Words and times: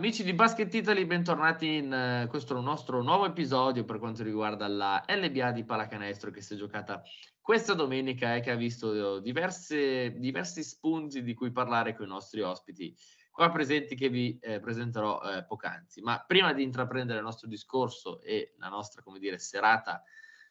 Amici 0.00 0.24
di 0.24 0.32
Basket 0.32 0.72
Italy, 0.72 1.04
bentornati 1.04 1.74
in 1.74 2.22
uh, 2.24 2.26
questo 2.26 2.58
nostro 2.58 3.02
nuovo 3.02 3.26
episodio 3.26 3.84
per 3.84 3.98
quanto 3.98 4.22
riguarda 4.22 4.66
la 4.66 5.04
LBA 5.06 5.52
di 5.52 5.62
pallacanestro 5.62 6.30
che 6.30 6.40
si 6.40 6.54
è 6.54 6.56
giocata 6.56 7.02
questa 7.38 7.74
domenica 7.74 8.34
e 8.34 8.40
che 8.40 8.50
ha 8.50 8.56
visto 8.56 9.18
diverse, 9.18 10.18
diversi 10.18 10.62
spunti 10.62 11.22
di 11.22 11.34
cui 11.34 11.52
parlare 11.52 11.94
con 11.94 12.06
i 12.06 12.08
nostri 12.08 12.40
ospiti 12.40 12.96
qua 13.30 13.50
presenti 13.50 13.94
che 13.94 14.08
vi 14.08 14.38
eh, 14.40 14.58
presenterò 14.58 15.20
eh, 15.20 15.44
poc'anzi. 15.44 16.00
Ma 16.00 16.24
prima 16.26 16.54
di 16.54 16.62
intraprendere 16.62 17.18
il 17.18 17.24
nostro 17.24 17.46
discorso 17.46 18.22
e 18.22 18.54
la 18.56 18.68
nostra, 18.68 19.02
come 19.02 19.18
dire, 19.18 19.38
serata 19.38 20.02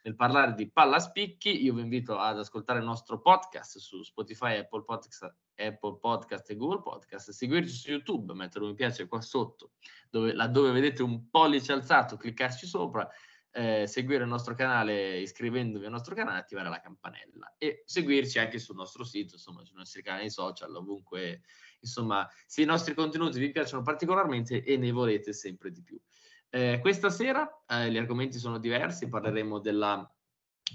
nel 0.02 0.16
parlare 0.16 0.54
di 0.54 0.70
palla 0.72 1.00
spicchi, 1.00 1.64
io 1.64 1.74
vi 1.74 1.82
invito 1.82 2.18
ad 2.18 2.40
ascoltare 2.40 2.80
il 2.80 2.86
nostro 2.86 3.20
podcast 3.20 3.78
su 3.80 4.02
Spotify, 4.04 4.58
Apple 4.58 4.84
Podcast, 4.84 5.24
Apple 5.56 5.98
Podcast 6.00 6.50
e 6.50 6.56
Google 6.56 6.82
Podcast, 6.82 7.32
seguirci 7.32 7.74
su 7.74 7.90
YouTube, 7.92 8.34
mettere 8.34 8.64
un 8.64 8.70
mi 8.70 8.76
piace 8.76 9.08
qua 9.08 9.20
sotto, 9.20 9.72
dove, 10.10 10.34
laddove 10.34 10.72
vedete 10.72 11.04
un 11.04 11.30
pollice 11.30 11.74
alzato, 11.74 12.16
cliccarci 12.16 12.66
sopra, 12.66 13.10
eh, 13.52 13.88
seguire 13.88 14.24
il 14.24 14.30
nostro 14.30 14.54
canale 14.54 15.20
iscrivendovi 15.20 15.86
al 15.86 15.92
nostro 15.92 16.16
canale, 16.16 16.40
attivare 16.40 16.70
la 16.70 16.80
campanella 16.80 17.56
e 17.58 17.84
seguirci 17.86 18.40
anche 18.40 18.60
sul 18.60 18.76
nostro 18.76 19.04
sito, 19.04 19.34
insomma, 19.34 19.66
sui 19.66 19.76
nostri 19.76 20.02
canali 20.02 20.30
social, 20.30 20.74
ovunque, 20.76 21.42
insomma, 21.82 22.28
se 22.46 22.62
i 22.62 22.66
nostri 22.66 22.94
contenuti 22.94 23.40
vi 23.40 23.52
piacciono 23.52 23.82
particolarmente 23.82 24.64
e 24.64 24.78
ne 24.78 24.92
volete 24.92 25.34
sempre 25.34 25.72
di 25.72 25.82
più. 25.82 26.00
Eh, 26.50 26.80
questa 26.82 27.10
sera 27.10 27.64
eh, 27.68 27.92
gli 27.92 27.98
argomenti 27.98 28.40
sono 28.40 28.58
diversi, 28.58 29.08
parleremo 29.08 29.60
della, 29.60 30.12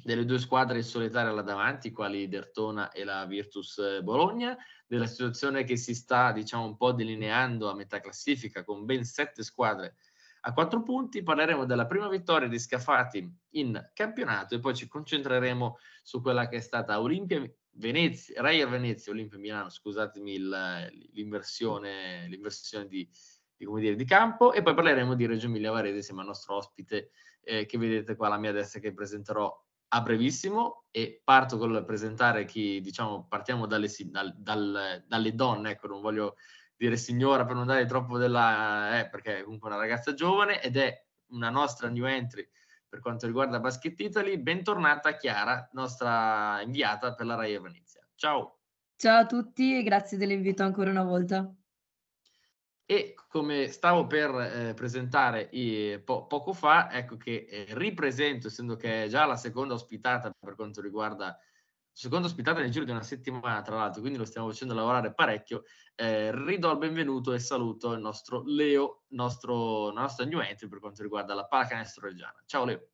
delle 0.03 0.25
due 0.25 0.39
squadre 0.39 0.83
solitarie 0.83 1.33
là 1.33 1.43
davanti, 1.43 1.91
quali 1.91 2.29
Dertona 2.29 2.91
e 2.91 3.05
la 3.05 3.25
Virtus 3.27 3.79
eh, 3.79 4.03
Bologna, 4.03 4.57
della 4.87 5.07
situazione 5.07 5.65
che 5.65 5.77
si 5.77 5.95
sta 5.95 6.33
diciamo 6.33 6.65
un 6.65 6.77
po' 6.77 6.93
delineando 6.93 7.71
a 7.71 7.75
metà 7.75 8.01
classifica 8.01 8.63
con 8.63 8.85
ben 8.85 9.05
sette 9.05 9.43
squadre 9.43 9.97
a 10.47 10.53
quattro 10.53 10.83
punti, 10.83 11.23
parleremo 11.23 11.65
della 11.65 11.87
prima 11.87 12.09
vittoria 12.09 12.49
di 12.49 12.59
Scafati 12.59 13.27
in 13.53 13.91
campionato 13.95 14.55
e 14.55 14.61
poi 14.61 14.75
ci 14.75 14.87
concentreremo 14.87 15.79
su 16.03 16.21
quella 16.21 16.49
che 16.49 16.57
è 16.57 16.61
stata 16.61 17.01
Olimpia 17.01 17.43
Venezia, 17.77 18.43
Reia 18.43 18.67
Venezia, 18.67 19.11
Olimpia 19.11 19.39
Milano, 19.39 19.71
scusatemi 19.71 20.35
il, 20.35 21.09
l'inversione, 21.13 22.29
l'inversione 22.29 22.87
di, 22.87 23.09
di, 23.57 23.67
dire, 23.81 23.95
di 23.95 24.05
campo 24.05 24.53
e 24.53 24.63
poi 24.63 24.75
parleremo 24.75 25.15
di 25.15 25.27
Reggio 25.27 25.47
Emilia 25.47 25.71
Varese 25.71 25.97
insieme 25.97 26.21
al 26.21 26.27
nostro 26.27 26.57
ospite 26.57 27.11
eh, 27.43 27.67
che 27.67 27.79
vedete 27.79 28.17
qua 28.17 28.27
alla 28.27 28.39
mia 28.39 28.53
destra 28.53 28.81
che 28.81 28.93
presenterò 28.93 29.63
a 29.89 30.01
brevissimo. 30.01 30.85
E 30.91 31.21
parto 31.23 31.59
col 31.59 31.85
presentare 31.85 32.45
chi 32.45 32.81
diciamo 32.81 33.27
partiamo 33.29 33.67
dalle, 33.67 33.89
dal, 34.07 34.35
dal, 34.37 35.05
dalle 35.07 35.35
donne 35.35 35.73
ecco 35.73 35.89
non 35.89 36.01
voglio 36.01 36.37
dire 36.77 36.97
signora 36.97 37.45
per 37.45 37.57
non 37.57 37.67
dare 37.67 37.87
troppo 37.87 38.19
della 38.19 39.01
eh, 39.01 39.09
perché 39.09 39.39
è 39.39 39.43
comunque 39.43 39.69
una 39.69 39.79
ragazza 39.79 40.15
giovane 40.15 40.61
ed 40.63 40.77
è 40.77 41.05
una 41.29 41.51
nostra 41.51 41.89
new 41.89 42.05
entry 42.05 42.49
per 42.89 43.01
quanto 43.01 43.27
riguarda 43.27 43.59
Basket 43.59 43.99
Italy. 43.99 44.39
Bentornata 44.39 45.17
Chiara 45.17 45.69
nostra 45.73 46.61
inviata 46.63 47.15
per 47.15 47.27
la 47.27 47.35
Rai 47.35 47.59
Venezia. 47.59 48.07
Ciao. 48.15 48.59
Ciao 48.97 49.21
a 49.21 49.27
tutti 49.27 49.77
e 49.77 49.83
grazie 49.83 50.17
dell'invito 50.17 50.63
ancora 50.63 50.91
una 50.91 51.03
volta 51.03 51.53
e 52.87 53.15
come 53.29 53.69
stavo 53.69 54.07
per 54.07 54.31
eh, 54.35 54.75
presentare 54.75 55.49
i, 55.53 55.99
po- 56.05 56.27
poco 56.27 56.53
fa, 56.53 56.91
ecco 56.93 57.17
che 57.17 57.47
eh, 57.49 57.67
ripresento, 57.71 58.49
essendo 58.49 58.77
che 58.77 59.05
è 59.05 59.09
già 59.09 59.25
la 59.25 59.37
seconda 59.37 59.75
ospitata 59.75 60.31
per 60.39 60.55
quanto 60.55 60.83
riguarda, 60.83 61.39
seconda 61.91 62.27
ospitata 62.27 62.61
nel 62.61 62.71
giro 62.71 62.85
di 62.85 62.91
una 62.91 63.03
settimana, 63.03 63.63
tra 63.63 63.77
l'altro, 63.77 64.01
quindi 64.01 64.19
lo 64.19 64.27
stiamo 64.27 64.51
facendo 64.51 64.75
lavorare 64.75 65.15
parecchio, 65.15 65.65
eh, 65.95 66.31
ridò 66.45 66.73
il 66.73 66.79
benvenuto 66.79 67.33
e 67.33 67.39
saluto 67.39 67.93
il 67.93 68.01
nostro 68.01 68.43
Leo, 68.45 69.05
nostro, 69.09 69.91
la 69.93 70.03
nostra 70.03 70.27
new 70.27 70.41
entry 70.41 70.69
per 70.69 70.81
quanto 70.81 71.03
riguarda 71.03 71.35
la 71.35 71.47
pallacanestro 71.47 72.07
reggiana. 72.07 72.43
Ciao 72.45 72.65
Leo. 72.65 72.89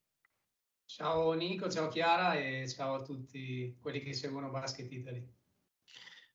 Ciao 0.84 1.32
Nico, 1.32 1.70
ciao 1.70 1.88
Chiara 1.88 2.34
e 2.34 2.68
ciao 2.68 2.94
a 2.96 3.02
tutti 3.02 3.76
quelli 3.80 4.00
che 4.00 4.12
seguono 4.12 4.50
Basket 4.50 4.90
Italy. 4.90 5.39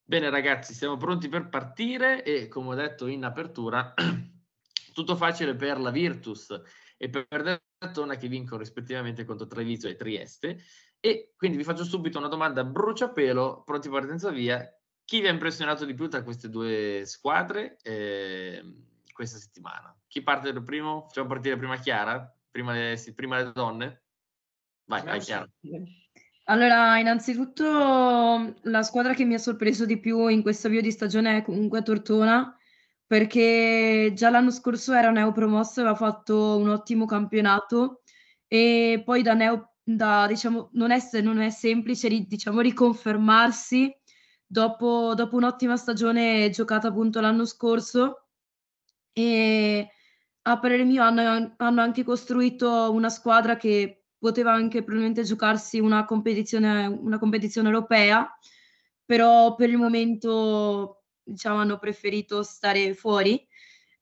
Bene 0.07 0.29
ragazzi, 0.29 0.75
siamo 0.75 0.97
pronti 0.97 1.27
per 1.29 1.49
partire 1.49 2.23
e 2.23 2.47
come 2.47 2.69
ho 2.69 2.75
detto 2.75 3.07
in 3.07 3.23
apertura, 3.23 3.91
tutto 4.93 5.16
facile 5.16 5.55
per 5.55 5.79
la 5.79 5.89
Virtus 5.89 6.61
e 6.95 7.09
per 7.09 7.66
Dertona 7.79 8.15
che 8.15 8.27
vincono 8.27 8.59
rispettivamente 8.59 9.25
contro 9.25 9.47
Treviso 9.47 9.88
e 9.88 9.95
Trieste. 9.95 10.59
E 10.99 11.33
quindi 11.35 11.57
vi 11.57 11.63
faccio 11.63 11.83
subito 11.83 12.19
una 12.19 12.27
domanda 12.27 12.63
bruciapelo, 12.63 13.63
pronti 13.63 13.89
partenza 13.89 14.29
via. 14.29 14.63
Chi 15.03 15.21
vi 15.21 15.27
ha 15.27 15.31
impressionato 15.31 15.85
di 15.85 15.95
più 15.95 16.07
tra 16.07 16.21
queste 16.21 16.49
due 16.49 17.01
squadre 17.07 17.77
eh, 17.81 18.63
questa 19.11 19.39
settimana? 19.39 19.95
Chi 20.05 20.21
parte 20.21 20.53
per 20.53 20.63
primo? 20.63 21.07
Facciamo 21.07 21.29
partire 21.29 21.57
prima 21.57 21.77
Chiara? 21.77 22.31
Prima 22.51 22.73
le, 22.73 23.13
prima 23.15 23.41
le 23.41 23.51
donne? 23.51 24.03
Vai, 24.85 25.03
vai 25.03 25.19
Chiara. 25.19 25.49
Allora, 26.47 27.00
innanzitutto 27.00 27.63
la 28.61 28.83
squadra 28.83 29.16
che 29.16 29.25
mi 29.25 29.33
ha 29.33 29.39
sorpreso 29.39 29.85
di 29.85 30.00
più 30.00 30.28
in 30.28 30.44
questo 30.44 30.67
avvio 30.67 30.81
di 30.81 30.91
stagione 30.91 31.38
è 31.38 31.41
comunque 31.41 31.81
Tortona, 31.81 32.56
perché 33.07 34.11
già 34.13 34.29
l'anno 34.29 34.51
scorso 34.51 34.94
era 34.94 35.09
neopromosso 35.09 35.79
e 35.79 35.83
aveva 35.83 35.97
fatto 35.97 36.57
un 36.57 36.69
ottimo 36.69 37.06
campionato 37.06 38.01
e 38.47 39.01
poi 39.03 39.23
da 39.23 39.33
neo, 39.33 39.73
da, 39.83 40.28
diciamo, 40.28 40.69
non 40.73 40.91
è, 40.91 41.00
non 41.22 41.39
è 41.39 41.50
semplice 41.50 42.09
diciamo, 42.09 42.62
riconfermarsi 42.62 43.91
dopo, 44.45 45.13
dopo 45.16 45.38
un'ottima 45.38 45.77
stagione 45.77 46.51
giocata 46.51 46.89
appunto 46.89 47.22
l'anno 47.22 47.45
scorso 47.45 48.27
e 49.13 49.89
a 50.44 50.59
parere 50.59 50.83
mio 50.83 51.01
hanno, 51.01 51.56
hanno 51.57 51.81
anche 51.81 52.03
costruito 52.03 52.91
una 52.91 53.09
squadra 53.09 53.57
che 53.57 54.04
poteva 54.25 54.53
anche 54.53 54.80
probabilmente 54.80 55.22
giocarsi 55.22 55.80
una 55.80 56.03
competizione, 56.03 56.88
una 56.88 57.19
competizione 57.19 57.68
europea, 57.68 58.28
però 59.06 59.53
per 59.53 59.69
il 59.69 59.78
momento 59.78 61.03
diciamo, 61.22 61.59
hanno 61.59 61.78
preferito 61.78 62.41
stare 62.41 62.96
fuori. 62.96 63.47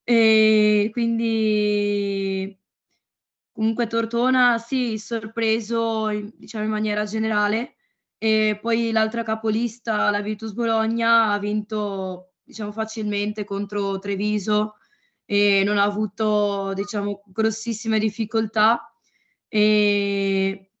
E 0.02 0.88
quindi 0.92 2.58
comunque 3.52 3.86
Tortona 3.86 4.56
sì, 4.56 4.96
sorpreso 4.98 6.08
diciamo 6.36 6.64
in 6.64 6.70
maniera 6.70 7.04
generale 7.04 7.74
e 8.16 8.58
poi 8.62 8.92
l'altra 8.92 9.22
capolista, 9.24 10.08
la 10.08 10.22
Virtus 10.22 10.52
Bologna, 10.52 11.32
ha 11.32 11.38
vinto 11.38 12.32
diciamo 12.42 12.72
facilmente 12.72 13.44
contro 13.44 13.98
Treviso 13.98 14.76
e 15.26 15.62
non 15.66 15.76
ha 15.76 15.82
avuto 15.82 16.72
diciamo 16.74 17.24
grossissime 17.26 17.98
difficoltà 17.98 18.88
e 19.54 20.72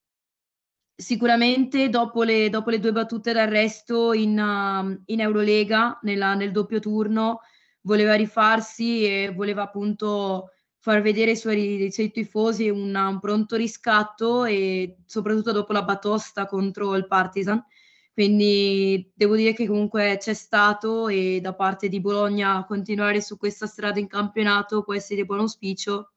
sicuramente 0.96 1.88
dopo 1.88 2.24
le, 2.24 2.50
dopo 2.50 2.70
le 2.70 2.80
due 2.80 2.90
battute 2.90 3.32
d'arresto 3.32 4.12
in, 4.12 4.36
uh, 4.36 5.00
in 5.06 5.20
Eurolega, 5.20 6.00
nella, 6.02 6.34
nel 6.34 6.50
doppio 6.50 6.80
turno, 6.80 7.42
voleva 7.82 8.14
rifarsi 8.14 9.04
e 9.04 9.32
voleva 9.32 9.62
appunto 9.62 10.50
far 10.80 11.02
vedere 11.02 11.30
ai 11.30 11.36
suoi, 11.36 11.82
ai 11.82 11.92
suoi 11.92 12.10
tifosi 12.10 12.68
una, 12.68 13.06
un 13.06 13.20
pronto 13.20 13.54
riscatto 13.54 14.44
e 14.44 14.96
soprattutto 15.06 15.52
dopo 15.52 15.72
la 15.72 15.84
batosta 15.84 16.46
contro 16.46 16.96
il 16.96 17.06
Partizan. 17.06 17.64
Quindi 18.12 19.08
devo 19.14 19.36
dire 19.36 19.52
che 19.52 19.68
comunque 19.68 20.16
c'è 20.18 20.34
stato 20.34 21.06
e 21.06 21.38
da 21.40 21.54
parte 21.54 21.88
di 21.88 22.00
Bologna 22.00 22.64
continuare 22.66 23.20
su 23.20 23.36
questa 23.36 23.66
strada 23.66 24.00
in 24.00 24.08
campionato 24.08 24.82
può 24.82 24.94
essere 24.94 25.20
di 25.20 25.26
buon 25.26 25.40
auspicio 25.40 26.10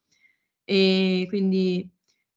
e 0.63 1.25
quindi 1.29 1.88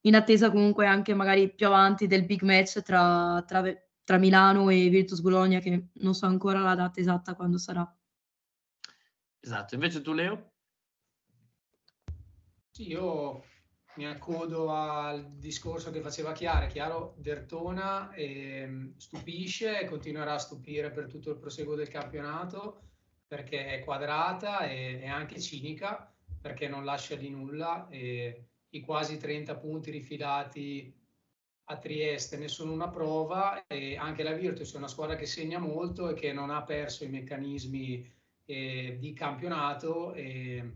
in 0.01 0.15
attesa 0.15 0.49
comunque 0.49 0.85
anche 0.85 1.13
magari 1.13 1.53
più 1.53 1.67
avanti 1.67 2.07
del 2.07 2.25
big 2.25 2.41
match 2.41 2.81
tra, 2.81 3.43
tra, 3.45 3.63
tra 4.03 4.17
Milano 4.17 4.69
e 4.69 4.89
Virtus 4.89 5.21
Bologna, 5.21 5.59
che 5.59 5.89
non 5.93 6.13
so 6.13 6.25
ancora 6.25 6.59
la 6.59 6.75
data 6.75 6.99
esatta 6.99 7.35
quando 7.35 7.57
sarà. 7.57 7.95
Esatto, 9.39 9.73
invece 9.75 10.01
tu 10.01 10.13
Leo? 10.13 10.51
Sì, 12.69 12.87
io 12.87 13.43
mi 13.95 14.05
accodo 14.07 14.71
al 14.71 15.33
discorso 15.35 15.91
che 15.91 16.01
faceva 16.01 16.31
Chiara. 16.31 16.67
Chiaro, 16.67 17.15
Dertona 17.17 18.11
eh, 18.13 18.93
stupisce 18.97 19.79
e 19.79 19.85
continuerà 19.85 20.33
a 20.33 20.39
stupire 20.39 20.91
per 20.91 21.07
tutto 21.07 21.31
il 21.31 21.37
proseguo 21.37 21.75
del 21.75 21.89
campionato 21.89 22.83
perché 23.27 23.67
è 23.67 23.83
quadrata 23.83 24.67
e, 24.67 24.99
e 25.01 25.07
anche 25.07 25.39
cinica 25.39 26.13
perché 26.39 26.67
non 26.67 26.85
lascia 26.85 27.15
di 27.15 27.29
nulla. 27.29 27.87
E, 27.89 28.50
i 28.71 28.81
quasi 28.81 29.17
30 29.17 29.55
punti 29.55 29.91
rifilati 29.91 30.93
a 31.65 31.77
Trieste 31.77 32.37
ne 32.37 32.47
sono 32.47 32.73
una 32.73 32.89
prova 32.89 33.65
e 33.67 33.95
anche 33.95 34.23
la 34.23 34.33
Virtus 34.33 34.73
è 34.73 34.77
una 34.77 34.87
squadra 34.87 35.15
che 35.15 35.25
segna 35.25 35.59
molto 35.59 36.09
e 36.09 36.13
che 36.13 36.33
non 36.33 36.49
ha 36.49 36.63
perso 36.63 37.03
i 37.03 37.09
meccanismi 37.09 38.11
eh, 38.45 38.97
di 38.99 39.13
campionato 39.13 40.13
e 40.13 40.71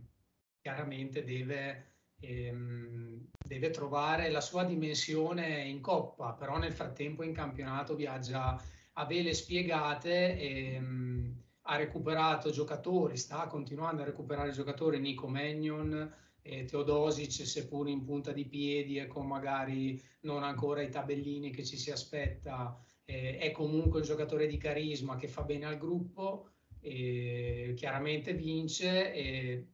chiaramente 0.62 1.24
deve, 1.24 1.92
ehm, 2.22 3.28
deve 3.46 3.70
trovare 3.72 4.30
la 4.30 4.42
sua 4.42 4.64
dimensione 4.64 5.64
in 5.64 5.82
coppa, 5.82 6.34
però 6.34 6.58
nel 6.58 6.74
frattempo 6.74 7.24
in 7.24 7.34
campionato 7.34 7.96
viaggia 7.96 8.60
a 8.94 9.06
vele 9.06 9.34
spiegate 9.34 10.40
ehm, 10.40 11.44
ha 11.68 11.76
recuperato 11.76 12.52
giocatori, 12.52 13.18
sta 13.18 13.48
continuando 13.48 14.02
a 14.02 14.06
recuperare 14.06 14.52
giocatori, 14.52 15.00
Nico 15.00 15.28
Magnon, 15.28 16.14
eh, 16.46 16.66
Teodosic, 16.66 17.46
seppur 17.46 17.90
in 17.90 18.04
punta 18.04 18.32
di 18.32 18.46
piedi 18.46 19.00
e 19.00 19.08
con 19.08 19.26
magari 19.26 20.00
non 20.22 20.44
ancora 20.44 20.84
i 20.84 20.92
tabellini 20.92 21.50
che 21.50 21.66
ci 21.66 21.76
si 21.76 21.90
aspetta, 21.90 22.80
eh, 23.04 23.38
è 23.38 23.52
comunque 23.52 24.00
un 24.00 24.06
giocatore 24.06 24.46
di 24.46 24.58
carisma 24.58 25.16
che 25.16 25.28
fa 25.28 25.42
bene 25.42 25.66
al 25.66 25.80
gruppo, 25.80 26.52
e 26.80 27.74
chiaramente 27.76 28.34
vince 28.34 29.12
e 29.12 29.68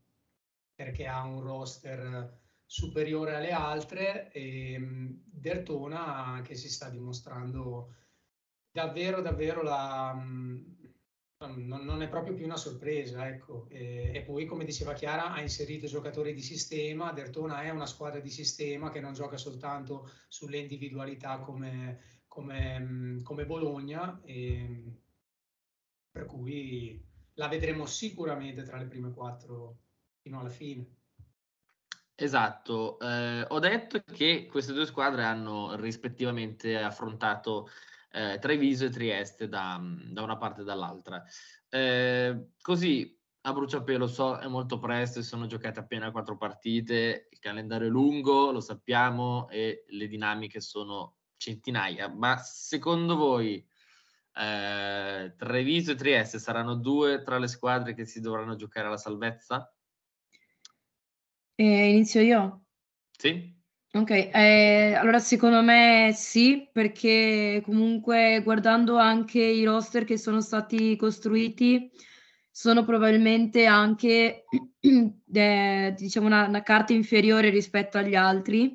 perché 0.74 1.08
ha 1.08 1.26
un 1.26 1.42
roster 1.42 2.40
superiore 2.66 3.36
alle 3.36 3.52
altre 3.52 4.32
e 4.32 4.80
Dertona 5.26 6.42
che 6.42 6.56
si 6.56 6.70
sta 6.70 6.88
dimostrando 6.90 7.96
davvero 8.72 9.20
davvero 9.20 9.62
la, 9.62 10.18
non, 11.48 11.84
non, 11.84 12.02
è 12.02 12.08
proprio 12.08 12.34
più 12.34 12.46
una 12.46 12.58
sorpresa, 12.58 13.28
ecco. 13.28 13.68
E, 13.70 14.12
e, 14.14 14.22
poi, 14.22 14.46
come 14.46 14.66
diceva 14.66 14.94
Chiara, 14.94 15.34
ha 15.34 15.42
inserito 15.42 15.88
giocatori 15.88 16.34
di 16.34 16.42
sistema. 16.42 17.12
Dertona 17.12 17.62
è 17.62 17.70
una 17.70 17.86
squadra 17.86 18.20
di 18.20 18.30
sistema 18.30 18.90
che 18.90 19.00
non 19.00 19.14
gioca 19.14 19.38
soltanto 19.38 20.10
sulle 20.28 20.58
individualità 20.58 21.40
come, 21.40 22.24
come, 22.28 23.20
come 23.24 23.46
Bologna, 23.46 24.22
e, 24.24 25.00
per 26.12 26.26
cui 26.26 27.04
la 27.36 27.48
vedremo 27.48 27.86
sicuramente 27.86 28.64
tra 28.64 28.78
le 28.78 28.86
prime 28.86 29.12
quattro 29.14 29.78
fino 30.22 30.40
alla 30.40 30.50
fine. 30.50 30.96
Esatto, 32.16 33.00
eh, 33.00 33.46
ho 33.48 33.58
detto 33.58 34.04
che 34.04 34.46
queste 34.46 34.74
due 34.74 34.86
squadre 34.86 35.24
hanno 35.24 35.76
rispettivamente 35.76 36.78
affrontato 36.78 37.68
eh, 38.12 38.38
Treviso 38.40 38.86
e 38.86 38.90
Trieste 38.90 39.48
da, 39.48 39.81
da, 40.10 40.22
una 40.22 40.38
parte 40.38 40.62
e 40.62 40.63
dall'altra. 40.63 41.24
Eh, 41.69 42.50
così 42.62 43.18
a 43.44 43.54
bruciapelo 43.54 44.08
so 44.08 44.38
è 44.38 44.48
molto 44.48 44.78
presto, 44.78 45.22
si 45.22 45.28
sono 45.28 45.48
giocate 45.48 45.80
appena 45.80 46.12
quattro 46.12 46.38
partite, 46.38 47.28
il 47.31 47.40
calendario 47.40 47.88
è 47.88 47.90
lungo, 47.90 48.52
lo 48.52 48.60
sappiamo 48.60 49.50
e 49.50 49.86
le 49.88 50.08
dinamiche 50.08 50.62
sono 50.62 51.16
centinaia, 51.38 52.08
ma 52.08 52.38
secondo 52.38 53.16
voi 53.16 53.66
eh, 54.34 55.34
Treviso 55.36 55.92
e 55.92 55.96
Trieste 55.96 56.38
saranno 56.38 56.75
due 56.75 57.24
tra 57.24 57.40
le 57.40 57.48
squadre 57.48 57.96
che 57.96 58.06
si 58.06 58.19
dovranno 58.19 58.56
giocare 58.56 58.88
alla 58.88 58.98
salvezza? 58.98 59.74
Eh, 61.56 61.90
inizio 61.90 62.22
io? 62.22 62.66
Sì. 63.12 63.60
Ok, 63.94 64.10
eh, 64.10 64.94
allora 64.94 65.20
secondo 65.20 65.62
me 65.62 66.12
sì, 66.16 66.70
perché 66.72 67.62
comunque 67.66 68.40
guardando 68.42 68.98
anche 68.98 69.42
i 69.42 69.66
roster 69.66 70.06
che 70.06 70.18
sono 70.18 70.40
stati 70.40 70.96
costruiti, 70.96 71.92
sono 72.50 72.86
probabilmente 72.86 73.66
anche 73.66 74.46
eh, 75.34 75.94
diciamo 75.98 76.26
una, 76.26 76.48
una, 76.48 76.64
carta 76.64 76.94
inferiore 76.94 77.50
rispetto 77.50 77.98
agli 77.98 78.16
altri. 78.16 78.74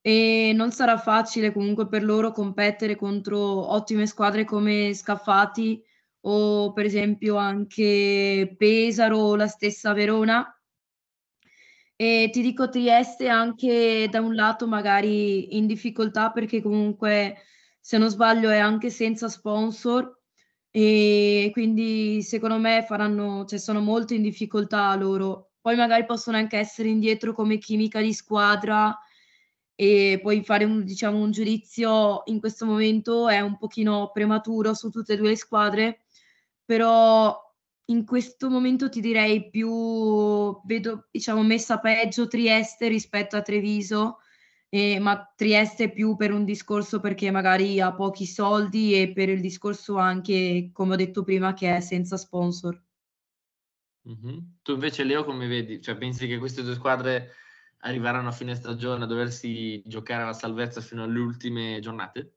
E 0.00 0.52
non 0.54 0.72
sarà 0.72 0.98
facile 0.98 1.52
comunque 1.52 1.86
per 1.86 2.02
loro 2.02 2.32
competere 2.32 2.96
contro 2.96 3.38
ottime 3.72 4.06
squadre 4.06 4.44
come 4.44 4.94
Scaffati 4.94 5.80
o 6.22 6.72
per 6.72 6.86
esempio 6.86 7.36
anche 7.36 8.54
Pesaro 8.56 9.18
o 9.18 9.36
la 9.36 9.46
stessa 9.46 9.92
Verona 9.92 10.59
e 12.00 12.30
ti 12.32 12.40
dico 12.40 12.70
Trieste 12.70 13.28
anche 13.28 14.08
da 14.10 14.22
un 14.22 14.34
lato 14.34 14.66
magari 14.66 15.54
in 15.58 15.66
difficoltà 15.66 16.30
perché 16.30 16.62
comunque 16.62 17.36
se 17.78 17.98
non 17.98 18.08
sbaglio 18.08 18.48
è 18.48 18.56
anche 18.56 18.88
senza 18.88 19.28
sponsor 19.28 20.18
e 20.70 21.50
quindi 21.52 22.22
secondo 22.22 22.56
me 22.56 22.86
faranno, 22.88 23.44
cioè 23.44 23.58
sono 23.58 23.80
molto 23.80 24.14
in 24.14 24.22
difficoltà 24.22 24.94
loro. 24.94 25.50
Poi 25.60 25.76
magari 25.76 26.06
possono 26.06 26.38
anche 26.38 26.56
essere 26.56 26.88
indietro 26.88 27.34
come 27.34 27.58
chimica 27.58 28.00
di 28.00 28.14
squadra 28.14 28.98
e 29.74 30.20
poi 30.22 30.42
fare 30.42 30.64
un, 30.64 30.82
diciamo, 30.82 31.18
un 31.18 31.30
giudizio 31.32 32.22
in 32.26 32.40
questo 32.40 32.64
momento 32.64 33.28
è 33.28 33.40
un 33.40 33.58
pochino 33.58 34.10
prematuro 34.10 34.72
su 34.72 34.88
tutte 34.88 35.12
e 35.12 35.16
due 35.18 35.28
le 35.28 35.36
squadre, 35.36 36.00
però 36.64 37.38
in 37.90 38.04
questo 38.04 38.48
momento 38.48 38.88
ti 38.88 39.00
direi 39.00 39.50
più, 39.50 40.60
vedo 40.64 41.08
diciamo 41.10 41.42
messa 41.42 41.78
peggio 41.78 42.28
Trieste 42.28 42.88
rispetto 42.88 43.36
a 43.36 43.42
Treviso, 43.42 44.18
eh, 44.68 45.00
ma 45.00 45.32
Trieste 45.36 45.90
più 45.90 46.14
per 46.14 46.32
un 46.32 46.44
discorso 46.44 47.00
perché 47.00 47.30
magari 47.32 47.80
ha 47.80 47.92
pochi 47.92 48.26
soldi 48.26 48.94
e 48.94 49.12
per 49.12 49.28
il 49.28 49.40
discorso 49.40 49.96
anche, 49.96 50.70
come 50.72 50.94
ho 50.94 50.96
detto 50.96 51.24
prima, 51.24 51.52
che 51.52 51.76
è 51.76 51.80
senza 51.80 52.16
sponsor. 52.16 52.80
Mm-hmm. 54.08 54.38
Tu 54.62 54.72
invece 54.72 55.04
Leo 55.04 55.24
come 55.24 55.48
vedi? 55.48 55.80
Cioè, 55.82 55.96
pensi 55.96 56.26
che 56.28 56.38
queste 56.38 56.62
due 56.62 56.74
squadre 56.74 57.32
arriveranno 57.80 58.28
a 58.28 58.32
fine 58.32 58.54
stagione 58.54 59.04
a 59.04 59.06
doversi 59.06 59.82
giocare 59.84 60.22
alla 60.22 60.32
salvezza 60.32 60.80
fino 60.80 61.02
alle 61.02 61.18
ultime 61.18 61.80
giornate? 61.80 62.34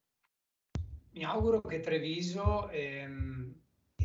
Mi 1.12 1.24
auguro 1.24 1.62
che 1.62 1.80
Treviso 1.80 2.70
ehm, 2.70 3.63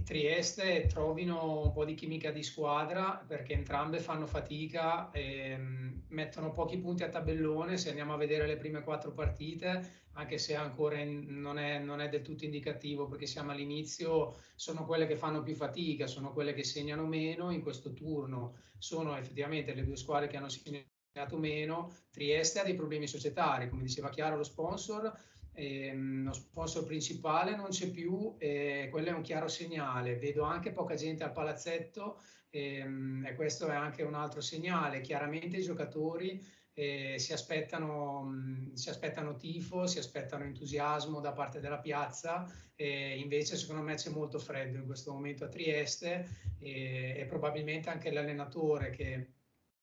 Trieste 0.08 0.86
trovino 0.86 1.60
un 1.60 1.70
po' 1.70 1.84
di 1.84 1.92
chimica 1.92 2.30
di 2.30 2.42
squadra 2.42 3.22
perché 3.26 3.52
entrambe 3.52 3.98
fanno 3.98 4.26
fatica 4.26 5.10
e 5.10 5.54
mm, 5.54 5.98
mettono 6.08 6.50
pochi 6.50 6.78
punti 6.78 7.02
a 7.02 7.10
tabellone. 7.10 7.76
Se 7.76 7.90
andiamo 7.90 8.14
a 8.14 8.16
vedere 8.16 8.46
le 8.46 8.56
prime 8.56 8.82
quattro 8.82 9.12
partite, 9.12 10.06
anche 10.12 10.38
se 10.38 10.54
ancora 10.54 10.98
in, 10.98 11.26
non, 11.42 11.58
è, 11.58 11.78
non, 11.78 12.00
è, 12.00 12.08
del 12.08 12.22
tutto 12.22 12.46
indicativo 12.46 13.06
perché 13.06 13.26
siamo 13.26 13.50
all'inizio, 13.50 14.36
sono 14.54 14.86
quelle 14.86 15.06
che 15.06 15.14
fanno 15.14 15.42
più 15.42 15.54
fatica, 15.54 16.06
sono 16.06 16.32
quelle 16.32 16.54
che 16.54 16.64
segnano 16.64 17.04
meno 17.04 17.50
in 17.50 17.60
questo 17.60 17.92
turno. 17.92 18.54
Sono 18.78 19.14
effettivamente 19.14 19.74
le 19.74 19.84
due 19.84 19.96
squadre 19.96 20.28
che 20.28 20.38
hanno 20.38 20.48
segnato 20.48 21.36
meno. 21.36 21.92
Trieste 22.10 22.60
ha 22.60 22.64
dei 22.64 22.74
problemi 22.74 23.06
societari, 23.06 23.68
come 23.68 23.82
diceva 23.82 24.08
Chiaro 24.08 24.38
lo 24.38 24.42
sponsor 24.42 25.12
ehm, 25.58 26.24
lo 26.24 26.32
sponsor 26.32 26.84
principale 26.84 27.56
non 27.56 27.68
c'è 27.68 27.90
più 27.90 28.36
e 28.38 28.88
quello 28.90 29.08
è 29.08 29.12
un 29.12 29.22
chiaro 29.22 29.48
segnale. 29.48 30.16
Vedo 30.16 30.44
anche 30.44 30.70
poca 30.70 30.94
gente 30.94 31.24
al 31.24 31.32
palazzetto 31.32 32.20
ehm, 32.50 33.26
e 33.26 33.34
questo 33.34 33.66
è 33.66 33.74
anche 33.74 34.02
un 34.02 34.14
altro 34.14 34.40
segnale. 34.40 35.00
Chiaramente 35.00 35.56
i 35.56 35.62
giocatori 35.62 36.40
eh, 36.72 37.16
si, 37.18 37.32
aspettano, 37.32 38.22
mh, 38.22 38.74
si 38.74 38.88
aspettano 38.88 39.34
tifo, 39.34 39.86
si 39.88 39.98
aspettano 39.98 40.44
entusiasmo 40.44 41.20
da 41.20 41.32
parte 41.32 41.58
della 41.58 41.80
piazza 41.80 42.46
e 42.76 43.18
invece 43.18 43.56
secondo 43.56 43.82
me 43.82 43.96
c'è 43.96 44.10
molto 44.10 44.38
freddo 44.38 44.78
in 44.78 44.86
questo 44.86 45.12
momento 45.12 45.44
a 45.44 45.48
Trieste 45.48 46.28
e 46.60 47.24
probabilmente 47.28 47.90
anche 47.90 48.12
l'allenatore 48.12 48.90
che 48.90 49.32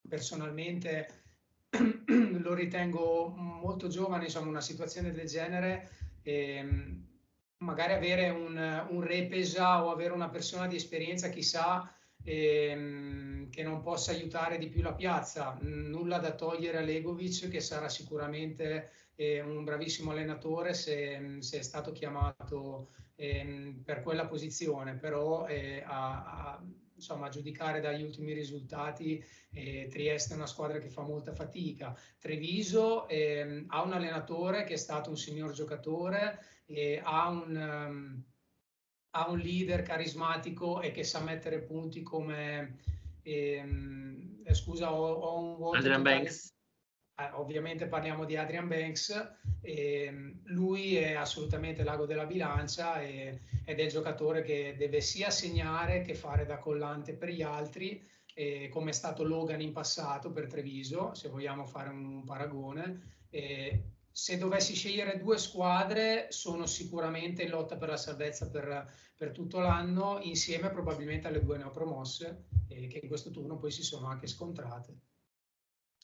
personalmente 0.07 1.24
lo 2.41 2.53
ritengo 2.53 3.33
molto 3.35 3.87
giovane, 3.87 4.25
insomma, 4.25 4.49
una 4.49 4.61
situazione 4.61 5.11
del 5.11 5.27
genere, 5.27 5.89
ehm, 6.23 7.07
magari 7.59 7.93
avere 7.93 8.29
un, 8.29 8.87
un 8.89 9.01
repesa 9.01 9.83
o 9.83 9.91
avere 9.91 10.13
una 10.13 10.29
persona 10.29 10.67
di 10.67 10.75
esperienza, 10.75 11.29
chissà, 11.29 11.91
ehm, 12.23 13.49
che 13.49 13.63
non 13.63 13.81
possa 13.81 14.11
aiutare 14.11 14.57
di 14.57 14.67
più 14.67 14.81
la 14.81 14.93
piazza. 14.93 15.57
Nulla 15.61 16.17
da 16.17 16.33
togliere 16.33 16.79
a 16.79 16.81
Legovic, 16.81 17.47
che 17.49 17.61
sarà 17.61 17.89
sicuramente 17.89 18.91
eh, 19.15 19.41
un 19.41 19.63
bravissimo 19.63 20.11
allenatore 20.11 20.73
se, 20.73 21.37
se 21.39 21.59
è 21.59 21.61
stato 21.61 21.91
chiamato 21.91 22.89
ehm, 23.15 23.81
per 23.83 24.01
quella 24.01 24.25
posizione, 24.27 24.95
però 24.95 25.47
eh, 25.47 25.83
a, 25.85 26.23
a 26.23 26.63
insomma, 26.95 27.27
a 27.27 27.29
giudicare 27.29 27.81
dagli 27.81 28.01
ultimi 28.01 28.33
risultati, 28.33 29.23
eh, 29.51 29.87
Trieste 29.89 30.33
è 30.33 30.37
una 30.37 30.47
squadra 30.47 30.79
che 30.79 30.89
fa 30.89 31.01
molta 31.01 31.33
fatica. 31.33 31.97
Treviso 32.19 33.07
eh, 33.07 33.65
ha 33.67 33.81
un 33.83 33.93
allenatore 33.93 34.63
che 34.63 34.73
è 34.73 34.77
stato 34.77 35.09
un 35.09 35.17
signor 35.17 35.51
giocatore, 35.51 36.39
eh, 36.65 37.01
ha, 37.03 37.29
un, 37.29 37.55
um, 37.55 38.23
ha, 39.11 39.29
un, 39.29 39.37
leader 39.37 39.81
carismatico 39.81 40.81
e 40.81 40.91
che 40.91 41.03
sa 41.03 41.21
mettere 41.21 41.61
punti 41.61 42.01
come... 42.01 42.79
Ehm, 43.23 44.41
eh, 44.43 44.53
scusa, 44.53 44.93
ho, 44.93 45.11
ho 45.11 45.39
un 45.39 45.55
vuoto. 45.55 45.77
Adrian 45.77 46.03
Banks. 46.03 46.54
Eh, 47.17 47.29
ovviamente 47.35 47.87
parliamo 47.87 48.25
di 48.25 48.35
Adrian 48.35 48.67
Banks, 48.67 49.37
eh, 49.61 50.35
lui 50.43 50.97
è 50.97 51.13
assolutamente 51.13 51.83
l'ago 51.85 52.05
della 52.05 52.25
bilancia 52.25 53.01
e, 53.01 53.39
ed 53.63 53.79
è 53.79 53.83
il 53.83 53.89
giocatore 53.89 54.41
che 54.43 54.75
deve 54.77 54.99
sia 54.99 55.29
segnare 55.29 56.01
che 56.01 56.13
fare 56.13 56.45
da 56.45 56.57
collante 56.57 57.13
per 57.13 57.29
gli 57.29 57.41
altri, 57.41 58.05
come 58.69 58.89
è 58.89 58.93
stato 58.93 59.23
Logan 59.23 59.61
in 59.61 59.71
passato 59.71 60.29
per 60.29 60.47
Treviso, 60.47 61.13
se 61.13 61.29
vogliamo 61.29 61.65
fare 61.65 61.87
un 61.87 62.25
paragone. 62.25 63.23
se 64.11 64.37
dovessi 64.37 64.73
scegliere 64.75 65.19
due 65.19 65.37
squadre, 65.37 66.27
sono 66.31 66.65
sicuramente 66.65 67.43
in 67.43 67.49
lotta 67.49 67.77
per 67.77 67.89
la 67.89 67.97
salvezza 67.97 68.49
per, 68.49 68.91
per 69.15 69.31
tutto 69.31 69.59
l'anno, 69.59 70.19
insieme 70.21 70.69
probabilmente 70.69 71.27
alle 71.27 71.43
due 71.43 71.57
neopromosse, 71.57 72.47
eh, 72.67 72.87
che 72.87 72.99
in 73.01 73.07
questo 73.07 73.31
turno 73.31 73.57
poi 73.57 73.71
si 73.71 73.83
sono 73.83 74.07
anche 74.07 74.27
scontrate. 74.27 75.14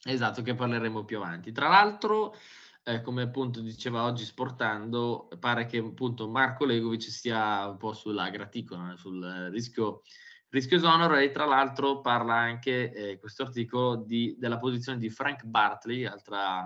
Esatto, 0.03 0.41
che 0.41 0.55
parleremo 0.55 1.05
più 1.05 1.17
avanti. 1.17 1.51
Tra 1.51 1.67
l'altro, 1.67 2.35
eh, 2.83 3.01
come 3.01 3.21
appunto 3.21 3.61
diceva 3.61 4.03
oggi 4.03 4.25
Sportando, 4.25 5.29
pare 5.39 5.67
che 5.67 5.77
appunto 5.77 6.27
Marco 6.27 6.65
Legovic 6.65 7.03
sia 7.03 7.67
un 7.67 7.77
po' 7.77 7.93
sulla 7.93 8.29
graticola, 8.31 8.95
sul 8.97 9.49
rischio, 9.51 10.01
rischio 10.49 10.77
esonero 10.77 11.15
e 11.17 11.29
tra 11.29 11.45
l'altro 11.45 12.01
parla 12.01 12.33
anche 12.33 12.91
eh, 12.91 13.19
questo 13.19 13.43
articolo 13.43 13.95
di, 13.97 14.35
della 14.39 14.57
posizione 14.57 14.97
di 14.97 15.11
Frank 15.11 15.43
Bartley, 15.43 16.05
altra, 16.05 16.61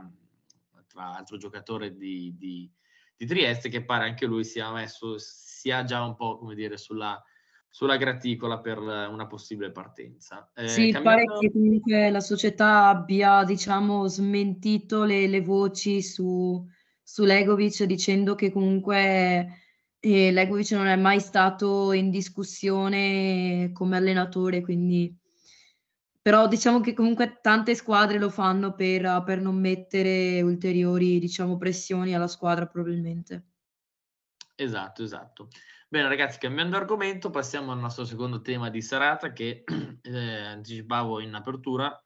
altra, 0.74 1.16
altro 1.16 1.36
giocatore 1.36 1.94
di, 1.94 2.34
di, 2.38 2.72
di, 3.18 3.26
Trieste, 3.26 3.68
che 3.68 3.84
pare 3.84 4.06
anche 4.06 4.26
lui 4.26 4.46
sia 4.46 4.72
messo, 4.72 5.18
sia 5.18 5.84
già 5.84 6.02
un 6.06 6.16
po' 6.16 6.38
come 6.38 6.56
dire 6.56 6.78
sulla 6.78 7.22
sulla 7.76 7.98
graticola 7.98 8.60
per 8.60 8.78
una 8.78 9.28
possibile 9.28 9.70
partenza. 9.70 10.50
Eh, 10.56 10.70
sì, 10.70 10.92
cambiando... 10.94 11.34
pare 11.34 11.40
che 11.42 11.52
comunque 11.52 12.10
la 12.10 12.22
società 12.22 12.88
abbia, 12.88 13.44
diciamo, 13.44 14.08
smentito 14.08 15.04
le, 15.04 15.28
le 15.28 15.42
voci 15.42 16.02
su, 16.02 16.66
su 17.04 17.26
Legovic 17.26 17.84
dicendo 17.84 18.34
che 18.34 18.50
comunque 18.50 19.48
eh, 20.00 20.32
Legovic 20.32 20.72
non 20.72 20.88
è 20.88 20.96
mai 20.96 21.20
stato 21.20 21.92
in 21.92 22.12
discussione 22.12 23.72
come 23.74 23.98
allenatore, 23.98 24.62
quindi... 24.62 25.14
Però 26.22 26.48
diciamo 26.48 26.80
che 26.80 26.94
comunque 26.94 27.40
tante 27.42 27.76
squadre 27.76 28.20
lo 28.20 28.30
fanno 28.30 28.74
per, 28.74 29.22
per 29.26 29.42
non 29.42 29.60
mettere 29.60 30.42
ulteriori, 30.42 31.20
diciamo, 31.20 31.58
pressioni 31.58 32.16
alla 32.16 32.30
squadra 32.30 32.68
probabilmente. 32.68 33.48
Esatto, 34.56 35.04
esatto. 35.04 35.50
Bene 35.88 36.08
ragazzi, 36.08 36.40
cambiando 36.40 36.78
argomento, 36.78 37.30
passiamo 37.30 37.72
al 37.72 37.78
nostro 37.78 38.06
secondo 38.06 38.42
tema 38.42 38.72
di 38.72 38.82
serata 38.82 39.32
che 39.32 39.64
eh, 40.02 40.40
anticipavo 40.42 41.20
in 41.20 41.36
apertura, 41.36 42.04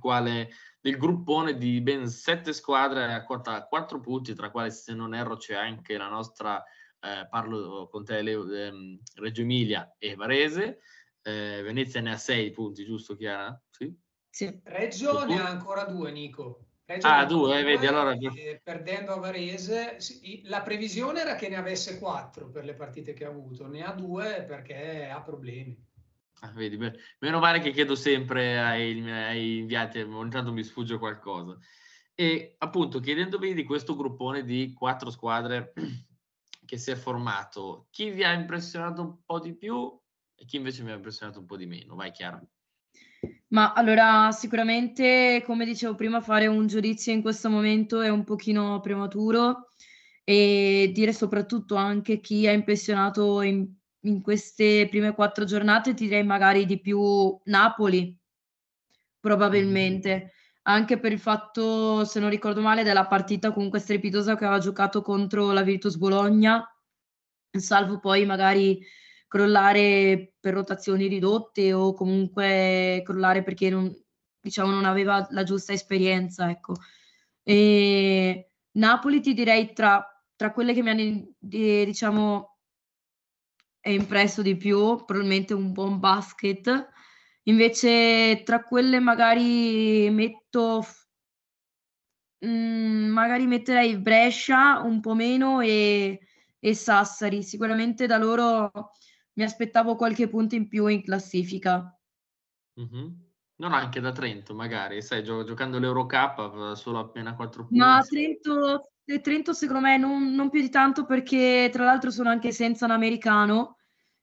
quale 0.00 0.50
del 0.80 0.96
gruppone 0.98 1.56
di 1.56 1.80
ben 1.80 2.08
sette 2.08 2.52
squadre 2.52 3.14
a 3.14 3.24
quota 3.24 3.64
quattro 3.66 4.00
punti, 4.00 4.34
tra 4.34 4.50
quali 4.50 4.72
se 4.72 4.92
non 4.92 5.14
erro 5.14 5.36
c'è 5.36 5.54
anche 5.54 5.96
la 5.96 6.08
nostra, 6.08 6.60
eh, 6.98 7.28
parlo 7.30 7.88
con 7.88 8.04
te, 8.04 8.22
Leo, 8.22 8.52
ehm, 8.52 8.98
Reggio 9.14 9.42
Emilia 9.42 9.94
e 9.98 10.16
Varese, 10.16 10.80
eh, 11.22 11.62
Venezia 11.62 12.00
ne 12.00 12.12
ha 12.12 12.16
sei 12.16 12.50
punti, 12.50 12.84
giusto 12.84 13.14
Chiara? 13.14 13.56
Sì. 13.70 13.96
sì. 14.28 14.60
Reggio 14.64 15.24
ne 15.24 15.40
ha 15.40 15.46
ancora 15.46 15.84
due, 15.84 16.10
Nico. 16.10 16.65
Reggio 16.88 17.08
ah, 17.08 17.24
due, 17.24 17.64
vedi, 17.64 17.84
allora... 17.86 18.12
Eh, 18.12 18.60
perdendo 18.62 19.12
a 19.12 19.18
Varese, 19.18 19.98
la 20.44 20.62
previsione 20.62 21.20
era 21.20 21.34
che 21.34 21.48
ne 21.48 21.56
avesse 21.56 21.98
quattro 21.98 22.48
per 22.48 22.64
le 22.64 22.74
partite 22.74 23.12
che 23.12 23.24
ha 23.24 23.28
avuto, 23.28 23.66
ne 23.66 23.82
ha 23.82 23.90
due 23.90 24.44
perché 24.46 25.08
ha 25.08 25.20
problemi. 25.20 25.76
Ah, 26.40 26.52
vedi, 26.52 26.76
meno 26.76 27.40
male 27.40 27.58
che 27.58 27.72
chiedo 27.72 27.96
sempre 27.96 28.60
ai, 28.60 29.10
ai 29.10 29.58
inviati, 29.58 29.98
ogni 29.98 30.30
tanto 30.30 30.52
mi 30.52 30.62
sfugge 30.62 30.96
qualcosa. 30.96 31.58
E 32.14 32.54
appunto, 32.58 33.00
chiedendovi 33.00 33.52
di 33.52 33.64
questo 33.64 33.96
gruppone 33.96 34.44
di 34.44 34.72
quattro 34.72 35.10
squadre 35.10 35.72
che 36.64 36.76
si 36.76 36.92
è 36.92 36.94
formato, 36.94 37.88
chi 37.90 38.10
vi 38.10 38.22
ha 38.22 38.32
impressionato 38.32 39.02
un 39.02 39.24
po' 39.24 39.40
di 39.40 39.56
più 39.56 39.98
e 40.36 40.44
chi 40.44 40.54
invece 40.54 40.84
mi 40.84 40.92
ha 40.92 40.94
impressionato 40.94 41.40
un 41.40 41.46
po' 41.46 41.56
di 41.56 41.66
meno? 41.66 41.96
Vai, 41.96 42.12
Chiara. 42.12 42.40
Ma 43.48 43.72
allora 43.72 44.32
sicuramente, 44.32 45.42
come 45.46 45.64
dicevo 45.64 45.94
prima, 45.94 46.20
fare 46.20 46.48
un 46.48 46.66
giudizio 46.66 47.12
in 47.12 47.22
questo 47.22 47.48
momento 47.48 48.00
è 48.00 48.08
un 48.08 48.24
pochino 48.24 48.80
prematuro 48.80 49.68
e 50.24 50.90
dire 50.92 51.12
soprattutto 51.12 51.76
anche 51.76 52.18
chi 52.18 52.48
ha 52.48 52.52
impressionato 52.52 53.42
in, 53.42 53.64
in 54.00 54.20
queste 54.20 54.88
prime 54.90 55.14
quattro 55.14 55.44
giornate, 55.44 55.94
ti 55.94 56.04
direi 56.04 56.24
magari 56.24 56.66
di 56.66 56.80
più 56.80 57.38
Napoli, 57.44 58.16
probabilmente. 59.20 60.32
Anche 60.62 60.98
per 60.98 61.12
il 61.12 61.20
fatto, 61.20 62.04
se 62.04 62.18
non 62.18 62.28
ricordo 62.28 62.60
male, 62.60 62.82
della 62.82 63.06
partita 63.06 63.52
comunque 63.52 63.78
strepitosa 63.78 64.36
che 64.36 64.44
aveva 64.44 64.58
giocato 64.58 65.02
contro 65.02 65.52
la 65.52 65.62
Virtus 65.62 65.96
Bologna, 65.96 66.64
salvo 67.56 68.00
poi 68.00 68.26
magari 68.26 68.80
crollare 69.28 70.34
per 70.38 70.54
rotazioni 70.54 71.08
ridotte 71.08 71.72
o 71.72 71.94
comunque 71.94 73.02
crollare 73.04 73.42
perché 73.42 73.70
non, 73.70 73.94
diciamo, 74.40 74.70
non 74.70 74.84
aveva 74.84 75.26
la 75.30 75.42
giusta 75.42 75.72
esperienza. 75.72 76.50
Ecco. 76.50 76.74
E 77.42 78.50
Napoli 78.72 79.20
ti 79.20 79.34
direi 79.34 79.72
tra, 79.72 80.04
tra 80.36 80.52
quelle 80.52 80.72
che 80.74 80.82
mi 80.82 80.90
hanno 80.90 81.28
diciamo 81.38 82.56
impresso 83.90 84.42
di 84.42 84.56
più, 84.56 85.04
probabilmente 85.04 85.54
un 85.54 85.72
buon 85.72 85.98
basket. 85.98 86.88
Invece 87.44 88.42
tra 88.44 88.62
quelle 88.62 88.98
magari 88.98 90.10
metto 90.10 90.84
mm, 92.44 93.08
magari 93.08 93.46
metterei 93.46 93.96
Brescia 93.98 94.80
un 94.80 95.00
po' 95.00 95.14
meno 95.14 95.60
e, 95.60 96.20
e 96.58 96.74
Sassari. 96.74 97.42
Sicuramente 97.42 98.06
da 98.06 98.18
loro 98.18 98.92
mi 99.36 99.44
aspettavo 99.44 99.96
qualche 99.96 100.28
punto 100.28 100.54
in 100.54 100.68
più 100.68 100.86
in 100.86 101.02
classifica. 101.02 101.98
Mm-hmm. 102.80 103.08
Non 103.58 103.72
anche 103.72 104.00
da 104.00 104.12
Trento, 104.12 104.54
magari, 104.54 105.00
sai, 105.00 105.24
gio- 105.24 105.44
giocando 105.44 105.78
l'Eurocup 105.78 106.74
solo 106.74 106.98
appena 106.98 107.34
4 107.34 107.62
punti. 107.66 107.78
Ma 107.78 108.02
Trento, 108.02 108.90
Trento 109.22 109.52
secondo 109.52 109.82
me 109.82 109.96
non, 109.96 110.34
non, 110.34 110.50
più 110.50 110.60
di 110.60 110.68
tanto 110.68 111.06
perché 111.06 111.70
tra 111.72 111.84
l'altro 111.84 112.10
sono 112.10 112.28
anche 112.28 112.52
senza 112.52 112.84
un 112.84 112.90
americano 112.90 113.76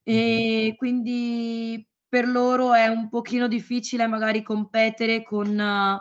e 0.04 0.66
mm-hmm. 0.66 0.76
quindi 0.76 1.88
per 2.08 2.28
loro 2.28 2.74
è 2.74 2.88
un 2.88 3.10
pochino 3.10 3.48
difficile 3.48 4.06
magari 4.06 4.44
competere 4.44 5.24
con, 5.24 5.48
uh, 5.58 6.00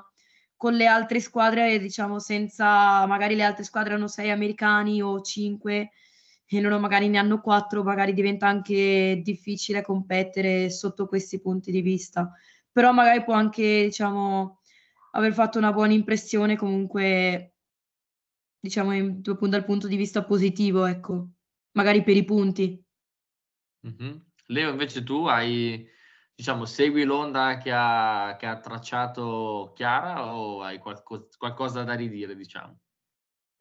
con 0.56 0.74
le 0.74 0.86
altre 0.86 1.20
squadre, 1.20 1.78
diciamo 1.78 2.18
senza, 2.18 3.06
magari 3.06 3.34
le 3.34 3.44
altre 3.44 3.64
squadre 3.64 3.94
hanno 3.94 4.08
sei 4.08 4.30
americani 4.30 5.00
o 5.00 5.20
cinque 5.22 5.90
e 6.58 6.60
loro 6.60 6.78
magari 6.78 7.08
ne 7.08 7.18
hanno 7.18 7.40
quattro, 7.40 7.82
magari 7.82 8.12
diventa 8.12 8.46
anche 8.46 9.20
difficile 9.22 9.82
competere 9.82 10.70
sotto 10.70 11.06
questi 11.06 11.40
punti 11.40 11.70
di 11.70 11.80
vista. 11.80 12.30
Però 12.70 12.92
magari 12.92 13.22
può 13.22 13.34
anche, 13.34 13.84
diciamo, 13.84 14.60
aver 15.12 15.32
fatto 15.32 15.58
una 15.58 15.72
buona 15.72 15.92
impressione 15.92 16.56
comunque, 16.56 17.54
diciamo, 18.58 18.94
in, 18.94 19.20
dal 19.20 19.64
punto 19.64 19.86
di 19.88 19.96
vista 19.96 20.24
positivo, 20.24 20.86
ecco, 20.86 21.28
magari 21.72 22.02
per 22.02 22.16
i 22.16 22.24
punti. 22.24 22.84
Mm-hmm. 23.86 24.16
Leo, 24.46 24.70
invece 24.70 25.02
tu 25.02 25.26
hai, 25.26 25.86
diciamo, 26.34 26.64
segui 26.64 27.04
l'onda 27.04 27.58
che 27.58 27.70
ha, 27.72 28.36
che 28.38 28.46
ha 28.46 28.58
tracciato 28.58 29.72
Chiara 29.74 30.34
o 30.34 30.62
hai 30.62 30.78
qualco, 30.78 31.28
qualcosa 31.36 31.82
da 31.82 31.94
ridire, 31.94 32.34
diciamo? 32.34 32.78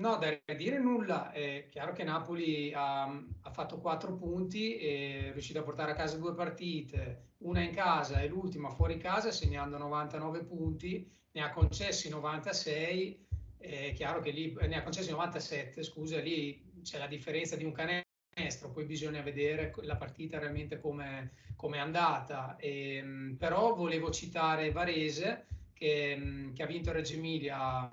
No, 0.01 0.17
da 0.17 0.35
dire 0.55 0.79
nulla. 0.79 1.31
È 1.31 1.67
chiaro 1.69 1.93
che 1.93 2.03
Napoli 2.03 2.73
ha, 2.73 3.03
ha, 3.03 3.51
fatto 3.51 3.79
quattro 3.79 4.15
punti 4.15 4.77
e 4.77 5.27
è 5.27 5.31
riuscito 5.31 5.59
a 5.59 5.61
portare 5.61 5.91
a 5.91 5.95
casa 5.95 6.17
due 6.17 6.33
partite, 6.33 7.33
una 7.43 7.61
in 7.61 7.71
casa 7.71 8.19
e 8.19 8.27
l'ultima 8.27 8.71
fuori 8.71 8.97
casa, 8.97 9.29
segnando 9.29 9.77
99 9.77 10.45
punti, 10.45 11.07
ne 11.33 11.41
ha 11.43 11.51
concessi 11.51 12.09
96. 12.09 13.27
È 13.59 13.93
chiaro 13.93 14.21
che 14.21 14.31
lì 14.31 14.57
ne 14.59 14.75
ha 14.75 14.81
concessi 14.81 15.11
97, 15.11 15.83
scusa, 15.83 16.19
lì 16.19 16.81
c'è 16.81 16.97
la 16.97 17.05
differenza 17.05 17.55
di 17.55 17.63
un 17.63 17.71
canestro, 17.71 18.71
poi 18.71 18.85
bisogna 18.85 19.21
vedere 19.21 19.71
la 19.83 19.97
partita 19.97 20.39
realmente 20.39 20.79
come 20.79 21.31
è 21.55 21.77
andata. 21.77 22.55
E, 22.55 22.95
ehm, 22.95 23.35
però 23.37 23.75
volevo 23.75 24.09
citare 24.09 24.71
Varese 24.71 25.45
che, 25.73 26.49
che 26.55 26.63
ha 26.63 26.65
vinto 26.65 26.91
Reggio 26.91 27.13
Emilia 27.13 27.87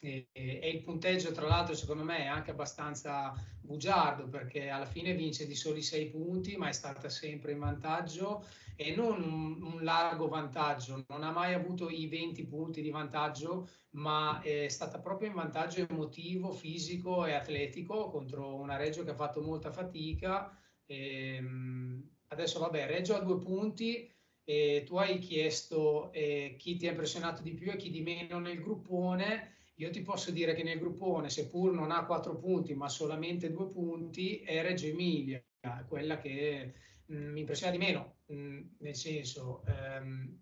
e, 0.00 0.28
e, 0.32 0.68
il 0.68 0.82
punteggio, 0.82 1.32
tra 1.32 1.46
l'altro, 1.46 1.74
secondo 1.74 2.02
me 2.02 2.18
è 2.18 2.26
anche 2.26 2.50
abbastanza 2.50 3.32
bugiardo 3.60 4.28
perché 4.28 4.68
alla 4.68 4.84
fine 4.84 5.14
vince 5.14 5.46
di 5.46 5.54
soli 5.54 5.82
6 5.82 6.10
punti, 6.10 6.56
ma 6.56 6.68
è 6.68 6.72
stata 6.72 7.08
sempre 7.08 7.52
in 7.52 7.58
vantaggio 7.58 8.44
e 8.76 8.94
non 8.94 9.22
un, 9.22 9.62
un, 9.62 9.82
largo 9.82 10.28
vantaggio, 10.28 11.04
non 11.08 11.22
ha 11.22 11.30
mai 11.30 11.54
avuto 11.54 11.88
i 11.88 12.06
20 12.08 12.44
punti 12.46 12.82
di 12.82 12.90
vantaggio, 12.90 13.68
ma 13.92 14.40
è 14.42 14.68
stata 14.68 14.98
proprio 15.00 15.28
in 15.28 15.34
vantaggio 15.34 15.86
emotivo, 15.88 16.52
fisico 16.52 17.24
e 17.24 17.32
atletico 17.32 18.10
contro 18.10 18.56
una 18.56 18.76
Reggio 18.76 19.02
che 19.02 19.10
ha 19.10 19.14
fatto 19.14 19.40
molta 19.40 19.70
fatica. 19.70 20.54
E, 20.84 21.36
ehm, 21.36 22.10
adesso, 22.28 22.58
vabbè, 22.58 22.86
Reggio 22.86 23.14
ha 23.16 23.20
due 23.20 23.38
punti. 23.38 24.10
E 24.48 24.84
tu 24.86 24.96
hai 24.96 25.18
chiesto 25.18 26.12
eh, 26.12 26.54
chi 26.56 26.76
ti 26.76 26.86
ha 26.86 26.90
impressionato 26.90 27.42
di 27.42 27.52
più 27.52 27.68
e 27.72 27.76
chi 27.76 27.90
di 27.90 28.00
meno 28.00 28.38
nel 28.38 28.60
gruppone 28.60 29.55
io 29.78 29.90
ti 29.90 30.02
posso 30.02 30.30
dire 30.30 30.54
che 30.54 30.62
nel 30.62 30.78
gruppone, 30.78 31.28
seppur 31.28 31.72
non 31.72 31.90
ha 31.90 32.06
quattro 32.06 32.36
punti, 32.36 32.74
ma 32.74 32.88
solamente 32.88 33.50
due 33.50 33.68
punti, 33.68 34.38
è 34.38 34.62
Reggio 34.62 34.86
Emilia, 34.86 35.42
quella 35.86 36.18
che 36.18 36.72
mh, 37.06 37.16
mm, 37.16 37.32
mi 37.32 37.40
impressiona 37.40 37.72
di 37.72 37.78
meno, 37.78 38.18
mh, 38.26 38.34
mm, 38.34 38.60
nel 38.78 38.94
senso 38.94 39.62
ehm, 39.66 40.40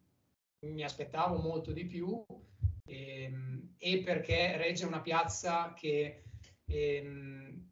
mi 0.60 0.82
aspettavo 0.84 1.36
molto 1.38 1.72
di 1.72 1.84
più 1.84 2.24
ehm, 2.86 3.74
e 3.78 4.02
perché 4.02 4.56
Reggio 4.56 4.84
è 4.84 4.88
una 4.88 5.00
piazza 5.00 5.74
che 5.74 6.22
ehm, 6.66 7.70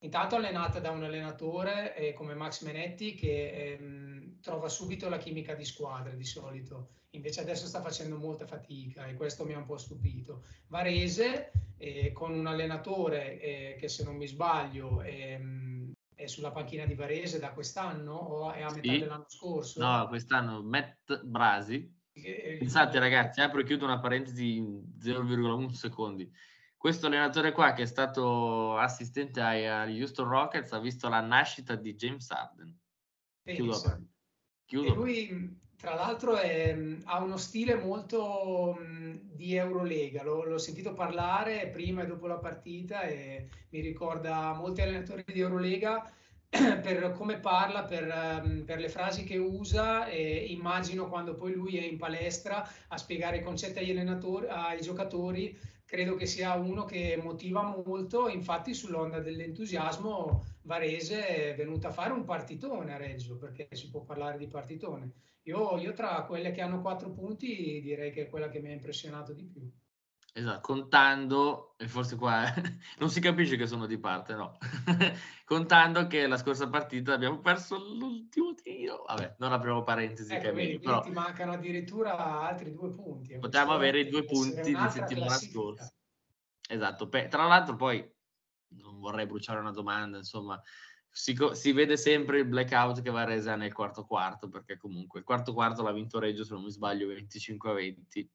intanto 0.00 0.36
allenata 0.36 0.80
da 0.80 0.90
un 0.90 1.04
allenatore 1.04 1.96
eh, 1.96 2.12
come 2.12 2.34
Max 2.34 2.62
Menetti 2.62 3.14
che 3.14 3.76
ehm, 3.78 4.11
trova 4.42 4.68
subito 4.68 5.08
la 5.08 5.18
chimica 5.18 5.54
di 5.54 5.64
squadra 5.64 6.12
di 6.12 6.24
solito, 6.24 6.88
invece 7.10 7.40
adesso 7.40 7.66
sta 7.66 7.80
facendo 7.80 8.18
molta 8.18 8.46
fatica 8.46 9.06
e 9.06 9.14
questo 9.14 9.44
mi 9.44 9.54
ha 9.54 9.58
un 9.58 9.64
po' 9.64 9.78
stupito. 9.78 10.44
Varese 10.66 11.52
eh, 11.78 12.12
con 12.12 12.32
un 12.32 12.46
allenatore 12.46 13.40
eh, 13.40 13.76
che 13.78 13.88
se 13.88 14.04
non 14.04 14.16
mi 14.16 14.26
sbaglio 14.26 15.00
ehm, 15.02 15.92
è 16.14 16.26
sulla 16.26 16.50
panchina 16.50 16.84
di 16.84 16.94
Varese 16.94 17.38
da 17.38 17.52
quest'anno 17.52 18.12
o 18.12 18.52
è 18.52 18.62
a 18.62 18.70
metà 18.70 18.92
sì. 18.92 18.98
dell'anno 18.98 19.26
scorso? 19.28 19.80
No, 19.80 20.08
quest'anno 20.08 20.62
Matt 20.62 21.22
Brasi. 21.22 22.00
Pensate 22.12 22.98
ragazzi, 22.98 23.40
apro 23.40 23.60
e 23.60 23.64
chiudo 23.64 23.84
una 23.84 23.98
parentesi 23.98 24.56
in 24.56 24.82
0,1 25.00 25.70
secondi 25.70 26.30
questo 26.82 27.06
allenatore 27.06 27.52
qua 27.52 27.74
che 27.74 27.82
è 27.82 27.86
stato 27.86 28.76
assistente 28.76 29.40
agli 29.40 30.00
Houston 30.00 30.26
Rockets 30.28 30.72
ha 30.72 30.80
visto 30.80 31.08
la 31.08 31.20
nascita 31.20 31.76
di 31.76 31.94
James 31.94 32.28
Harden. 32.28 32.76
Chiudo. 33.44 34.10
Chiudo. 34.64 34.92
E 34.92 34.94
lui 34.94 35.60
tra 35.82 35.94
l'altro 35.94 36.36
è, 36.36 36.76
ha 37.06 37.20
uno 37.20 37.36
stile 37.36 37.74
molto 37.74 38.78
di 39.32 39.56
Eurolega, 39.56 40.22
L'ho, 40.22 40.44
l'ho, 40.44 40.58
sentito 40.58 40.94
parlare 40.94 41.70
prima 41.72 42.02
e 42.02 42.06
dopo 42.06 42.28
la 42.28 42.38
partita 42.38 43.02
e 43.02 43.48
mi 43.70 43.80
ricorda 43.80 44.52
molti 44.52 44.80
allenatori 44.80 45.24
di 45.26 45.40
Eurolega 45.40 46.08
per 46.48 47.12
come 47.16 47.40
parla, 47.40 47.82
per, 47.82 48.62
per, 48.64 48.78
le 48.78 48.88
frasi 48.88 49.24
che 49.24 49.38
usa 49.38 50.06
e 50.06 50.46
immagino 50.50 51.08
quando 51.08 51.34
poi 51.34 51.52
lui 51.52 51.78
è 51.78 51.82
in 51.82 51.98
palestra 51.98 52.64
a 52.86 52.96
spiegare 52.96 53.38
i 53.38 53.42
concetti 53.42 53.80
agli 53.80 53.90
allenatori, 53.90 54.46
ai 54.48 54.80
giocatori 54.80 55.58
credo 55.84 56.14
che 56.14 56.26
sia 56.26 56.54
uno 56.54 56.84
che 56.84 57.18
motiva 57.20 57.82
molto, 57.84 58.28
infatti 58.28 58.72
sull'onda 58.72 59.18
dell'entusiasmo 59.18 60.44
Varese 60.62 61.26
è 61.26 61.54
venuta 61.56 61.88
a 61.88 61.92
fare 61.92 62.12
un 62.12 62.24
partitone 62.24 62.94
a 62.94 62.96
Reggio, 62.96 63.36
perché 63.36 63.68
si 63.72 63.90
può 63.90 64.02
parlare 64.02 64.38
di 64.38 64.46
partitone. 64.46 65.12
Io, 65.42 65.76
io 65.78 65.92
tra 65.92 66.22
quelle 66.24 66.52
che 66.52 66.60
hanno 66.60 66.80
quattro 66.80 67.10
punti 67.10 67.80
direi 67.80 68.12
che 68.12 68.22
è 68.22 68.28
quella 68.28 68.48
che 68.48 68.60
mi 68.60 68.68
ha 68.68 68.72
impressionato 68.72 69.32
di 69.32 69.44
più. 69.44 69.68
Esatto, 70.34 70.60
contando, 70.60 71.74
e 71.76 71.86
forse 71.88 72.16
qua 72.16 72.42
non 72.98 73.10
si 73.10 73.20
capisce 73.20 73.56
che 73.56 73.66
sono 73.66 73.86
di 73.86 73.98
parte, 73.98 74.34
no? 74.34 74.56
contando 75.44 76.06
che 76.06 76.26
la 76.26 76.38
scorsa 76.38 76.70
partita 76.70 77.12
abbiamo 77.12 77.40
perso 77.40 77.76
l'ultimo 77.76 78.54
tiro. 78.54 79.04
Vabbè, 79.06 79.36
non 79.38 79.52
apriamo 79.52 79.82
parentesi. 79.82 80.32
Ecco, 80.32 80.54
vedi, 80.54 80.78
però 80.78 81.00
ti 81.00 81.10
mancano 81.10 81.52
addirittura 81.52 82.40
altri 82.40 82.72
due 82.72 82.90
punti. 82.90 83.36
Potevamo 83.38 83.72
avere 83.72 84.00
i 84.00 84.08
due 84.08 84.24
punti 84.24 84.74
di 84.74 84.88
settimana 84.88 85.36
scorsa. 85.36 85.92
Esatto, 86.66 87.08
tra 87.08 87.46
l'altro 87.46 87.76
poi 87.76 88.10
vorrei 89.02 89.26
bruciare 89.26 89.60
una 89.60 89.72
domanda, 89.72 90.16
insomma, 90.16 90.60
si, 91.10 91.36
si, 91.52 91.72
vede 91.72 91.98
sempre 91.98 92.38
il 92.38 92.46
blackout 92.46 93.02
che 93.02 93.10
va 93.10 93.24
resa 93.24 93.54
nel 93.54 93.72
quarto 93.72 94.04
quarto, 94.06 94.48
perché 94.48 94.78
comunque 94.78 95.18
il 95.18 95.26
quarto 95.26 95.52
quarto 95.52 95.82
l'ha 95.82 95.92
vinto 95.92 96.18
Reggio, 96.18 96.44
se 96.44 96.54
non 96.54 96.62
mi 96.62 96.70
sbaglio, 96.70 97.08
25 97.08 97.70
a 97.70 97.74
20. 97.74 98.30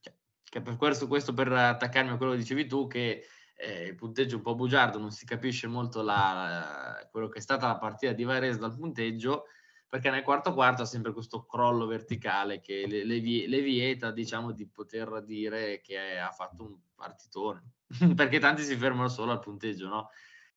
Cioè, 0.00 0.14
che 0.42 0.62
per 0.62 0.76
questo, 0.76 1.06
questo 1.06 1.34
per 1.34 1.52
attaccarmi 1.52 2.10
a 2.10 2.16
quello 2.16 2.32
che 2.32 2.38
dicevi 2.38 2.66
tu, 2.66 2.86
che 2.86 3.26
eh, 3.56 3.88
il 3.88 3.94
punteggio 3.94 4.34
è 4.34 4.36
un 4.36 4.42
po' 4.42 4.54
bugiardo, 4.54 4.98
non 4.98 5.10
si 5.10 5.26
capisce 5.26 5.66
molto 5.66 6.00
la, 6.00 7.06
quello 7.10 7.28
che 7.28 7.38
è 7.38 7.42
stata 7.42 7.66
la 7.66 7.76
partita 7.76 8.12
di 8.12 8.24
Varese 8.24 8.58
dal 8.58 8.74
punteggio, 8.74 9.44
perché 9.86 10.10
nel 10.10 10.22
quarto 10.22 10.54
quarto 10.54 10.82
ha 10.82 10.86
sempre 10.86 11.12
questo 11.12 11.44
crollo 11.44 11.86
verticale 11.86 12.60
che 12.60 12.86
le, 12.86 13.04
le, 13.04 13.20
le 13.20 13.60
vieta, 13.60 14.10
diciamo, 14.12 14.52
di 14.52 14.66
poter 14.66 15.22
dire 15.24 15.80
che 15.82 16.18
ha 16.18 16.30
fatto 16.30 16.64
un 16.64 16.78
partitone, 16.94 17.62
perché 18.14 18.38
tanti 18.38 18.62
si 18.62 18.76
fermano 18.76 19.08
solo 19.08 19.32
al 19.32 19.40
punteggio, 19.40 19.88
no? 19.88 20.10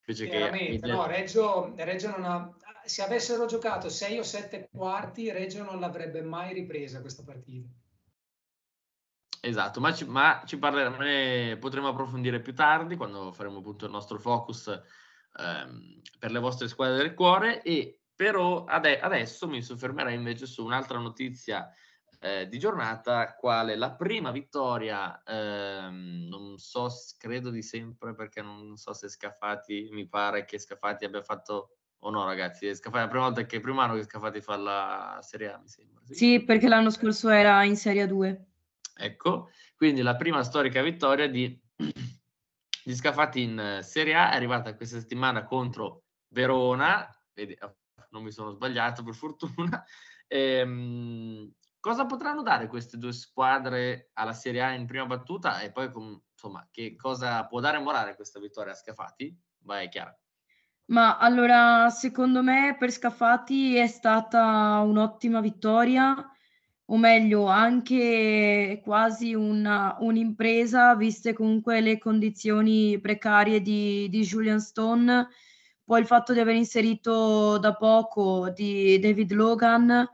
Invece 0.06 0.28
che... 0.28 0.80
no, 0.84 1.06
Reggio, 1.06 1.74
Reggio 1.76 2.10
non 2.10 2.24
ha... 2.26 2.56
Se 2.84 3.04
avessero 3.04 3.46
giocato 3.46 3.90
sei 3.90 4.18
o 4.18 4.24
sette 4.24 4.68
quarti, 4.72 5.32
Reggio 5.32 5.64
non 5.64 5.80
l'avrebbe 5.80 6.22
mai 6.24 6.54
ripresa 6.54 7.00
questa 7.00 7.24
partita. 7.24 7.70
Esatto, 9.44 9.80
ma 9.80 9.92
ci, 9.92 10.06
ma 10.06 10.44
ci 10.46 10.58
parleremo, 10.58 10.98
ne 10.98 11.58
potremo 11.58 11.88
approfondire 11.88 12.42
più 12.42 12.54
tardi 12.54 12.96
quando 12.96 13.32
faremo 13.32 13.58
appunto 13.58 13.86
il 13.86 13.92
nostro 13.92 14.20
focus 14.20 14.68
ehm, 14.68 16.02
per 16.20 16.32
le 16.32 16.40
vostre 16.40 16.68
squadre 16.68 16.98
del 16.98 17.16
cuore 17.16 17.64
e 17.64 18.02
però 18.16 18.66
ade- 18.66 19.00
adesso 19.00 19.48
mi 19.48 19.64
soffermerei 19.64 20.14
invece 20.14 20.46
su 20.46 20.64
un'altra 20.64 21.00
notizia 21.00 21.68
eh, 22.24 22.48
di 22.48 22.60
giornata, 22.60 23.34
quale 23.34 23.76
la 23.76 23.94
prima 23.94 24.30
vittoria, 24.30 25.24
ehm, 25.24 26.28
non 26.30 26.58
so, 26.60 26.88
credo 27.18 27.50
di 27.50 27.64
sempre 27.64 28.14
perché 28.14 28.44
non 28.44 28.78
so 28.78 28.94
se 28.94 29.10
Scafati, 29.10 29.90
mi 29.92 30.08
pare 30.08 30.46
che 30.46 30.60
Scafati 30.60 31.04
abbia 31.04 31.24
fatto 31.24 31.78
o 32.04 32.10
no 32.12 32.26
ragazzi, 32.26 32.74
Scafati, 32.76 32.98
è 33.00 33.06
la 33.06 33.08
prima 33.08 33.26
volta 33.26 33.46
che 33.46 33.60
prima 33.60 33.84
anno 33.84 33.96
che 33.96 34.04
Scafati 34.04 34.40
fa 34.40 34.56
la 34.56 35.20
Serie 35.22 35.52
A 35.52 35.58
mi 35.58 35.68
sembra. 35.68 36.02
Sì? 36.06 36.14
sì, 36.14 36.44
perché 36.44 36.68
l'anno 36.68 36.92
scorso 36.92 37.30
era 37.30 37.64
in 37.64 37.76
Serie 37.76 38.06
2. 38.06 38.46
Ecco, 38.98 39.50
quindi 39.76 40.04
la 40.04 40.16
prima 40.16 40.44
storica 40.44 40.84
vittoria 40.84 41.28
di, 41.28 41.60
di 41.76 42.96
Scafati 42.96 43.42
in 43.42 43.80
Serie 43.82 44.14
A 44.14 44.32
è 44.32 44.36
arrivata 44.36 44.76
questa 44.76 45.00
settimana 45.00 45.44
contro 45.44 46.04
Verona, 46.28 47.10
vedi, 47.34 47.58
oh, 47.62 47.78
non 48.12 48.22
mi 48.22 48.32
sono 48.32 48.52
sbagliato 48.52 49.04
per 49.04 49.16
fortuna. 49.16 49.84
Ehm, 50.34 51.52
cosa 51.82 52.06
potranno 52.06 52.44
dare 52.44 52.68
queste 52.68 52.98
due 52.98 53.12
squadre 53.12 54.12
alla 54.14 54.34
Serie 54.34 54.62
A 54.62 54.72
in 54.72 54.86
prima 54.86 55.06
battuta 55.06 55.60
e 55.60 55.72
poi 55.72 55.92
insomma 56.32 56.66
che 56.72 56.96
cosa 56.96 57.46
può 57.48 57.60
dare 57.60 57.80
morale 57.80 58.16
questa 58.16 58.40
vittoria 58.40 58.72
a 58.72 58.76
Scafati? 58.76 59.36
Vai 59.64 59.90
Chiara. 59.90 60.16
Ma 60.86 61.18
allora, 61.18 61.90
secondo 61.90 62.44
me 62.44 62.76
per 62.78 62.92
Scafati 62.92 63.76
è 63.76 63.88
stata 63.88 64.80
un'ottima 64.80 65.40
vittoria 65.42 66.16
o 66.86 66.98
meglio 66.98 67.46
anche 67.46 68.82
quasi 68.84 69.34
una, 69.34 69.96
un'impresa, 70.00 70.96
viste 70.96 71.34
comunque 71.34 71.80
le 71.80 71.98
condizioni 71.98 73.00
precarie 73.00 73.62
di, 73.62 74.10
di 74.10 74.22
Julian 74.22 74.60
Stone, 74.60 75.30
poi 75.86 76.02
il 76.02 76.06
fatto 76.06 76.34
di 76.34 76.40
aver 76.40 76.56
inserito 76.56 77.58
da 77.58 77.74
poco 77.76 78.50
di 78.50 79.00
David 79.00 79.32
Logan 79.32 80.10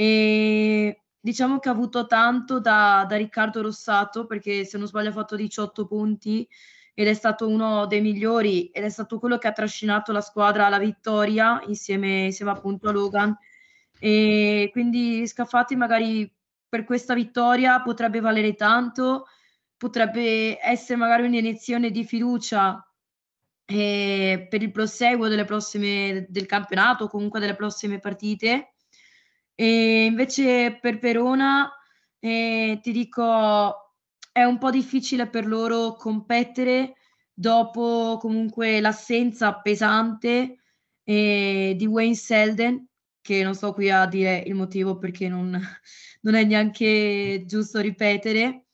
e 0.00 1.02
diciamo 1.20 1.58
che 1.58 1.68
ha 1.68 1.72
avuto 1.72 2.06
tanto 2.06 2.58
da, 2.58 3.04
da 3.06 3.16
Riccardo 3.16 3.60
Rossato 3.60 4.24
perché 4.24 4.64
se 4.64 4.78
non 4.78 4.86
sbaglio 4.86 5.10
ha 5.10 5.12
fatto 5.12 5.36
18 5.36 5.86
punti 5.86 6.48
ed 6.94 7.06
è 7.06 7.12
stato 7.12 7.46
uno 7.46 7.84
dei 7.84 8.00
migliori 8.00 8.68
ed 8.68 8.84
è 8.84 8.88
stato 8.88 9.18
quello 9.18 9.36
che 9.36 9.48
ha 9.48 9.52
trascinato 9.52 10.10
la 10.10 10.22
squadra 10.22 10.64
alla 10.64 10.78
vittoria 10.78 11.62
insieme, 11.66 12.24
insieme 12.24 12.50
appunto 12.50 12.88
a 12.88 12.92
Logan 12.92 13.36
e 13.98 14.70
quindi 14.72 15.26
Scafati 15.26 15.76
magari 15.76 16.34
per 16.66 16.84
questa 16.84 17.12
vittoria 17.12 17.82
potrebbe 17.82 18.20
valere 18.20 18.54
tanto, 18.54 19.26
potrebbe 19.76 20.58
essere 20.62 20.96
magari 20.98 21.24
un'iniezione 21.24 21.90
di 21.90 22.06
fiducia 22.06 22.82
eh, 23.66 24.46
per 24.48 24.62
il 24.62 24.70
proseguo 24.70 25.28
delle 25.28 25.44
prossime, 25.44 26.24
del 26.30 26.46
campionato 26.46 27.06
comunque 27.06 27.38
delle 27.38 27.54
prossime 27.54 27.98
partite. 27.98 28.72
E 29.54 30.04
invece 30.04 30.78
per 30.80 30.98
Verona 30.98 31.70
eh, 32.18 32.78
ti 32.82 32.92
dico 32.92 33.94
è 34.32 34.44
un 34.44 34.58
po' 34.58 34.70
difficile 34.70 35.28
per 35.28 35.46
loro 35.46 35.94
competere 35.94 36.94
dopo 37.32 38.18
comunque 38.20 38.80
l'assenza 38.80 39.54
pesante 39.60 40.58
eh, 41.04 41.74
di 41.76 41.86
Wayne 41.86 42.14
Selden 42.14 42.86
che 43.20 43.42
non 43.42 43.54
sto 43.54 43.72
qui 43.72 43.90
a 43.90 44.06
dire 44.06 44.42
il 44.46 44.54
motivo 44.54 44.98
perché 44.98 45.28
non, 45.28 45.58
non 46.22 46.34
è 46.34 46.44
neanche 46.44 47.44
giusto 47.46 47.80
ripetere. 47.80 48.66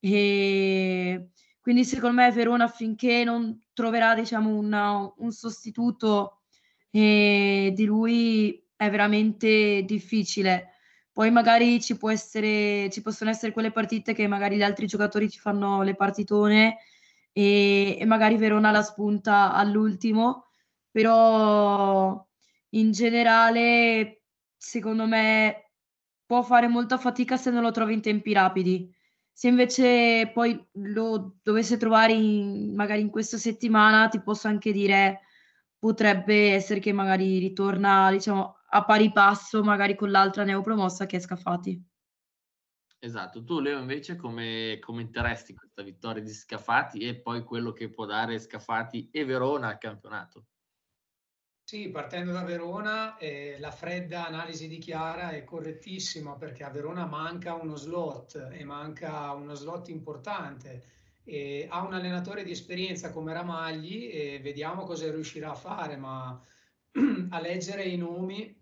E 0.00 1.30
quindi 1.60 1.84
secondo 1.84 2.20
me 2.20 2.30
Verona 2.30 2.68
finché 2.68 3.24
non 3.24 3.60
troverà 3.72 4.14
diciamo 4.14 4.56
una, 4.56 5.12
un 5.16 5.32
sostituto 5.32 6.42
eh, 6.90 7.72
di 7.74 7.84
lui 7.84 8.64
è 8.78 8.88
veramente 8.90 9.82
difficile. 9.84 10.74
Poi 11.12 11.32
magari 11.32 11.80
ci, 11.80 11.96
può 11.96 12.10
essere, 12.10 12.88
ci 12.90 13.02
possono 13.02 13.30
essere 13.30 13.52
quelle 13.52 13.72
partite 13.72 14.14
che 14.14 14.28
magari 14.28 14.56
gli 14.56 14.62
altri 14.62 14.86
giocatori 14.86 15.28
ci 15.28 15.40
fanno 15.40 15.82
le 15.82 15.96
partitone 15.96 16.78
e, 17.32 17.98
e 17.98 18.04
magari 18.04 18.36
Verona 18.36 18.70
la 18.70 18.82
spunta 18.82 19.52
all'ultimo, 19.52 20.46
però 20.92 22.24
in 22.70 22.92
generale, 22.92 24.22
secondo 24.56 25.06
me, 25.06 25.72
può 26.24 26.42
fare 26.42 26.68
molta 26.68 26.98
fatica 26.98 27.36
se 27.36 27.50
non 27.50 27.62
lo 27.62 27.72
trovi 27.72 27.94
in 27.94 28.00
tempi 28.02 28.32
rapidi. 28.32 28.94
Se 29.32 29.48
invece 29.48 30.30
poi 30.32 30.56
lo 30.74 31.38
dovesse 31.42 31.76
trovare 31.78 32.12
in, 32.12 32.74
magari 32.76 33.00
in 33.00 33.10
questa 33.10 33.38
settimana, 33.38 34.08
ti 34.08 34.20
posso 34.20 34.46
anche 34.46 34.70
dire, 34.72 35.22
potrebbe 35.78 36.52
essere 36.52 36.80
che 36.80 36.92
magari 36.92 37.38
ritorna, 37.38 38.10
diciamo, 38.12 38.57
a 38.70 38.84
pari 38.84 39.12
passo 39.12 39.62
magari 39.62 39.94
con 39.94 40.10
l'altra 40.10 40.44
neopromossa 40.44 41.06
che 41.06 41.16
è 41.16 41.20
Scafati. 41.20 41.82
Esatto, 43.00 43.44
tu 43.44 43.60
Leo 43.60 43.78
invece 43.78 44.16
come 44.16 44.78
commenteresti 44.80 45.54
questa 45.54 45.82
vittoria 45.82 46.20
di 46.20 46.32
Scafati 46.32 46.98
e 46.98 47.20
poi 47.20 47.44
quello 47.44 47.72
che 47.72 47.90
può 47.90 48.04
dare 48.06 48.38
Scafati 48.38 49.08
e 49.12 49.24
Verona 49.24 49.68
al 49.68 49.78
campionato? 49.78 50.46
Sì, 51.62 51.90
partendo 51.90 52.32
da 52.32 52.42
Verona, 52.42 53.16
eh, 53.18 53.56
la 53.60 53.70
fredda 53.70 54.26
analisi 54.26 54.68
di 54.68 54.78
Chiara 54.78 55.30
è 55.30 55.44
correttissima 55.44 56.34
perché 56.34 56.64
a 56.64 56.70
Verona 56.70 57.04
manca 57.04 57.54
uno 57.54 57.76
slot 57.76 58.48
e 58.50 58.64
manca 58.64 59.30
uno 59.32 59.54
slot 59.54 59.90
importante. 59.90 60.82
E 61.24 61.66
ha 61.68 61.84
un 61.84 61.92
allenatore 61.92 62.42
di 62.42 62.52
esperienza 62.52 63.12
come 63.12 63.34
Ramagli 63.34 64.08
e 64.10 64.40
vediamo 64.42 64.84
cosa 64.84 65.10
riuscirà 65.10 65.50
a 65.50 65.54
fare, 65.54 65.98
ma 65.98 66.42
a 67.28 67.38
leggere 67.38 67.82
i 67.84 67.98
nomi 67.98 68.57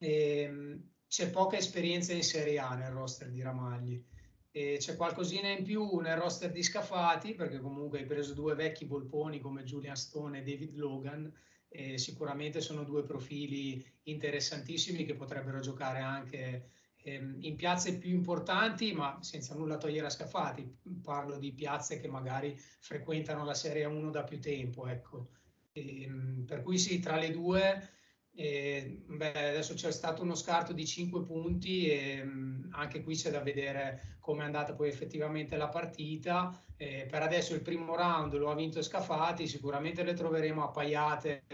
eh, 0.00 0.80
c'è 1.06 1.30
poca 1.30 1.56
esperienza 1.56 2.12
in 2.12 2.22
Serie 2.22 2.58
A 2.58 2.74
nel 2.74 2.90
roster 2.90 3.28
di 3.28 3.42
Ramagli. 3.42 4.02
E 4.52 4.76
c'è 4.78 4.96
qualcosina 4.96 5.48
in 5.48 5.62
più 5.62 5.98
nel 5.98 6.16
roster 6.16 6.50
di 6.50 6.62
Scafati, 6.62 7.34
perché 7.34 7.60
comunque 7.60 7.98
hai 7.98 8.06
preso 8.06 8.34
due 8.34 8.54
vecchi 8.54 8.86
polponi 8.86 9.40
come 9.40 9.62
Julian 9.62 9.96
Stone 9.96 10.38
e 10.38 10.42
David 10.42 10.74
Logan, 10.74 11.32
e 11.68 11.98
sicuramente 11.98 12.60
sono 12.60 12.82
due 12.82 13.04
profili 13.04 13.84
interessantissimi 14.04 15.04
che 15.04 15.14
potrebbero 15.14 15.60
giocare 15.60 16.00
anche 16.00 16.70
ehm, 17.02 17.36
in 17.40 17.54
piazze 17.54 17.98
più 17.98 18.10
importanti, 18.10 18.92
ma 18.92 19.18
senza 19.22 19.54
nulla 19.54 19.76
togliere 19.76 20.06
a 20.06 20.10
Scafati. 20.10 20.78
Parlo 21.02 21.38
di 21.38 21.52
piazze 21.52 22.00
che 22.00 22.08
magari 22.08 22.58
frequentano 22.80 23.44
la 23.44 23.54
Serie 23.54 23.84
1 23.84 24.10
da 24.10 24.24
più 24.24 24.40
tempo. 24.40 24.88
Ecco. 24.88 25.28
E, 25.72 26.02
ehm, 26.02 26.44
per 26.46 26.62
cui 26.62 26.78
sì, 26.78 26.98
tra 26.98 27.16
le 27.16 27.30
due 27.30 27.98
e, 28.40 29.02
beh, 29.06 29.50
adesso 29.50 29.74
c'è 29.74 29.92
stato 29.92 30.22
uno 30.22 30.34
scarto 30.34 30.72
di 30.72 30.86
5 30.86 31.24
punti 31.24 31.90
e 31.90 32.24
mh, 32.24 32.70
anche 32.72 33.02
qui 33.02 33.14
c'è 33.14 33.30
da 33.30 33.40
vedere 33.40 34.16
come 34.18 34.40
è 34.40 34.46
andata 34.46 34.72
poi 34.72 34.88
effettivamente 34.88 35.58
la 35.58 35.68
partita. 35.68 36.58
Eh, 36.74 37.06
per 37.10 37.20
adesso 37.20 37.52
il 37.52 37.60
primo 37.60 37.94
round 37.94 38.32
lo 38.38 38.50
ha 38.50 38.54
vinto 38.54 38.80
Scafati, 38.80 39.46
sicuramente 39.46 40.02
le 40.02 40.14
troveremo 40.14 40.64
appaiate 40.64 41.44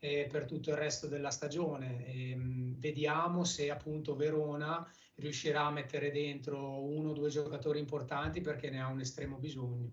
eh, 0.00 0.26
per 0.28 0.46
tutto 0.46 0.70
il 0.70 0.76
resto 0.76 1.06
della 1.06 1.30
stagione. 1.30 2.04
E, 2.06 2.34
mh, 2.34 2.80
vediamo 2.80 3.44
se 3.44 3.70
appunto 3.70 4.16
Verona 4.16 4.84
riuscirà 5.14 5.66
a 5.66 5.70
mettere 5.70 6.10
dentro 6.10 6.82
uno 6.82 7.10
o 7.10 7.12
due 7.12 7.28
giocatori 7.28 7.78
importanti 7.78 8.40
perché 8.40 8.68
ne 8.68 8.80
ha 8.80 8.88
un 8.88 8.98
estremo 8.98 9.36
bisogno. 9.36 9.92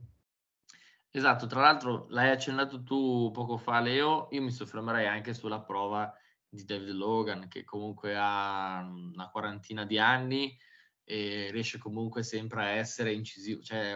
Esatto, 1.12 1.46
tra 1.46 1.62
l'altro 1.62 2.08
l'hai 2.10 2.32
accennato 2.32 2.82
tu 2.82 3.30
poco 3.32 3.58
fa 3.58 3.80
Leo, 3.80 4.30
io 4.32 4.42
mi 4.42 4.52
soffermerei 4.52 5.06
anche 5.06 5.36
sulla 5.36 5.60
prova 5.60 6.12
di 6.50 6.66
David 6.66 6.90
Logan 6.90 7.48
che 7.48 7.64
comunque 7.64 8.16
ha 8.18 8.84
una 8.90 9.30
quarantina 9.30 9.86
di 9.86 10.00
anni 10.00 10.58
e 11.04 11.50
riesce 11.52 11.78
comunque 11.78 12.24
sempre 12.24 12.64
a 12.64 12.70
essere 12.70 13.14
incisivo, 13.14 13.62
cioè 13.62 13.94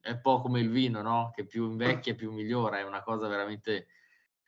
è 0.00 0.10
un 0.10 0.20
po' 0.22 0.40
come 0.40 0.60
il 0.60 0.70
vino, 0.70 1.02
no? 1.02 1.30
Che 1.34 1.46
più 1.46 1.70
invecchia 1.70 2.14
più 2.14 2.32
migliora, 2.32 2.78
è 2.78 2.82
una 2.82 3.02
cosa 3.02 3.28
veramente 3.28 3.86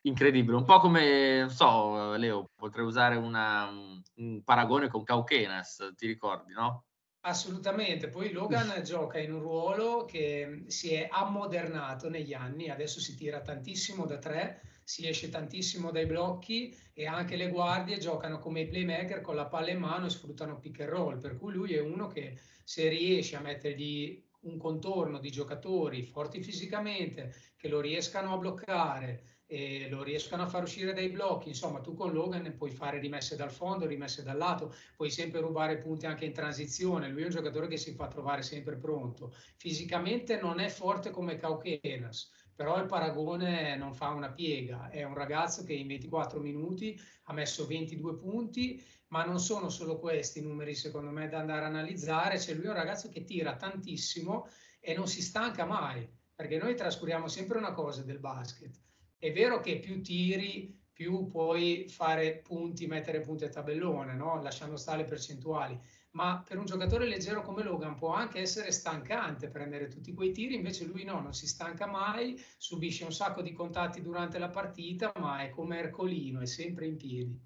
incredibile. 0.03 0.57
Un 0.57 0.65
po' 0.65 0.79
come, 0.81 1.41
non 1.41 1.51
so, 1.51 2.15
Leo, 2.17 2.51
potrei 2.55 2.85
usare 2.85 3.17
una, 3.17 3.69
un 4.17 4.43
paragone 4.43 4.89
con 4.89 5.05
Cauquenas, 5.05 5.93
ti 5.97 6.07
ricordi, 6.07 6.53
no? 6.53 6.85
Assolutamente, 7.25 8.09
poi 8.09 8.33
Logan 8.33 8.83
gioca 8.83 9.19
in 9.19 9.33
un 9.33 9.41
ruolo 9.41 10.05
che 10.05 10.65
si 10.67 10.93
è 10.93 11.09
ammodernato 11.11 12.09
negli 12.09 12.35
anni, 12.35 12.69
adesso 12.69 12.99
si 12.99 13.15
tira 13.15 13.41
tantissimo 13.41 14.07
da 14.07 14.19
tre, 14.19 14.61
si 14.85 15.07
esce 15.07 15.29
tantissimo 15.29 15.91
dai 15.91 16.07
blocchi 16.07 16.77
e 16.93 17.07
anche 17.07 17.37
le 17.37 17.49
guardie 17.49 17.99
giocano 17.99 18.39
come 18.39 18.61
i 18.61 18.67
playmaker 18.67 19.21
con 19.21 19.35
la 19.35 19.47
palla 19.47 19.71
in 19.71 19.79
mano 19.79 20.07
e 20.07 20.11
sfruttano 20.11 20.59
pick 20.59 20.81
and 20.81 20.91
roll, 20.91 21.21
per 21.21 21.37
cui 21.37 21.53
lui 21.53 21.75
è 21.75 21.81
uno 21.81 22.07
che 22.07 22.39
se 22.65 22.89
riesce 22.89 23.37
a 23.37 23.41
mettergli 23.41 24.23
un 24.41 24.59
contorno 24.59 25.19
di 25.19 25.31
giocatori 25.31 26.03
forti 26.03 26.43
fisicamente, 26.43 27.35
che 27.57 27.69
lo 27.69 27.81
riescano 27.81 28.33
a 28.33 28.39
bloccare, 28.39 29.33
e 29.53 29.87
lo 29.91 30.03
riescono 30.03 30.45
a 30.45 30.47
far 30.47 30.63
uscire 30.63 30.95
dai 30.95 31.11
blocchi. 31.11 31.49
Insomma, 31.49 31.81
tu 31.81 31.93
con 31.93 32.11
Logan 32.11 32.55
puoi 32.57 32.71
fare 32.71 32.99
rimesse 32.99 33.37
dal 33.37 33.51
fondo, 33.51 33.85
rimesse 33.85 34.23
dal 34.23 34.39
lato, 34.39 34.75
puoi 34.97 35.11
sempre 35.11 35.41
rubare 35.41 35.77
punti 35.77 36.07
anche 36.07 36.25
in 36.25 36.33
transizione. 36.33 37.11
Lui 37.11 37.21
è 37.21 37.25
un 37.27 37.33
giocatore 37.33 37.69
che 37.69 37.77
si 37.77 37.93
fa 37.93 38.09
trovare 38.09 38.41
sempre 38.41 38.79
pronto. 38.79 39.35
Fisicamente 39.57 40.41
non 40.41 40.59
è 40.59 40.71
forte 40.71 41.11
come 41.11 41.37
Cauquenas, 41.37 42.31
però 42.55 42.79
il 42.79 42.87
paragone 42.87 43.77
non 43.77 43.95
fa 43.95 44.09
una 44.09 44.31
piega. 44.31 44.89
È 44.89 45.03
un 45.03 45.15
ragazzo 45.15 45.65
che 45.65 45.73
in 45.73 45.87
24 45.87 46.41
minuti 46.41 46.99
ha 47.25 47.33
messo 47.33 47.67
22 47.67 48.17
punti, 48.17 48.83
ma 49.09 49.25
non 49.25 49.41
sono 49.41 49.69
solo 49.69 49.99
questi 49.99 50.39
i 50.39 50.43
numeri 50.43 50.75
secondo 50.75 51.11
me 51.11 51.29
da 51.29 51.39
andare 51.39 51.65
a 51.65 51.69
analizzare. 51.69 52.39
C'è 52.39 52.55
lui 52.55 52.65
è 52.65 52.69
un 52.69 52.75
ragazzo 52.75 53.09
che 53.09 53.25
tira 53.25 53.57
tantissimo 53.57 54.49
e 54.81 54.95
non 54.95 55.07
si 55.07 55.23
stanca 55.23 55.65
mai, 55.65 56.09
perché 56.35 56.59
noi 56.59 56.75
trascuriamo 56.75 57.29
sempre 57.29 57.59
una 57.59 57.73
cosa 57.73 58.03
del 58.03 58.19
basket. 58.19 58.81
È 59.17 59.33
vero 59.33 59.61
che 59.61 59.79
più 59.79 60.03
tiri, 60.03 60.79
più 60.93 61.27
puoi 61.27 61.87
fare 61.89 62.41
punti, 62.43 62.87
mettere 62.87 63.21
punti 63.21 63.45
a 63.45 63.49
tabellone, 63.49 64.15
no? 64.15 64.43
lasciando 64.43 64.77
stare 64.77 64.99
le 64.99 65.05
percentuali 65.05 65.81
ma 66.13 66.43
per 66.47 66.59
un 66.59 66.65
giocatore 66.65 67.07
leggero 67.07 67.43
come 67.43 67.63
Logan 67.63 67.95
può 67.95 68.13
anche 68.13 68.41
essere 68.41 68.71
stancante 68.73 69.49
prendere 69.49 69.89
tutti 69.89 70.13
quei 70.13 70.33
tiri, 70.33 70.55
invece 70.55 70.85
lui 70.85 71.05
no, 71.05 71.21
non 71.21 71.33
si 71.33 71.47
stanca 71.47 71.87
mai, 71.87 72.43
subisce 72.57 73.05
un 73.05 73.13
sacco 73.13 73.43
di 73.43 73.53
contatti 73.53 74.03
durante 74.03 74.39
la 74.39 74.49
partita, 74.49 75.13
ma 75.19 75.43
è 75.43 75.51
come 75.51 75.79
Ercolino, 75.79 76.41
è 76.41 76.47
sempre 76.47 76.87
in 76.87 76.97
piedi. 76.97 77.41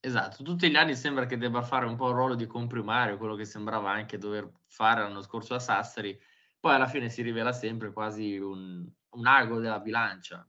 Esatto, 0.00 0.42
tutti 0.42 0.68
gli 0.68 0.76
anni 0.76 0.96
sembra 0.96 1.24
che 1.24 1.38
debba 1.38 1.62
fare 1.62 1.86
un 1.86 1.96
po' 1.96 2.08
il 2.08 2.14
ruolo 2.14 2.34
di 2.34 2.46
comprimario, 2.46 3.16
quello 3.16 3.36
che 3.36 3.44
sembrava 3.44 3.90
anche 3.90 4.18
dover 4.18 4.50
fare 4.66 5.00
l'anno 5.00 5.22
scorso 5.22 5.54
a 5.54 5.58
Sassari, 5.58 6.18
poi 6.60 6.74
alla 6.74 6.88
fine 6.88 7.08
si 7.08 7.22
rivela 7.22 7.52
sempre 7.52 7.92
quasi 7.92 8.36
un, 8.36 8.86
un 9.10 9.26
ago 9.26 9.60
della 9.60 9.80
bilancia. 9.80 10.46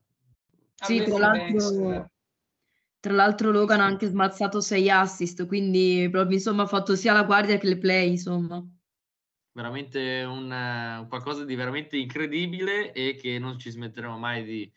Sì, 0.75 1.03
tra 1.03 1.17
l'altro, 1.17 2.09
tra 3.05 3.13
l'altro 3.13 3.51
Logan 3.51 3.81
ha 3.81 3.85
anche 3.85 4.07
smazzato 4.07 4.59
6 4.59 4.89
assist, 4.89 5.45
quindi 5.45 6.07
proprio 6.09 6.37
insomma 6.37 6.63
ha 6.63 6.65
fatto 6.65 6.95
sia 6.95 7.13
la 7.13 7.21
guardia 7.21 7.59
che 7.59 7.67
le 7.67 7.77
play, 7.77 8.09
insomma. 8.09 8.67
Veramente 9.51 10.23
un, 10.23 11.05
qualcosa 11.07 11.45
di 11.45 11.53
veramente 11.53 11.97
incredibile 11.97 12.91
e 12.93 13.13
che 13.13 13.37
non 13.37 13.59
ci 13.59 13.69
smetteremo 13.69 14.17
mai 14.17 14.43
di, 14.43 14.73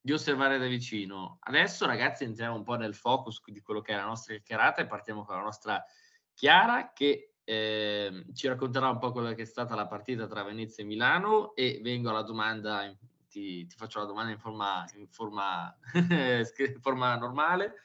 di 0.00 0.12
osservare 0.12 0.58
da 0.58 0.68
vicino. 0.68 1.38
Adesso 1.40 1.84
ragazzi 1.84 2.22
entriamo 2.22 2.54
un 2.54 2.62
po' 2.62 2.76
nel 2.76 2.94
focus 2.94 3.42
di 3.46 3.60
quello 3.60 3.80
che 3.80 3.92
è 3.92 3.96
la 3.96 4.06
nostra 4.06 4.34
chiacchierata 4.34 4.82
e 4.82 4.86
partiamo 4.86 5.24
con 5.24 5.34
la 5.34 5.42
nostra 5.42 5.84
Chiara 6.32 6.92
che 6.92 7.32
eh, 7.42 8.24
ci 8.34 8.46
racconterà 8.46 8.88
un 8.88 8.98
po' 8.98 9.10
quella 9.10 9.34
che 9.34 9.42
è 9.42 9.46
stata 9.46 9.74
la 9.74 9.88
partita 9.88 10.28
tra 10.28 10.44
Venezia 10.44 10.84
e 10.84 10.86
Milano 10.86 11.56
e 11.56 11.80
vengo 11.82 12.10
alla 12.10 12.22
domanda 12.22 12.88
ti, 13.34 13.66
ti 13.66 13.74
faccio 13.74 13.98
la 13.98 14.04
domanda 14.04 14.30
in 14.30 14.38
forma, 14.38 14.84
in 14.94 15.08
forma, 15.08 15.76
in 15.94 16.80
forma 16.80 17.16
normale. 17.16 17.82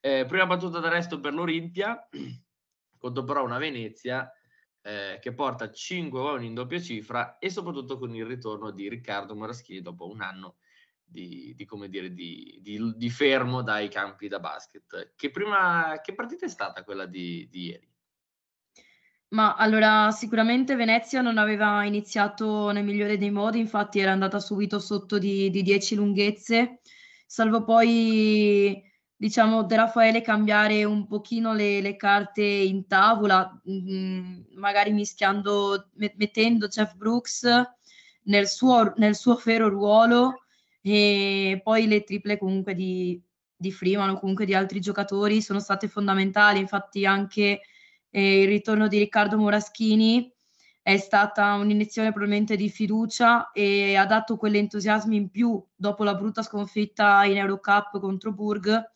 Eh, 0.00 0.26
prima 0.26 0.46
battuta 0.46 0.80
d'arresto 0.80 1.18
per 1.18 1.32
l'Olimpia, 1.32 2.08
contro 2.98 3.24
però 3.24 3.42
una 3.44 3.56
Venezia 3.56 4.30
eh, 4.82 5.18
che 5.20 5.32
porta 5.32 5.70
5 5.70 6.20
uomini 6.20 6.48
in 6.48 6.54
doppia 6.54 6.80
cifra 6.80 7.38
e 7.38 7.48
soprattutto 7.48 7.98
con 7.98 8.14
il 8.14 8.26
ritorno 8.26 8.70
di 8.70 8.88
Riccardo 8.88 9.34
Moraschini 9.34 9.80
dopo 9.80 10.10
un 10.10 10.20
anno 10.20 10.56
di, 11.02 11.54
di, 11.54 11.66
dire, 11.88 12.12
di, 12.12 12.60
di, 12.96 13.10
fermo 13.10 13.62
dai 13.62 13.88
campi 13.88 14.28
da 14.28 14.40
basket. 14.40 15.12
Che, 15.14 15.30
prima, 15.30 16.00
che 16.02 16.14
partita 16.14 16.46
è 16.46 16.48
stata 16.48 16.84
quella 16.84 17.06
di 17.06 17.48
ieri? 17.50 17.91
Ma 19.32 19.54
allora 19.54 20.10
sicuramente 20.10 20.76
Venezia 20.76 21.22
non 21.22 21.38
aveva 21.38 21.84
iniziato 21.84 22.70
nel 22.70 22.84
migliore 22.84 23.16
dei 23.16 23.30
modi, 23.30 23.58
infatti 23.60 23.98
era 23.98 24.12
andata 24.12 24.38
subito 24.38 24.78
sotto 24.78 25.18
di, 25.18 25.48
di 25.48 25.62
10 25.62 25.94
lunghezze, 25.94 26.80
salvo 27.26 27.64
poi 27.64 28.82
diciamo 29.16 29.62
De 29.64 29.76
Raffaele 29.76 30.20
cambiare 30.20 30.84
un 30.84 31.06
pochino 31.06 31.54
le, 31.54 31.80
le 31.80 31.96
carte 31.96 32.42
in 32.42 32.86
tavola, 32.86 33.58
mh, 33.64 33.94
mm, 33.94 34.40
magari 34.56 34.92
mischiando, 34.92 35.88
mettendo 35.94 36.68
Jeff 36.68 36.94
Brooks 36.94 37.48
nel 38.24 38.46
suo, 38.46 38.92
nel 38.96 39.16
suo 39.16 39.40
vero 39.42 39.68
ruolo 39.70 40.42
e 40.82 41.58
poi 41.64 41.86
le 41.86 42.04
triple 42.04 42.36
comunque 42.36 42.74
di, 42.74 43.18
di 43.56 43.72
Freeman 43.72 44.10
o 44.10 44.18
comunque 44.18 44.44
di 44.44 44.54
altri 44.54 44.78
giocatori 44.80 45.40
sono 45.40 45.58
state 45.58 45.88
fondamentali, 45.88 46.58
infatti 46.58 47.06
anche 47.06 47.62
e 48.14 48.42
il 48.42 48.48
ritorno 48.48 48.88
di 48.88 48.98
Riccardo 48.98 49.38
Moraschini 49.38 50.30
è 50.82 50.98
stata 50.98 51.54
un'iniezione 51.54 52.10
probabilmente 52.10 52.56
di 52.56 52.68
fiducia 52.68 53.50
e 53.52 53.96
ha 53.96 54.04
dato 54.04 54.36
quell'entusiasmo 54.36 55.14
in 55.14 55.30
più 55.30 55.64
dopo 55.74 56.04
la 56.04 56.14
brutta 56.14 56.42
sconfitta 56.42 57.24
in 57.24 57.38
Eurocup 57.38 57.98
contro 57.98 58.32
Burg 58.32 58.90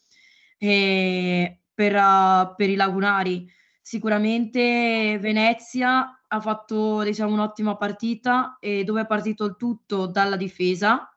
per, 0.59 1.94
uh, 1.94 2.55
per, 2.55 2.68
i 2.68 2.74
lagunari. 2.74 3.50
Sicuramente 3.81 5.16
Venezia 5.18 6.22
ha 6.26 6.40
fatto 6.40 7.02
diciamo, 7.02 7.33
un'ottima 7.33 7.76
partita 7.76 8.59
e 8.61 8.85
dove 8.85 9.02
è 9.02 9.07
partito 9.07 9.44
il 9.44 9.57
tutto 9.57 10.07
dalla 10.07 10.37
difesa 10.37 11.09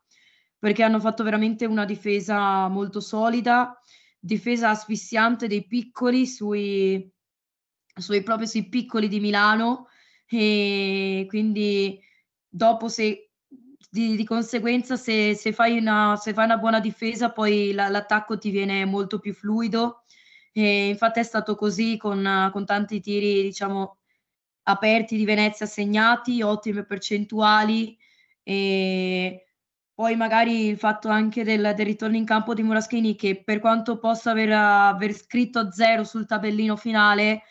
perché 0.58 0.84
hanno 0.84 1.00
fatto 1.00 1.24
veramente 1.24 1.66
una 1.66 1.86
difesa 1.86 2.68
molto 2.68 3.00
solida, 3.00 3.78
difesa 4.20 4.70
asfissiante 4.70 5.48
dei 5.48 5.66
piccoli 5.66 6.28
sui, 6.28 7.12
sui, 8.00 8.24
proprio 8.24 8.48
sui 8.48 8.68
piccoli 8.70 9.08
di 9.08 9.20
Milano 9.20 9.88
e 10.28 11.26
quindi 11.28 12.00
dopo 12.48 12.88
se 12.88 13.30
di, 13.90 14.16
di 14.16 14.24
conseguenza 14.24 14.96
se, 14.96 15.34
se, 15.34 15.52
fai 15.52 15.78
una, 15.78 16.16
se 16.16 16.34
fai 16.34 16.46
una 16.46 16.58
buona 16.58 16.80
difesa 16.80 17.32
poi 17.32 17.72
la, 17.74 17.90
l'attacco 17.90 18.38
ti 18.38 18.52
viene 18.52 18.86
molto 18.86 19.20
più 19.20 19.34
fluido. 19.34 20.04
E 20.52 20.90
infatti 20.90 21.20
è 21.20 21.24
stato 21.24 21.56
così 21.56 21.98
con, 21.98 22.50
con 22.52 22.66
tanti 22.66 23.00
tiri 23.00 23.42
diciamo 23.42 23.98
aperti 24.64 25.18
di 25.18 25.26
Venezia 25.26 25.66
segnati, 25.66 26.42
ottime 26.42 26.86
percentuali. 26.86 27.98
E 28.44 29.48
poi 29.94 30.16
magari 30.16 30.68
il 30.68 30.78
fatto 30.78 31.10
anche 31.10 31.44
del, 31.44 31.74
del 31.76 31.86
ritorno 31.86 32.16
in 32.16 32.26
campo 32.26 32.54
di 32.54 32.64
Muraschini 32.64 33.16
che 33.16 33.44
per 33.44 33.60
quanto 33.60 33.98
possa 33.98 34.32
aver, 34.32 34.52
aver 34.52 35.14
scritto 35.14 35.72
zero 35.72 36.04
sul 36.04 36.26
tabellino 36.26 36.76
finale 36.76 37.44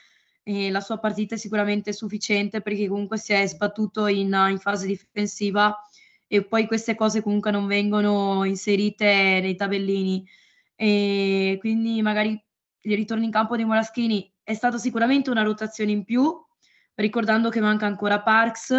eh, 0.49 0.71
la 0.71 0.81
sua 0.81 0.99
partita 0.99 1.35
è 1.35 1.39
sicuramente 1.39 1.93
sufficiente 1.93 2.63
perché 2.63 2.89
comunque 2.89 3.19
si 3.19 3.35
è 3.35 3.47
sbattuto 3.47 4.07
in, 4.07 4.33
in 4.49 4.59
fase 4.59 4.87
difensiva 4.87 5.77
e 6.27 6.43
poi 6.43 6.67
queste 6.67 6.95
cose 6.95 7.23
comunque 7.23 7.51
non 7.51 7.67
vengono 7.67 8.45
inserite 8.45 9.05
nei 9.43 9.57
tabellini. 9.57 10.27
E 10.75 11.59
quindi 11.61 12.01
magari 12.01 12.43
il 12.81 12.97
ritorno 12.97 13.25
in 13.25 13.31
campo 13.31 13.57
di 13.57 13.65
Moraschini 13.65 14.33
è 14.43 14.55
stato 14.55 14.79
sicuramente 14.79 15.29
una 15.29 15.43
rotazione 15.43 15.91
in 15.91 16.05
più 16.05 16.35
ricordando 16.95 17.51
che 17.51 17.61
manca 17.61 17.85
ancora 17.87 18.23
Parks 18.23 18.73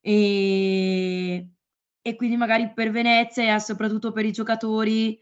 e, 0.00 1.48
e 2.00 2.16
quindi 2.16 2.36
magari 2.36 2.72
per 2.72 2.90
Venezia 2.90 3.54
e 3.54 3.60
soprattutto 3.60 4.10
per 4.12 4.24
i 4.24 4.32
giocatori 4.32 5.18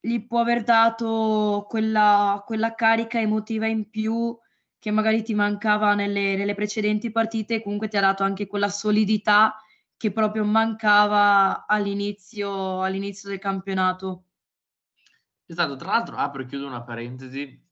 gli 0.00 0.26
può 0.26 0.40
aver 0.40 0.62
dato 0.62 1.66
quella, 1.68 2.42
quella 2.46 2.74
carica 2.74 3.20
emotiva 3.20 3.66
in 3.66 3.90
più 3.90 4.38
che 4.80 4.90
magari 4.90 5.22
ti 5.22 5.34
mancava 5.34 5.94
nelle, 5.94 6.34
nelle 6.36 6.54
precedenti 6.54 7.12
partite 7.12 7.56
e 7.56 7.62
comunque 7.62 7.88
ti 7.88 7.98
ha 7.98 8.00
dato 8.00 8.24
anche 8.24 8.46
quella 8.46 8.70
solidità 8.70 9.54
che 9.96 10.10
proprio 10.10 10.44
mancava 10.44 11.66
all'inizio, 11.66 12.82
all'inizio 12.82 13.28
del 13.28 13.38
campionato. 13.38 14.24
Esatto, 15.44 15.76
tra 15.76 15.90
l'altro 15.90 16.16
apro 16.16 16.42
e 16.42 16.46
chiudo 16.46 16.66
una 16.66 16.82
parentesi, 16.82 17.62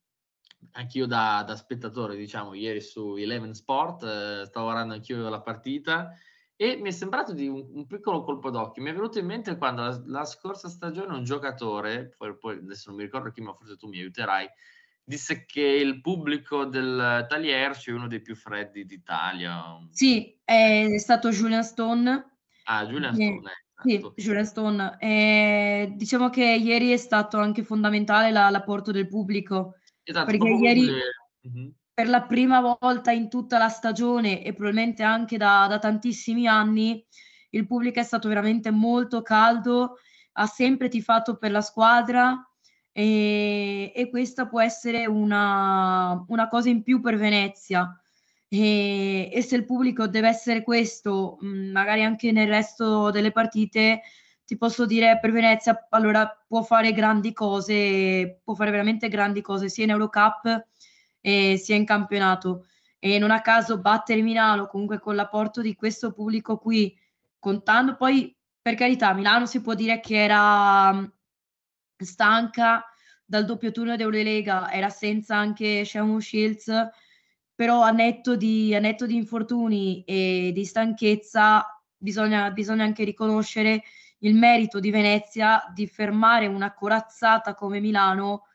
anch'io 0.73 1.07
da, 1.07 1.43
da 1.47 1.55
spettatore, 1.55 2.15
diciamo, 2.15 2.53
ieri 2.53 2.79
su 2.79 3.15
Eleven 3.15 3.55
Sport, 3.55 4.03
eh, 4.03 4.45
stavo 4.45 4.65
guardando 4.65 4.93
anch'io 4.93 5.27
la 5.27 5.41
partita 5.41 6.13
e 6.55 6.75
mi 6.75 6.89
è 6.89 6.91
sembrato 6.91 7.33
di 7.33 7.47
un, 7.47 7.65
un, 7.71 7.87
piccolo 7.87 8.21
colpo 8.21 8.51
d'occhio. 8.51 8.83
Mi 8.83 8.89
è 8.89 8.93
venuto 8.93 9.17
in 9.17 9.25
mente 9.25 9.57
quando 9.57 9.81
la, 9.81 10.03
la 10.05 10.25
scorsa 10.25 10.67
stagione 10.67 11.15
un 11.15 11.23
giocatore, 11.23 12.13
poi, 12.15 12.37
poi, 12.37 12.57
adesso 12.57 12.89
non 12.89 12.97
mi 12.97 13.05
ricordo 13.05 13.31
chi, 13.31 13.41
ma 13.41 13.53
forse 13.53 13.77
tu 13.77 13.87
mi 13.87 13.97
aiuterai, 13.97 14.47
disse 15.09 15.43
che 15.43 15.61
il 15.61 16.01
pubblico 16.01 16.65
del 16.65 17.25
Talierci 17.27 17.89
è 17.89 17.93
uno 17.93 18.07
dei 18.07 18.21
più 18.21 18.35
freddi 18.35 18.85
d'Italia. 18.85 19.79
Sì, 19.89 20.39
è 20.43 20.99
stato 20.99 21.31
Julian 21.31 21.63
Stone. 21.63 22.37
Ah, 22.65 22.85
Julian 22.85 23.15
Stone. 23.15 23.49
Eh, 23.49 23.81
sì, 23.83 24.11
Julian 24.15 24.45
Stone. 24.45 24.97
Eh, 24.99 25.93
diciamo 25.95 26.29
che 26.29 26.45
ieri 26.45 26.91
è 26.91 26.97
stato 26.97 27.39
anche 27.39 27.63
fondamentale 27.63 28.29
la, 28.29 28.51
l'apporto 28.51 28.91
del 28.91 29.07
pubblico. 29.07 29.77
Esatto, 30.03 30.25
perché 30.27 30.47
ieri 30.47 30.85
che... 30.85 31.01
uh-huh. 31.41 31.73
per 31.91 32.07
la 32.07 32.21
prima 32.21 32.77
volta 32.79 33.09
in 33.09 33.29
tutta 33.29 33.57
la 33.57 33.69
stagione 33.69 34.43
e 34.43 34.53
probabilmente 34.53 35.01
anche 35.01 35.37
da, 35.37 35.65
da 35.67 35.79
tantissimi 35.79 36.45
anni 36.45 37.03
il 37.49 37.65
pubblico 37.65 37.99
è 37.99 38.03
stato 38.03 38.27
veramente 38.27 38.69
molto 38.69 39.23
caldo, 39.23 39.97
ha 40.33 40.45
sempre 40.45 40.87
tifato 40.87 41.37
per 41.37 41.49
la 41.49 41.61
squadra, 41.61 42.47
e, 42.91 43.91
e 43.95 44.09
questa 44.09 44.47
può 44.47 44.61
essere 44.61 45.05
una, 45.05 46.23
una, 46.27 46.47
cosa 46.47 46.69
in 46.69 46.83
più 46.83 47.01
per 47.01 47.17
Venezia. 47.17 47.99
E, 48.47 49.29
e, 49.31 49.41
se 49.41 49.55
il 49.55 49.65
pubblico 49.65 50.07
deve 50.07 50.27
essere 50.27 50.63
questo, 50.63 51.37
mm, 51.43 51.71
magari 51.71 52.03
anche 52.03 52.31
nel 52.31 52.47
resto 52.47 53.11
delle 53.11 53.31
partite, 53.31 54.01
ti 54.45 54.57
posso 54.57 54.85
dire 54.85 55.19
per 55.21 55.31
Venezia 55.31 55.87
allora 55.89 56.27
può 56.47 56.63
fare 56.63 56.91
grandi 56.91 57.33
cose, 57.33 58.41
può 58.43 58.55
fare 58.55 58.71
veramente 58.71 59.07
grandi 59.07 59.41
cose 59.41 59.69
sia 59.69 59.83
in 59.83 59.91
Eurocup 59.91 60.65
e 61.21 61.57
sia 61.57 61.75
in 61.75 61.85
campionato. 61.85 62.65
E 62.97 63.19
non 63.19 63.31
a 63.31 63.41
caso 63.41 63.79
battere 63.79 64.21
Milano 64.21 64.67
comunque 64.67 64.99
con 64.99 65.15
l'apporto 65.15 65.61
di 65.61 65.75
questo 65.75 66.11
pubblico 66.11 66.57
qui, 66.57 66.97
contando 67.37 67.95
poi 67.95 68.35
per 68.61 68.75
carità, 68.75 69.13
Milano 69.13 69.45
si 69.45 69.61
può 69.61 69.73
dire 69.73 69.99
che 69.99 70.21
era 70.21 71.09
stanca 72.03 72.85
dal 73.25 73.45
doppio 73.45 73.71
turno 73.71 73.95
d'Eurolega, 73.95 74.71
era 74.71 74.89
senza 74.89 75.35
anche 75.35 75.85
Shamu 75.85 76.19
Shields, 76.19 76.71
però 77.53 77.81
a 77.81 77.91
netto, 77.91 78.35
di, 78.35 78.73
a 78.73 78.79
netto 78.79 79.05
di 79.05 79.15
infortuni 79.15 80.03
e 80.05 80.51
di 80.53 80.65
stanchezza 80.65 81.83
bisogna, 81.95 82.49
bisogna 82.51 82.85
anche 82.85 83.03
riconoscere 83.03 83.83
il 84.19 84.35
merito 84.35 84.79
di 84.79 84.91
Venezia 84.91 85.63
di 85.73 85.87
fermare 85.87 86.47
una 86.47 86.73
corazzata 86.73 87.53
come 87.53 87.79
Milano 87.79 88.45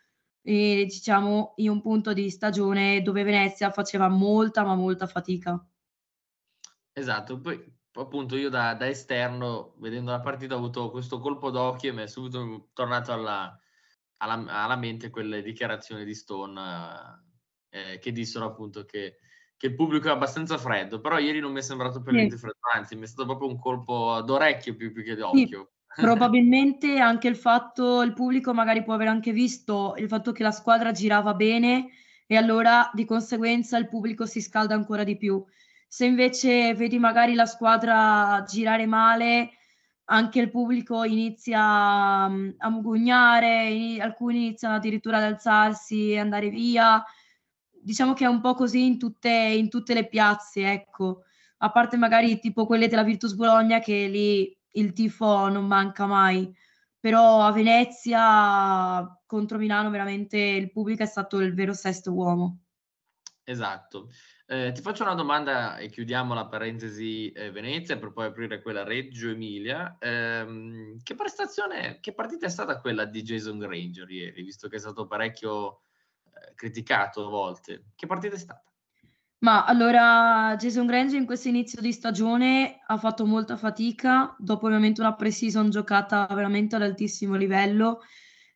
e, 0.43 0.85
diciamo 0.89 1.55
in 1.57 1.71
un 1.71 1.81
punto 1.81 2.13
di 2.13 2.29
stagione 2.31 3.01
dove 3.03 3.23
Venezia 3.23 3.71
faceva 3.71 4.09
molta 4.09 4.65
ma 4.65 4.75
molta 4.75 5.07
fatica. 5.07 5.63
Esatto, 6.93 7.41
poi 7.41 7.74
appunto 8.01 8.37
io 8.37 8.49
da, 8.49 8.75
da, 8.75 8.89
esterno, 8.89 9.75
vedendo 9.79 10.11
la 10.11 10.21
partita, 10.21 10.55
ho 10.55 10.59
avuto 10.59 10.91
questo 10.91 11.21
colpo 11.21 11.51
d'occhio 11.51 11.91
e 11.91 11.93
mi 11.93 12.03
è 12.03 12.07
subito 12.07 12.69
tornato 12.73 13.13
alla, 13.13 13.59
alla, 14.19 14.45
alla 14.47 14.77
mente 14.77 15.11
quelle 15.11 15.43
dichiarazioni 15.43 16.05
di 16.05 16.15
Stone 16.15 16.61
eh, 17.71 17.99
che 17.99 18.13
dissero 18.13 18.47
appunto 18.47 18.85
che, 18.85 19.19
che, 19.57 19.67
il 19.67 19.75
pubblico 19.75 20.09
è 20.09 20.11
abbastanza 20.11 20.59
freddo, 20.59 21.01
però 21.01 21.19
ieri 21.19 21.41
non 21.41 21.53
mi 21.53 21.59
è 21.59 21.63
sembrato 21.63 22.03
per 22.03 22.15
niente 22.15 22.37
freddo, 22.37 22.59
anzi 22.75 22.97
mi 22.97 23.03
è 23.03 23.07
stato 23.07 23.27
proprio 23.27 23.49
un 23.49 23.59
colpo 23.59 24.21
d'orecchio 24.23 24.75
più, 24.75 24.93
più 24.93 25.05
che 25.05 25.15
d'occhio. 25.15 25.71
Sì, 25.87 25.95
probabilmente 26.03 26.99
anche 26.99 27.29
il 27.29 27.37
fatto, 27.37 28.03
il 28.03 28.13
pubblico 28.13 28.53
magari 28.53 28.83
può 28.83 28.95
aver 28.95 29.09
anche 29.09 29.33
visto 29.33 29.95
il 29.99 30.09
fatto 30.09 30.33
che 30.33 30.43
la 30.43 30.51
squadra 30.51 30.91
girava 30.91 31.35
bene 31.35 31.91
e 32.27 32.37
allora 32.37 32.91
di 32.93 33.05
conseguenza 33.05 33.79
il 33.79 33.89
pubblico 33.89 34.27
si 34.27 34.41
scalda 34.41 34.75
ancora 34.75 35.05
di 35.05 35.17
più 35.17 35.45
se 35.95 36.07
invece 36.07 36.75
vedi 36.75 36.99
magari 36.99 37.35
la 37.35 37.47
squadra 37.47 38.43
girare 38.49 38.85
male, 38.85 39.51
anche 40.07 40.41
il 40.41 40.51
pubblico 40.51 41.05
inizia 41.05 41.63
a 41.63 42.69
mugugnare, 42.69 43.99
alcuni 44.01 44.47
iniziano 44.47 44.75
addirittura 44.75 45.19
ad 45.19 45.23
alzarsi 45.23 46.11
e 46.11 46.19
andare 46.19 46.49
via. 46.49 47.01
Diciamo 47.71 48.13
che 48.13 48.25
è 48.25 48.27
un 48.27 48.41
po' 48.41 48.55
così 48.55 48.85
in 48.85 48.99
tutte, 48.99 49.31
in 49.31 49.69
tutte 49.69 49.95
le 49.95 50.09
piazze, 50.09 50.69
ecco. 50.69 51.23
A 51.59 51.71
parte 51.71 51.97
magari 51.97 52.41
tipo 52.41 52.67
quelle 52.67 52.89
della 52.89 53.05
Virtus 53.05 53.35
Bologna 53.35 53.79
che 53.79 54.09
lì 54.09 54.59
il 54.73 54.93
tifo 54.93 55.47
non 55.47 55.65
manca 55.65 56.07
mai. 56.07 56.53
Però 56.99 57.43
a 57.43 57.53
Venezia 57.53 59.17
contro 59.25 59.59
Milano 59.59 59.91
veramente 59.91 60.39
il 60.39 60.73
pubblico 60.73 61.05
è 61.05 61.07
stato 61.07 61.39
il 61.39 61.55
vero 61.55 61.73
sesto 61.73 62.13
uomo. 62.13 62.63
Esatto. 63.45 64.09
Eh, 64.55 64.71
ti 64.71 64.83
faccio 64.83 65.03
una 65.03 65.15
domanda 65.15 65.79
e 65.79 65.89
chiudiamo 65.89 66.33
la 66.33 66.47
parentesi 66.47 67.33
eh, 67.33 67.51
Venezia 67.51 67.99
per 67.99 68.13
poi 68.13 68.27
aprire 68.27 68.63
quella 68.63 68.85
Reggio 68.85 69.31
Emilia. 69.31 69.97
Eh, 69.99 70.97
che 71.03 71.17
prestazione, 71.17 71.99
che 72.01 72.15
partita 72.15 72.47
è 72.47 72.49
stata 72.49 72.79
quella 72.79 73.05
di 73.05 73.23
Jason 73.23 73.59
Granger 73.59 74.09
ieri, 74.09 74.45
visto 74.45 74.69
che 74.69 74.77
è 74.77 74.79
stato 74.79 75.09
parecchio 75.09 75.81
eh, 76.27 76.55
criticato 76.55 77.27
a 77.27 77.31
volte? 77.31 77.87
Che 77.97 78.07
partita 78.07 78.37
è 78.37 78.39
stata? 78.39 78.63
Ma 79.39 79.65
allora 79.65 80.55
Jason 80.57 80.87
Granger 80.87 81.19
in 81.19 81.27
questo 81.27 81.49
inizio 81.49 81.81
di 81.81 81.91
stagione 81.91 82.81
ha 82.87 82.97
fatto 82.97 83.27
molta 83.27 83.57
fatica, 83.57 84.37
dopo 84.39 84.67
ovviamente 84.67 85.01
una 85.01 85.17
pre-season 85.17 85.71
giocata 85.71 86.29
veramente 86.31 86.77
ad 86.77 86.83
altissimo 86.83 87.35
livello. 87.35 88.03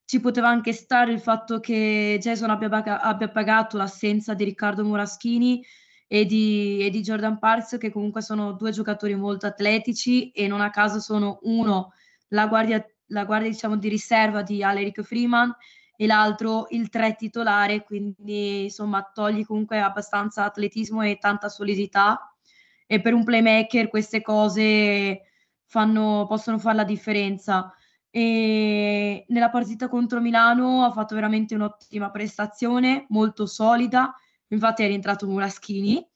Ci 0.04 0.20
poteva 0.20 0.48
anche 0.48 0.72
stare 0.72 1.10
il 1.10 1.20
fatto 1.20 1.58
che 1.58 2.18
Jason 2.20 2.50
abbia, 2.50 3.00
abbia 3.00 3.28
pagato 3.30 3.76
l'assenza 3.76 4.34
di 4.34 4.44
Riccardo 4.44 4.84
Moraschini 4.84 5.60
e 6.08 6.24
di, 6.24 6.78
e 6.84 6.90
di 6.90 7.02
Jordan 7.02 7.38
Parks, 7.38 7.76
che 7.78 7.92
comunque 7.92 8.22
sono 8.22 8.52
due 8.52 8.72
giocatori 8.72 9.14
molto 9.14 9.46
atletici 9.46 10.30
e 10.30 10.48
non 10.48 10.62
a 10.62 10.70
caso 10.70 10.98
sono 11.00 11.38
uno 11.42 11.92
la 12.28 12.46
guardia, 12.46 12.84
la 13.08 13.24
guardia 13.24 13.50
diciamo, 13.50 13.76
di 13.76 13.88
riserva 13.88 14.42
di 14.42 14.62
Aleric 14.62 15.02
Freeman 15.02 15.54
e 15.96 16.06
l'altro 16.06 16.66
il 16.70 16.88
tre 16.88 17.14
titolare, 17.14 17.84
quindi 17.84 18.64
insomma 18.64 19.02
togli 19.12 19.44
comunque 19.44 19.80
abbastanza 19.80 20.44
atletismo 20.44 21.02
e 21.02 21.18
tanta 21.18 21.48
solidità. 21.48 22.32
E 22.86 23.00
per 23.02 23.12
un 23.12 23.22
playmaker 23.22 23.88
queste 23.88 24.22
cose 24.22 25.22
fanno, 25.66 26.24
possono 26.26 26.58
fare 26.58 26.76
la 26.76 26.84
differenza. 26.84 27.72
E 28.10 29.26
nella 29.28 29.50
partita 29.50 29.88
contro 29.88 30.20
Milano 30.20 30.84
ha 30.84 30.92
fatto 30.92 31.14
veramente 31.14 31.54
un'ottima 31.54 32.10
prestazione, 32.10 33.04
molto 33.10 33.44
solida, 33.44 34.14
infatti 34.48 34.82
è 34.82 34.86
rientrato 34.86 35.26
Muraschini 35.26 36.06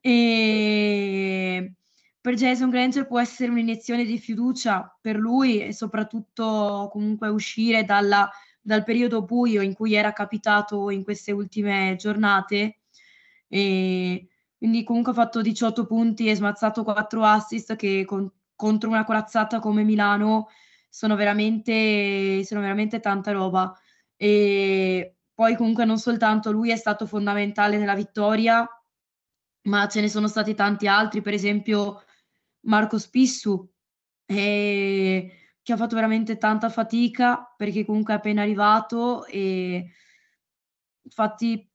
e 0.00 1.72
per 2.20 2.34
Jason 2.34 2.70
Granger 2.70 3.06
può 3.06 3.20
essere 3.20 3.50
un'iniezione 3.50 4.04
di 4.04 4.18
fiducia 4.18 4.96
per 5.00 5.16
lui 5.16 5.60
e 5.60 5.72
soprattutto 5.72 6.88
comunque 6.90 7.28
uscire 7.28 7.84
dalla, 7.84 8.30
dal 8.60 8.82
periodo 8.82 9.22
buio 9.22 9.60
in 9.60 9.74
cui 9.74 9.94
era 9.94 10.12
capitato 10.12 10.90
in 10.90 11.04
queste 11.04 11.32
ultime 11.32 11.96
giornate 11.98 12.80
e 13.48 14.26
quindi 14.56 14.82
comunque 14.84 15.12
ha 15.12 15.16
fatto 15.16 15.42
18 15.42 15.84
punti 15.84 16.26
e 16.26 16.34
smazzato 16.34 16.84
4 16.84 17.22
assist 17.24 17.76
che 17.76 18.04
con, 18.06 18.30
contro 18.56 18.88
una 18.88 19.04
corazzata 19.04 19.58
come 19.58 19.82
Milano 19.82 20.48
sono 20.88 21.16
veramente, 21.16 22.42
sono 22.44 22.60
veramente 22.60 23.00
tanta 23.00 23.32
roba. 23.32 23.76
E 24.16 25.16
poi 25.34 25.56
comunque 25.56 25.84
non 25.84 25.98
soltanto 25.98 26.52
lui 26.52 26.70
è 26.70 26.76
stato 26.76 27.06
fondamentale 27.06 27.76
nella 27.76 27.94
vittoria, 27.94 28.66
ma 29.62 29.88
ce 29.88 30.00
ne 30.00 30.08
sono 30.08 30.28
stati 30.28 30.54
tanti 30.54 30.86
altri, 30.86 31.22
per 31.22 31.34
esempio 31.34 32.04
Marco 32.66 32.98
Spissu, 32.98 33.68
eh, 34.26 35.32
che 35.62 35.72
ha 35.72 35.76
fatto 35.76 35.94
veramente 35.96 36.38
tanta 36.38 36.68
fatica 36.68 37.52
perché 37.56 37.84
comunque 37.84 38.14
è 38.14 38.16
appena 38.16 38.42
arrivato 38.42 39.26
e 39.26 39.90
infatti 41.02 41.68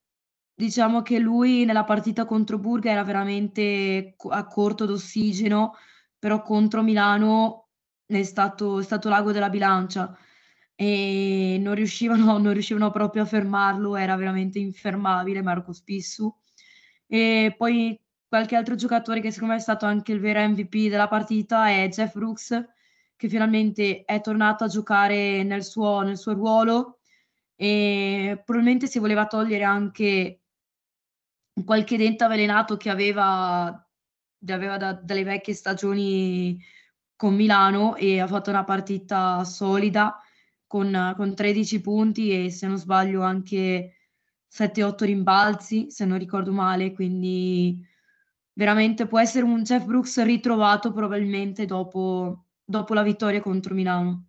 diciamo 0.53 1.01
che 1.01 1.19
lui 1.19 1.65
nella 1.65 1.83
partita 1.83 2.25
contro 2.25 2.59
Burga 2.59 2.91
era 2.91 3.03
veramente 3.03 4.15
a 4.29 4.45
corto 4.45 4.85
d'ossigeno, 4.85 5.75
però 6.17 6.41
contro 6.41 6.83
Milano 6.83 7.69
è 8.05 8.23
stato, 8.23 8.79
è 8.79 8.83
stato 8.83 9.09
l'ago 9.09 9.31
della 9.31 9.49
bilancia 9.49 10.17
e 10.81 11.57
non 11.59 11.75
riuscivano, 11.75 12.37
non 12.39 12.53
riuscivano 12.53 12.89
proprio 12.89 13.23
a 13.23 13.25
fermarlo, 13.25 13.97
era 13.97 14.15
veramente 14.15 14.59
infermabile 14.59 15.41
Marco 15.41 15.73
Spissu. 15.73 16.33
E 17.05 17.53
poi 17.57 17.99
qualche 18.25 18.55
altro 18.55 18.75
giocatore 18.75 19.19
che 19.19 19.29
secondo 19.31 19.55
me 19.55 19.59
è 19.59 19.61
stato 19.61 19.85
anche 19.85 20.13
il 20.13 20.21
vero 20.21 20.39
MVP 20.47 20.87
della 20.87 21.09
partita 21.09 21.67
è 21.67 21.89
Jeff 21.89 22.13
Brooks, 22.13 22.65
che 23.17 23.27
finalmente 23.27 24.05
è 24.05 24.21
tornato 24.21 24.63
a 24.63 24.67
giocare 24.67 25.43
nel 25.43 25.65
suo, 25.65 25.99
nel 26.01 26.17
suo 26.17 26.33
ruolo 26.33 26.99
e 27.57 28.41
probabilmente 28.45 28.87
si 28.87 28.99
voleva 28.99 29.27
togliere 29.27 29.65
anche 29.65 30.43
qualche 31.65 31.97
dente 31.97 32.23
avvelenato 32.23 32.77
che 32.77 32.89
aveva, 32.89 33.85
aveva 34.47 34.77
da, 34.77 34.93
dalle 34.93 35.23
vecchie 35.25 35.53
stagioni 35.53 36.57
con 37.17 37.35
Milano 37.35 37.97
e 37.97 38.21
ha 38.21 38.27
fatto 38.27 38.49
una 38.49 38.63
partita 38.63 39.43
solida 39.43 40.23
con, 40.69 41.15
con 41.17 41.33
13 41.33 41.81
punti 41.81 42.45
e 42.45 42.51
se 42.51 42.67
non 42.67 42.77
sbaglio 42.77 43.23
anche 43.23 43.95
7-8 44.47 45.03
rimbalzi, 45.03 45.89
se 45.89 46.05
non 46.05 46.19
ricordo 46.19 46.51
male, 46.51 46.93
quindi 46.93 47.83
veramente 48.53 49.07
può 49.07 49.19
essere 49.19 49.45
un 49.45 49.63
Jeff 49.63 49.83
Brooks 49.85 50.23
ritrovato 50.23 50.91
probabilmente 50.91 51.65
dopo, 51.65 52.45
dopo 52.63 52.93
la 52.93 53.01
vittoria 53.01 53.41
contro 53.41 53.73
Milano. 53.73 54.27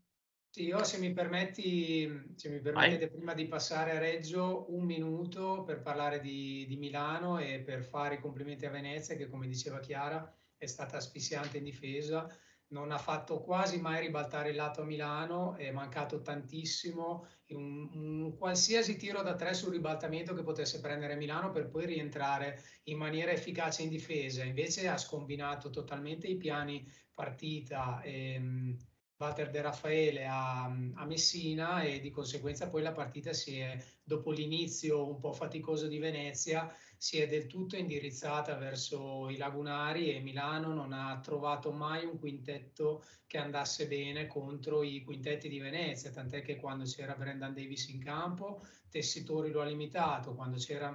Sì, 0.48 0.64
io 0.64 0.82
se 0.82 0.98
mi 0.98 1.12
permetti, 1.12 2.34
se 2.36 2.48
mi 2.48 2.60
permettete 2.60 3.10
prima 3.10 3.34
di 3.34 3.46
passare 3.46 3.90
a 3.90 3.98
Reggio, 3.98 4.64
un 4.70 4.84
minuto 4.86 5.62
per 5.62 5.82
parlare 5.82 6.20
di, 6.20 6.64
di, 6.66 6.78
Milano 6.78 7.38
e 7.38 7.60
per 7.60 7.84
fare 7.84 8.14
i 8.14 8.20
complimenti 8.20 8.64
a 8.64 8.70
Venezia 8.70 9.14
che 9.14 9.28
come 9.28 9.46
diceva 9.46 9.78
Chiara 9.78 10.34
è 10.56 10.64
stata 10.64 10.96
asfissiante 10.96 11.58
in 11.58 11.64
difesa, 11.64 12.26
non 12.70 12.92
ha 12.92 12.98
fatto 12.98 13.40
quasi 13.40 13.80
mai 13.80 14.00
ribaltare 14.00 14.50
il 14.50 14.56
lato 14.56 14.82
a 14.82 14.84
Milano, 14.84 15.56
è 15.56 15.70
mancato 15.70 16.20
tantissimo 16.20 17.26
un, 17.48 17.88
un 17.92 18.36
qualsiasi 18.36 18.96
tiro 18.96 19.22
da 19.22 19.34
tre 19.34 19.54
sul 19.54 19.72
ribaltamento 19.72 20.34
che 20.34 20.42
potesse 20.42 20.80
prendere 20.80 21.16
Milano 21.16 21.50
per 21.50 21.68
poi 21.68 21.86
rientrare 21.86 22.62
in 22.84 22.96
maniera 22.96 23.32
efficace 23.32 23.82
in 23.82 23.88
difesa, 23.88 24.44
invece 24.44 24.88
ha 24.88 24.98
scombinato 24.98 25.70
totalmente 25.70 26.26
i 26.26 26.36
piani 26.36 26.86
partita. 27.12 28.00
Ehm, 28.02 28.76
Walter 29.20 29.50
De 29.50 29.60
Raffaele 29.60 30.26
a, 30.26 30.64
a, 30.64 31.04
Messina 31.04 31.82
e 31.82 32.00
di 32.00 32.08
conseguenza 32.08 32.70
poi 32.70 32.80
la 32.80 32.92
partita 32.92 33.34
si 33.34 33.58
è, 33.58 33.76
dopo 34.02 34.30
l'inizio 34.30 35.06
un 35.06 35.18
po' 35.18 35.34
faticoso 35.34 35.88
di 35.88 35.98
Venezia, 35.98 36.74
si 37.02 37.16
è 37.16 37.26
del 37.26 37.46
tutto 37.46 37.76
indirizzata 37.76 38.56
verso 38.56 39.30
i 39.30 39.38
lagunari 39.38 40.14
e 40.14 40.20
Milano 40.20 40.74
non 40.74 40.92
ha 40.92 41.18
trovato 41.20 41.72
mai 41.72 42.04
un 42.04 42.18
quintetto 42.18 43.02
che 43.26 43.38
andasse 43.38 43.86
bene 43.86 44.26
contro 44.26 44.82
i 44.82 45.02
quintetti 45.02 45.48
di 45.48 45.58
Venezia, 45.58 46.10
tant'è 46.10 46.42
che 46.42 46.56
quando 46.56 46.84
c'era 46.84 47.14
Brendan 47.14 47.54
Davis 47.54 47.88
in 47.88 48.04
campo, 48.04 48.66
Tessitori 48.90 49.50
lo 49.50 49.62
ha 49.62 49.64
limitato, 49.64 50.34
quando 50.34 50.58
c'era, 50.58 50.94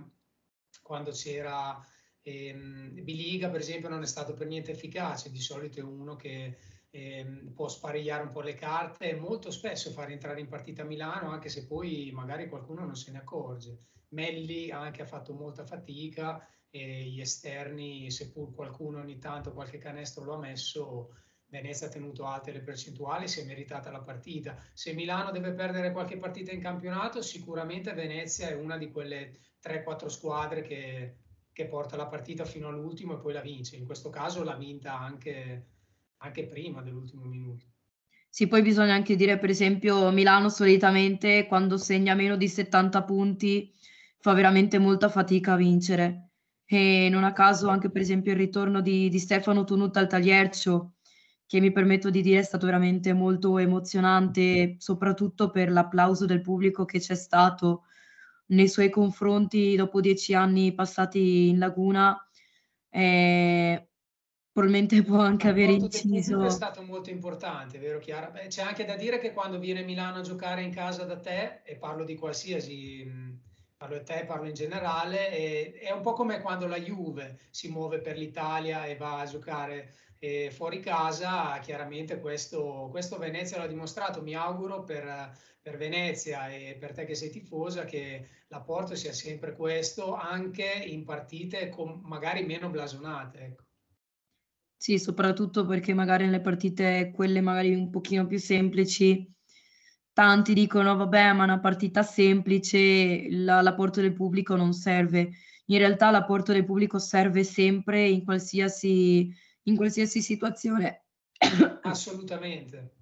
quando 0.84 1.10
c'era 1.10 1.84
ehm, 2.22 3.02
Biliga 3.04 3.50
per 3.50 3.62
esempio 3.62 3.89
non 3.89 4.04
è 4.04 4.08
stato 4.08 4.36
per 4.36 4.46
niente 4.46 4.74
efficace, 4.74 5.32
di 5.32 5.41
solito 5.41 5.80
è 5.80 5.84
uno 5.84 6.15
che 6.15 6.56
ehm, 6.96 7.52
può 7.54 7.68
sparigliare 7.68 8.24
un 8.24 8.32
po' 8.32 8.42
le 8.42 8.54
carte 8.54 9.10
e 9.10 9.16
molto 9.16 9.52
spesso 9.52 9.92
far 9.92 10.12
entrare 10.12 10.40
in 10.40 10.48
partita 10.48 10.84
Milano, 10.84 11.30
anche 11.30 11.50
se 11.50 11.66
poi 11.68 12.10
magari 12.14 12.48
qualcuno 12.48 12.86
non 12.86 12.96
se 12.96 13.12
ne 13.12 13.18
accorge. 13.18 13.80
Melli 14.10 14.72
anche 14.72 15.02
ha 15.02 15.06
fatto 15.06 15.34
molta 15.34 15.66
fatica 15.66 16.48
e 16.70 17.04
gli 17.04 17.20
esterni, 17.20 18.10
seppur 18.10 18.54
qualcuno 18.54 19.00
ogni 19.00 19.18
tanto 19.18 19.54
qualche 19.54 19.78
canestro 19.78 20.24
lo 20.24 20.36
ha 20.36 20.40
messo, 20.40 21.10
Venezia 21.48 21.88
ha 21.88 21.90
tenuto 21.90 22.26
alte 22.26 22.52
le 22.52 22.62
percentuali, 22.62 23.28
si 23.28 23.42
è 23.42 23.46
meritata 23.46 23.92
la 23.92 24.02
partita. 24.02 24.58
Se 24.74 24.94
Milano 24.94 25.32
deve 25.32 25.54
perdere 25.54 25.92
qualche 25.92 26.18
partita 26.18 26.52
in 26.52 26.62
campionato, 26.62 27.22
sicuramente 27.22 27.94
Venezia 27.94 28.50
è 28.50 28.56
una 28.56 28.78
di 28.78 28.90
quelle 28.90 29.40
3-4 29.62 30.08
squadre 30.08 30.62
che, 30.62 31.18
che 31.52 31.68
porta 31.68 31.96
la 31.98 32.08
partita 32.08 32.46
fino 32.46 32.68
all'ultimo 32.68 33.14
e 33.14 33.20
poi 33.20 33.34
la 33.34 33.42
vince. 33.42 33.76
In 33.76 33.86
questo 33.86 34.10
caso 34.10 34.44
l'ha 34.44 34.56
vinta 34.56 34.98
anche 34.98 35.75
anche 36.26 36.48
prima 36.48 36.82
dell'ultimo 36.82 37.26
minuto. 37.26 37.66
Sì, 38.30 38.48
poi 38.48 38.62
bisogna 38.62 38.94
anche 38.94 39.16
dire, 39.16 39.40
per 39.40 39.50
esempio, 39.50 40.12
Milano 40.12 40.50
solitamente 40.50 41.46
quando 41.48 41.78
segna 41.78 42.16
meno 42.16 42.36
di 42.36 42.50
70 42.50 43.04
punti 43.04 43.72
fa 44.20 44.34
veramente 44.34 44.78
molta 44.78 45.08
fatica 45.08 45.54
a 45.54 45.56
vincere. 45.56 46.32
E 46.66 47.08
non 47.10 47.24
a 47.24 47.32
caso 47.32 47.70
anche, 47.70 47.90
per 47.90 48.02
esempio, 48.02 48.32
il 48.34 48.38
ritorno 48.38 48.82
di, 48.82 49.08
di 49.08 49.20
Stefano 49.20 49.64
Tunut 49.64 49.96
al 49.96 50.08
Tagliercio, 50.08 50.96
che 51.46 51.60
mi 51.62 51.72
permetto 51.72 52.10
di 52.10 52.22
dire 52.22 52.40
è 52.40 52.44
stato 52.44 52.66
veramente 52.66 53.14
molto 53.14 53.58
emozionante, 53.58 54.76
soprattutto 54.80 55.50
per 55.52 55.72
l'applauso 55.72 56.26
del 56.26 56.42
pubblico 56.42 56.84
che 56.86 57.00
c'è 57.00 57.16
stato 57.16 57.84
nei 58.48 58.68
suoi 58.68 58.90
confronti 58.90 59.76
dopo 59.76 60.02
dieci 60.02 60.34
anni 60.34 60.74
passati 60.74 61.50
in 61.50 61.60
laguna. 61.60 62.18
Eh, 62.90 63.90
probabilmente 64.56 65.04
può 65.04 65.20
anche 65.20 65.50
aver 65.50 65.70
inciso. 65.70 66.41
È 66.41 66.50
stato 66.50 66.82
molto 66.82 67.10
importante, 67.10 67.78
vero 67.78 68.00
Chiara? 68.00 68.30
Beh, 68.30 68.48
c'è 68.48 68.62
anche 68.62 68.86
da 68.86 68.96
dire 68.96 69.18
che 69.18 69.34
quando 69.34 69.60
viene 69.60 69.84
Milano 69.84 70.20
a 70.20 70.22
giocare 70.22 70.62
in 70.62 70.72
casa 70.74 71.04
da 71.04 71.20
te, 71.20 71.60
e 71.65 71.76
parlo 71.76 72.06
di 72.06 72.15
qualsiasi, 72.15 73.06
parlo 73.76 73.98
di 73.98 74.06
te, 74.06 74.24
parlo 74.26 74.48
in 74.48 74.54
generale, 74.54 75.30
è, 75.30 75.74
è 75.74 75.91
un 75.91 76.00
po' 76.00 76.13
come 76.13 76.39
quando 76.39 76.68
la 76.68 76.80
Juve 76.80 77.38
si 77.50 77.68
muove 77.68 78.00
per 78.00 78.18
l'Italia 78.18 78.86
e 78.86 78.96
va 78.96 79.20
a 79.20 79.26
giocare 79.26 79.94
eh, 80.20 80.50
fuori 80.52 80.80
casa, 80.80 81.60
chiaramente 81.60 82.22
questo, 82.22 82.88
questo 82.89 83.18
Venezia 83.18 83.58
l'ha 83.58 83.68
dimostrato. 83.68 84.22
Mi 84.22 84.36
auguro 84.36 84.86
per, 84.86 85.38
per 85.62 85.76
Venezia 85.76 86.48
e 86.48 86.78
per 86.80 86.94
te 86.94 87.04
che 87.04 87.15
sei 87.15 87.30
tifosa 87.30 87.84
che 87.84 88.26
l'apporto 88.48 88.96
sia 88.96 89.12
sempre 89.12 89.54
questo, 89.54 90.13
anche 90.13 90.63
in 90.63 91.04
partite 91.04 91.68
con, 91.68 92.00
magari 92.06 92.46
meno 92.46 92.70
blasonate. 92.70 93.39
Ecco. 93.39 93.63
Sì, 94.78 95.00
soprattutto 95.00 95.66
perché 95.66 95.94
magari 95.94 96.26
nelle 96.26 96.42
partite, 96.42 97.12
quelle 97.14 97.42
magari 97.42 97.74
un 97.74 97.90
pochino 97.90 98.28
più 98.28 98.38
semplici, 98.38 99.34
tanti 100.14 100.54
dicono, 100.54 100.96
vabbè, 100.96 101.34
ma 101.34 101.44
una 101.44 101.60
partita 101.60 102.02
semplice, 102.04 103.28
la, 103.30 103.62
l'apporto 103.62 104.02
del 104.02 104.14
pubblico 104.14 104.56
non 104.56 104.74
serve. 104.74 105.32
In 105.66 105.78
realtà 105.78 106.12
l'apporto 106.12 106.54
del 106.54 106.64
pubblico 106.64 107.00
serve 107.00 107.44
sempre 107.44 108.08
in 108.08 108.24
qualsiasi, 108.24 109.34
in 109.64 109.76
qualsiasi 109.76 110.22
situazione. 110.22 111.06
Assolutamente. 111.84 112.94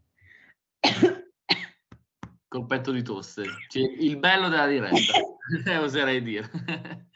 Colpetto 2.48 2.92
di 2.92 3.04
tosse. 3.04 3.44
Cioè, 3.68 3.82
il 4.00 4.18
bello 4.18 4.48
della 4.50 4.68
diretta, 4.68 5.82
oserei 5.82 6.22
dire. 6.22 6.50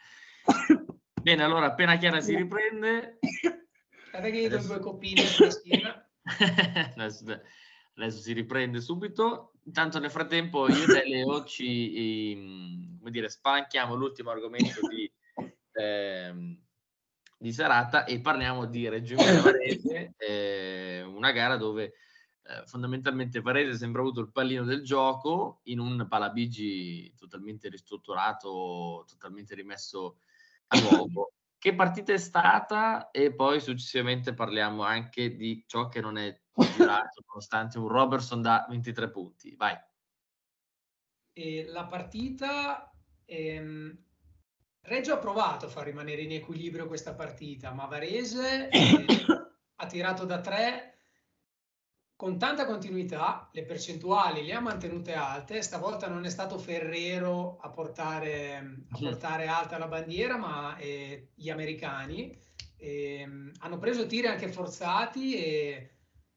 Bene, 1.22 1.42
allora 1.42 1.66
appena 1.66 1.96
Chiara 1.96 2.20
si 2.20 2.36
riprende, 2.36 3.18
Aspetta 4.10 4.30
che 4.30 4.48
do 4.48 4.58
due 4.58 4.78
coppine 4.78 5.22
sulla 5.22 5.50
schiena. 5.50 6.10
adesso, 6.96 7.24
adesso, 7.94 8.20
si 8.20 8.32
riprende 8.32 8.80
subito. 8.80 9.52
Intanto 9.64 9.98
nel 9.98 10.10
frattempo 10.10 10.66
io 10.66 10.94
e 10.94 11.06
Leo 11.06 11.44
ci 11.44 12.32
ehm, 12.32 12.98
come 12.98 13.10
dire, 13.10 13.28
spanchiamo 13.28 13.94
l'ultimo 13.94 14.30
argomento 14.30 14.80
di, 14.88 15.10
ehm, 15.72 16.58
di 17.38 17.52
serata 17.52 18.04
e 18.04 18.20
parliamo 18.20 18.64
di 18.64 18.88
Reggio 18.88 19.14
Emilia 19.14 19.42
Varese, 19.42 20.14
eh, 20.16 21.02
una 21.02 21.30
gara 21.32 21.56
dove 21.56 21.92
eh, 22.44 22.62
fondamentalmente 22.64 23.42
Varese 23.42 23.76
sembra 23.76 24.00
avuto 24.00 24.20
il 24.20 24.32
pallino 24.32 24.64
del 24.64 24.82
gioco 24.82 25.60
in 25.64 25.80
un 25.80 26.06
palabigi 26.08 27.12
totalmente 27.14 27.68
ristrutturato, 27.68 29.04
totalmente 29.06 29.54
rimesso 29.54 30.20
a 30.68 30.80
nuovo 30.80 31.32
che 31.58 31.74
partita 31.74 32.12
è 32.12 32.18
stata 32.18 33.10
e 33.10 33.34
poi 33.34 33.60
successivamente 33.60 34.32
parliamo 34.32 34.82
anche 34.82 35.34
di 35.34 35.64
ciò 35.66 35.88
che 35.88 36.00
non 36.00 36.16
è 36.16 36.40
girato 36.54 37.22
nonostante 37.26 37.78
un 37.78 37.88
Robertson 37.88 38.40
da 38.40 38.66
23 38.68 39.10
punti. 39.10 39.54
Vai. 39.56 39.76
E 41.32 41.66
la 41.66 41.84
partita 41.86 42.92
ehm, 43.24 43.96
Reggio 44.82 45.12
ha 45.12 45.18
provato 45.18 45.66
a 45.66 45.68
far 45.68 45.84
rimanere 45.84 46.22
in 46.22 46.32
equilibrio 46.32 46.86
questa 46.86 47.14
partita, 47.14 47.72
ma 47.72 47.86
Varese 47.86 48.68
eh, 48.70 49.06
ha 49.74 49.86
tirato 49.86 50.24
da 50.24 50.40
tre 50.40 50.97
con 52.18 52.36
tanta 52.36 52.66
continuità, 52.66 53.48
le 53.52 53.62
percentuali 53.62 54.44
le 54.44 54.52
ha 54.52 54.58
mantenute 54.58 55.14
alte, 55.14 55.62
stavolta 55.62 56.08
non 56.08 56.24
è 56.24 56.30
stato 56.30 56.58
Ferrero 56.58 57.58
a 57.60 57.70
portare, 57.70 58.56
a 58.90 58.98
portare 58.98 59.46
alta 59.46 59.78
la 59.78 59.86
bandiera, 59.86 60.36
ma 60.36 60.76
eh, 60.78 61.28
gli 61.36 61.48
americani 61.48 62.36
eh, 62.76 63.24
hanno 63.58 63.78
preso 63.78 64.06
tiri 64.06 64.26
anche 64.26 64.48
forzati 64.48 65.36
e 65.36 65.90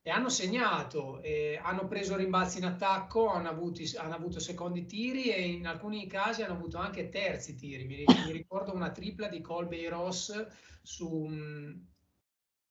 e 0.04 0.10
hanno 0.10 0.30
segnato, 0.30 1.22
eh, 1.22 1.60
hanno 1.62 1.88
preso 1.88 2.16
rimbalzi 2.16 2.58
in 2.58 2.66
attacco, 2.66 3.28
hanno, 3.28 3.50
avuti, 3.50 3.96
hanno, 3.98 4.16
avuto 4.16 4.40
secondi 4.40 4.88
tiri 4.88 5.32
e 5.32 5.48
in 5.48 5.68
alcuni 5.68 6.08
casi 6.08 6.42
hanno 6.42 6.54
avuto 6.56 6.80
anche 6.80 7.10
terzi 7.10 7.56
tiri. 7.56 7.86
Mi, 7.86 8.04
mi 8.26 8.32
ricordo 8.32 8.74
una 8.74 8.90
tripla 8.90 9.28
di 9.28 9.42
Colby 9.42 9.86
Ross 9.88 10.34
su, 10.82 11.30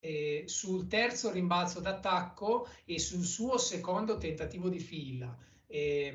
eh, 0.01 0.45
sul 0.47 0.87
terzo 0.87 1.31
rimbalzo 1.31 1.81
d'attacco 1.81 2.69
e 2.85 2.99
sul 2.99 3.25
suo 3.25 3.59
secondo 3.59 4.19
tentativo 4.19 4.69
di 4.69 4.81
fila. 4.81 5.37
Eh, 5.67 6.13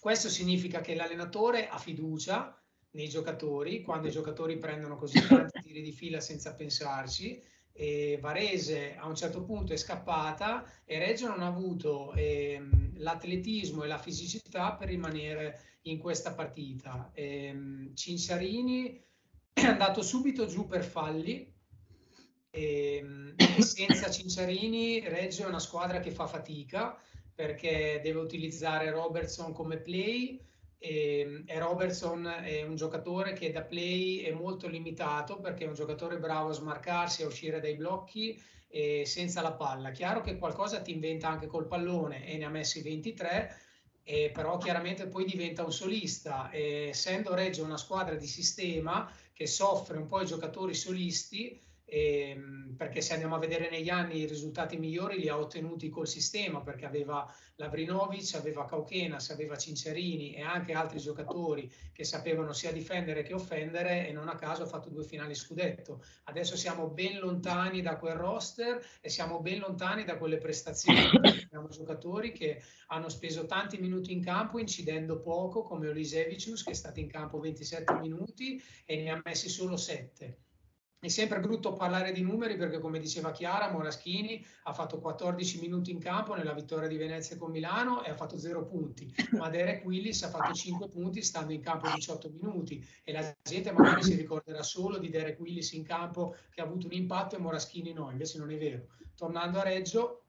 questo 0.00 0.28
significa 0.28 0.80
che 0.80 0.94
l'allenatore 0.94 1.68
ha 1.68 1.78
fiducia 1.78 2.58
nei 2.92 3.08
giocatori, 3.08 3.82
quando 3.82 4.08
i 4.08 4.12
giocatori 4.12 4.56
prendono 4.58 4.96
così 4.96 5.20
tanti 5.28 5.60
tiri 5.60 5.82
di 5.82 5.92
fila 5.92 6.20
senza 6.20 6.54
pensarci 6.54 7.40
e 7.72 8.18
Varese 8.20 8.96
a 8.96 9.06
un 9.06 9.14
certo 9.14 9.42
punto 9.42 9.72
è 9.72 9.76
scappata 9.76 10.64
e 10.84 10.98
Reggio 10.98 11.28
non 11.28 11.40
ha 11.42 11.46
avuto 11.46 12.12
ehm, 12.14 12.98
l'atletismo 12.98 13.84
e 13.84 13.86
la 13.86 13.98
fisicità 13.98 14.72
per 14.74 14.88
rimanere 14.88 15.78
in 15.82 15.98
questa 15.98 16.32
partita. 16.32 17.10
Ehm, 17.14 17.94
Cinciarini 17.94 19.02
è 19.52 19.64
andato 19.64 20.02
subito 20.02 20.46
giù 20.46 20.66
per 20.66 20.84
falli 20.84 21.36
ehm, 21.36 21.59
e 22.50 23.34
senza 23.60 24.10
Cinciarini 24.10 25.00
Reggio 25.08 25.44
è 25.44 25.46
una 25.46 25.58
squadra 25.58 26.00
che 26.00 26.10
fa 26.10 26.26
fatica 26.26 26.98
perché 27.34 28.00
deve 28.02 28.18
utilizzare 28.18 28.90
Robertson 28.90 29.52
come 29.52 29.78
play 29.78 30.38
e, 30.82 31.20
ehm, 31.20 31.44
e, 31.46 31.58
Robertson 31.58 32.26
è 32.26 32.62
un 32.62 32.74
giocatore 32.74 33.34
che 33.34 33.52
da 33.52 33.62
play 33.62 34.20
è 34.20 34.32
molto 34.32 34.66
limitato 34.66 35.38
perché 35.38 35.64
è 35.64 35.68
un 35.68 35.74
giocatore 35.74 36.18
bravo 36.18 36.48
a 36.48 36.54
smarcarsi, 36.54 37.22
a 37.22 37.26
uscire 37.26 37.60
dai 37.60 37.76
blocchi 37.76 38.40
e 38.66 39.04
senza 39.04 39.42
la 39.42 39.52
palla. 39.52 39.90
Chiaro 39.90 40.22
che 40.22 40.38
qualcosa 40.38 40.80
ti 40.80 40.92
inventa 40.92 41.28
anche 41.28 41.46
col 41.46 41.66
pallone 41.66 42.26
e 42.26 42.38
ne 42.38 42.44
ha 42.46 42.48
messi 42.48 42.80
23, 42.80 43.58
e 44.02 44.30
però 44.32 44.56
chiaramente 44.56 45.06
poi 45.06 45.24
diventa 45.24 45.64
un 45.64 45.72
solista. 45.72 46.50
E 46.50 46.88
essendo 46.88 47.34
Reggio 47.34 47.64
una 47.64 47.76
squadra 47.76 48.14
di 48.14 48.26
sistema 48.26 49.10
che 49.34 49.46
soffre 49.46 49.98
un 49.98 50.06
po' 50.06 50.22
i 50.22 50.26
giocatori 50.26 50.74
solisti, 50.74 51.60
ehm, 51.90 52.74
perché 52.76 53.02
se 53.02 53.12
andiamo 53.12 53.34
a 53.34 53.38
vedere 53.38 53.68
negli 53.68 53.90
anni 53.90 54.20
i 54.20 54.26
risultati 54.26 54.78
migliori 54.78 55.18
li 55.18 55.28
ha 55.28 55.38
ottenuti 55.38 55.90
col 55.90 56.08
sistema, 56.08 56.62
perché 56.62 56.86
aveva 56.86 57.30
Lavrinovic, 57.56 58.34
aveva 58.36 58.64
Cauchenas, 58.64 59.28
aveva 59.28 59.56
Cincerini 59.56 60.34
e 60.34 60.40
anche 60.40 60.72
altri 60.72 60.98
giocatori 60.98 61.70
che 61.92 62.04
sapevano 62.04 62.54
sia 62.54 62.72
difendere 62.72 63.22
che 63.22 63.34
offendere 63.34 64.08
e 64.08 64.12
non 64.12 64.28
a 64.28 64.36
caso 64.36 64.62
ha 64.62 64.66
fatto 64.66 64.88
due 64.88 65.04
finali 65.04 65.34
scudetto. 65.34 66.02
Adesso 66.24 66.56
siamo 66.56 66.88
ben 66.88 67.18
lontani 67.18 67.82
da 67.82 67.98
quel 67.98 68.14
roster 68.14 68.82
e 69.02 69.10
siamo 69.10 69.40
ben 69.40 69.58
lontani 69.58 70.04
da 70.04 70.16
quelle 70.16 70.38
prestazioni. 70.38 71.10
Abbiamo 71.44 71.68
giocatori 71.68 72.32
che 72.32 72.62
hanno 72.86 73.10
speso 73.10 73.44
tanti 73.44 73.76
minuti 73.76 74.12
in 74.12 74.24
campo 74.24 74.58
incidendo 74.58 75.20
poco, 75.20 75.62
come 75.62 75.88
Olisevicius 75.88 76.62
che 76.62 76.70
è 76.70 76.74
stato 76.74 76.98
in 77.00 77.08
campo 77.08 77.38
27 77.38 77.92
minuti 77.94 78.58
e 78.86 78.96
ne 78.96 79.10
ha 79.10 79.20
messi 79.22 79.50
solo 79.50 79.76
7 79.76 80.38
è 81.02 81.08
sempre 81.08 81.40
brutto 81.40 81.72
parlare 81.72 82.12
di 82.12 82.20
numeri 82.20 82.58
perché, 82.58 82.78
come 82.78 82.98
diceva 82.98 83.30
Chiara, 83.30 83.70
Moraschini 83.70 84.44
ha 84.64 84.74
fatto 84.74 85.00
14 85.00 85.58
minuti 85.58 85.90
in 85.90 85.98
campo 85.98 86.34
nella 86.34 86.52
vittoria 86.52 86.88
di 86.88 86.98
Venezia 86.98 87.38
con 87.38 87.50
Milano 87.50 88.04
e 88.04 88.10
ha 88.10 88.14
fatto 88.14 88.38
0 88.38 88.66
punti, 88.66 89.10
ma 89.32 89.48
Derek 89.48 89.82
Willis 89.86 90.22
ha 90.24 90.28
fatto 90.28 90.52
5 90.52 90.88
punti 90.88 91.22
stando 91.22 91.54
in 91.54 91.62
campo 91.62 91.90
18 91.90 92.28
minuti 92.28 92.86
e 93.02 93.12
la 93.12 93.34
gente 93.42 93.72
magari 93.72 94.02
si 94.02 94.14
ricorderà 94.14 94.62
solo 94.62 94.98
di 94.98 95.08
Derek 95.08 95.40
Willis 95.40 95.72
in 95.72 95.84
campo 95.84 96.36
che 96.50 96.60
ha 96.60 96.64
avuto 96.64 96.86
un 96.86 96.92
impatto 96.92 97.34
e 97.34 97.38
Moraschini 97.38 97.94
no, 97.94 98.10
invece 98.10 98.36
non 98.36 98.50
è 98.50 98.58
vero. 98.58 98.88
Tornando 99.14 99.58
a 99.58 99.62
Reggio, 99.62 100.24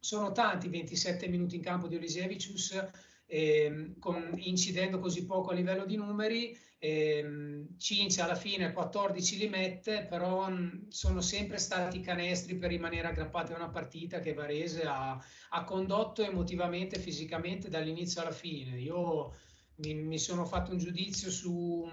sono 0.00 0.32
tanti 0.32 0.68
27 0.68 1.28
minuti 1.28 1.56
in 1.56 1.62
campo 1.62 1.88
di 1.88 1.96
Olisevicius, 1.96 2.88
eh, 3.26 3.94
con, 3.98 4.32
incidendo 4.36 4.98
così 4.98 5.26
poco 5.26 5.50
a 5.50 5.54
livello 5.54 5.84
di 5.84 5.96
numeri 5.96 6.56
eh, 6.78 7.66
Cincia 7.78 8.24
alla 8.24 8.34
fine 8.34 8.72
14 8.72 9.38
li 9.38 9.48
mette, 9.48 10.06
però 10.08 10.48
mh, 10.48 10.88
sono 10.88 11.20
sempre 11.20 11.58
stati 11.58 12.00
canestri 12.00 12.56
per 12.56 12.70
rimanere 12.70 13.08
aggrappati 13.08 13.52
a 13.52 13.56
una 13.56 13.70
partita 13.70 14.20
che 14.20 14.34
Varese 14.34 14.82
ha, 14.82 15.18
ha 15.50 15.64
condotto 15.64 16.22
emotivamente 16.22 16.96
e 16.96 17.00
fisicamente 17.00 17.68
dall'inizio 17.68 18.20
alla 18.20 18.32
fine. 18.32 18.78
Io 18.78 19.32
mi, 19.76 19.94
mi 19.94 20.18
sono 20.18 20.44
fatto 20.44 20.72
un 20.72 20.78
giudizio 20.78 21.30
su, 21.30 21.88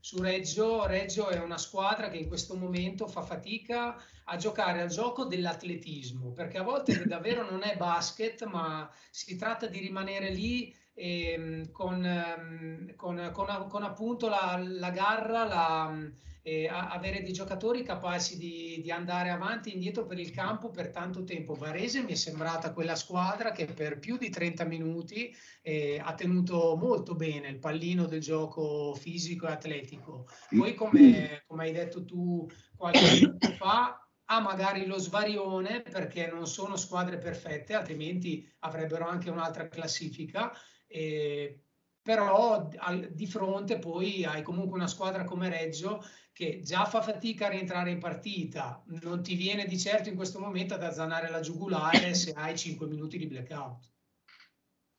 su, 0.00 0.20
Reggio. 0.20 0.86
Reggio 0.86 1.28
è 1.28 1.38
una 1.38 1.58
squadra 1.58 2.08
che 2.08 2.18
in 2.18 2.28
questo 2.28 2.56
momento 2.56 3.06
fa 3.06 3.22
fatica 3.22 3.96
a 4.24 4.36
giocare 4.36 4.80
al 4.80 4.88
gioco 4.88 5.24
dell'atletismo, 5.24 6.32
perché 6.32 6.58
a 6.58 6.62
volte 6.62 7.04
davvero 7.06 7.48
non 7.48 7.62
è 7.62 7.76
basket, 7.76 8.44
ma 8.44 8.90
si 9.10 9.36
tratta 9.36 9.66
di 9.66 9.78
rimanere 9.78 10.30
lì 10.30 10.74
eh, 10.98 11.68
con, 11.72 12.94
con, 12.96 13.30
con, 13.32 13.66
con, 13.68 13.82
appunto 13.82 14.28
la, 14.28 14.58
la 14.58 14.90
garra, 14.90 15.44
la, 15.44 16.10
eh, 16.40 16.68
avere 16.68 17.22
dei 17.22 17.32
giocatori 17.32 17.82
capaci 17.82 18.38
di, 18.38 18.80
di, 18.80 18.90
andare 18.90 19.30
avanti 19.30 19.68
e 19.68 19.74
indietro 19.74 20.06
per 20.06 20.18
il 20.18 20.30
campo 20.30 20.70
per 20.70 20.90
tanto 20.90 21.24
tempo. 21.24 21.54
Varese 21.54 22.02
mi 22.02 22.12
è 22.12 22.14
sembrata 22.14 22.72
quella 22.72 22.94
squadra 22.94 23.50
che 23.50 23.66
per 23.66 23.98
più 23.98 24.16
di 24.16 24.30
30 24.30 24.64
minuti 24.64 25.34
eh, 25.60 26.00
ha 26.02 26.14
tenuto 26.14 26.76
molto 26.76 27.14
bene 27.14 27.48
il 27.48 27.58
pallino 27.58 28.06
del 28.06 28.20
gioco 28.20 28.94
fisico 28.94 29.48
e 29.48 29.52
atletico. 29.52 30.28
Poi, 30.48 30.74
come, 30.74 31.42
come 31.46 31.64
hai 31.64 31.72
detto 31.72 32.04
tu 32.04 32.48
qualche 32.76 33.00
tempo 33.18 33.48
fa, 33.56 34.08
ha 34.28 34.40
magari 34.40 34.86
lo 34.86 34.98
svarione 34.98 35.82
perché 35.82 36.28
non 36.28 36.46
sono 36.46 36.76
squadre 36.76 37.18
perfette, 37.18 37.74
altrimenti 37.74 38.48
avrebbero 38.60 39.06
anche 39.06 39.30
un'altra 39.30 39.68
classifica 39.68 40.52
eh, 40.96 41.60
però 42.00 42.68
al, 42.78 43.10
di 43.12 43.26
fronte 43.26 43.78
poi 43.78 44.24
hai 44.24 44.42
comunque 44.42 44.76
una 44.76 44.86
squadra 44.86 45.24
come 45.24 45.50
Reggio 45.50 46.02
che 46.32 46.60
già 46.62 46.84
fa 46.84 47.02
fatica 47.02 47.46
a 47.46 47.50
rientrare 47.50 47.90
in 47.90 47.98
partita, 47.98 48.82
non 49.02 49.22
ti 49.22 49.34
viene 49.34 49.66
di 49.66 49.78
certo 49.78 50.08
in 50.08 50.16
questo 50.16 50.38
momento 50.38 50.74
ad 50.74 50.82
azzanare 50.82 51.30
la 51.30 51.40
giugulare 51.40 52.14
se 52.14 52.32
hai 52.32 52.56
5 52.56 52.86
minuti 52.86 53.18
di 53.18 53.26
blackout. 53.26 53.90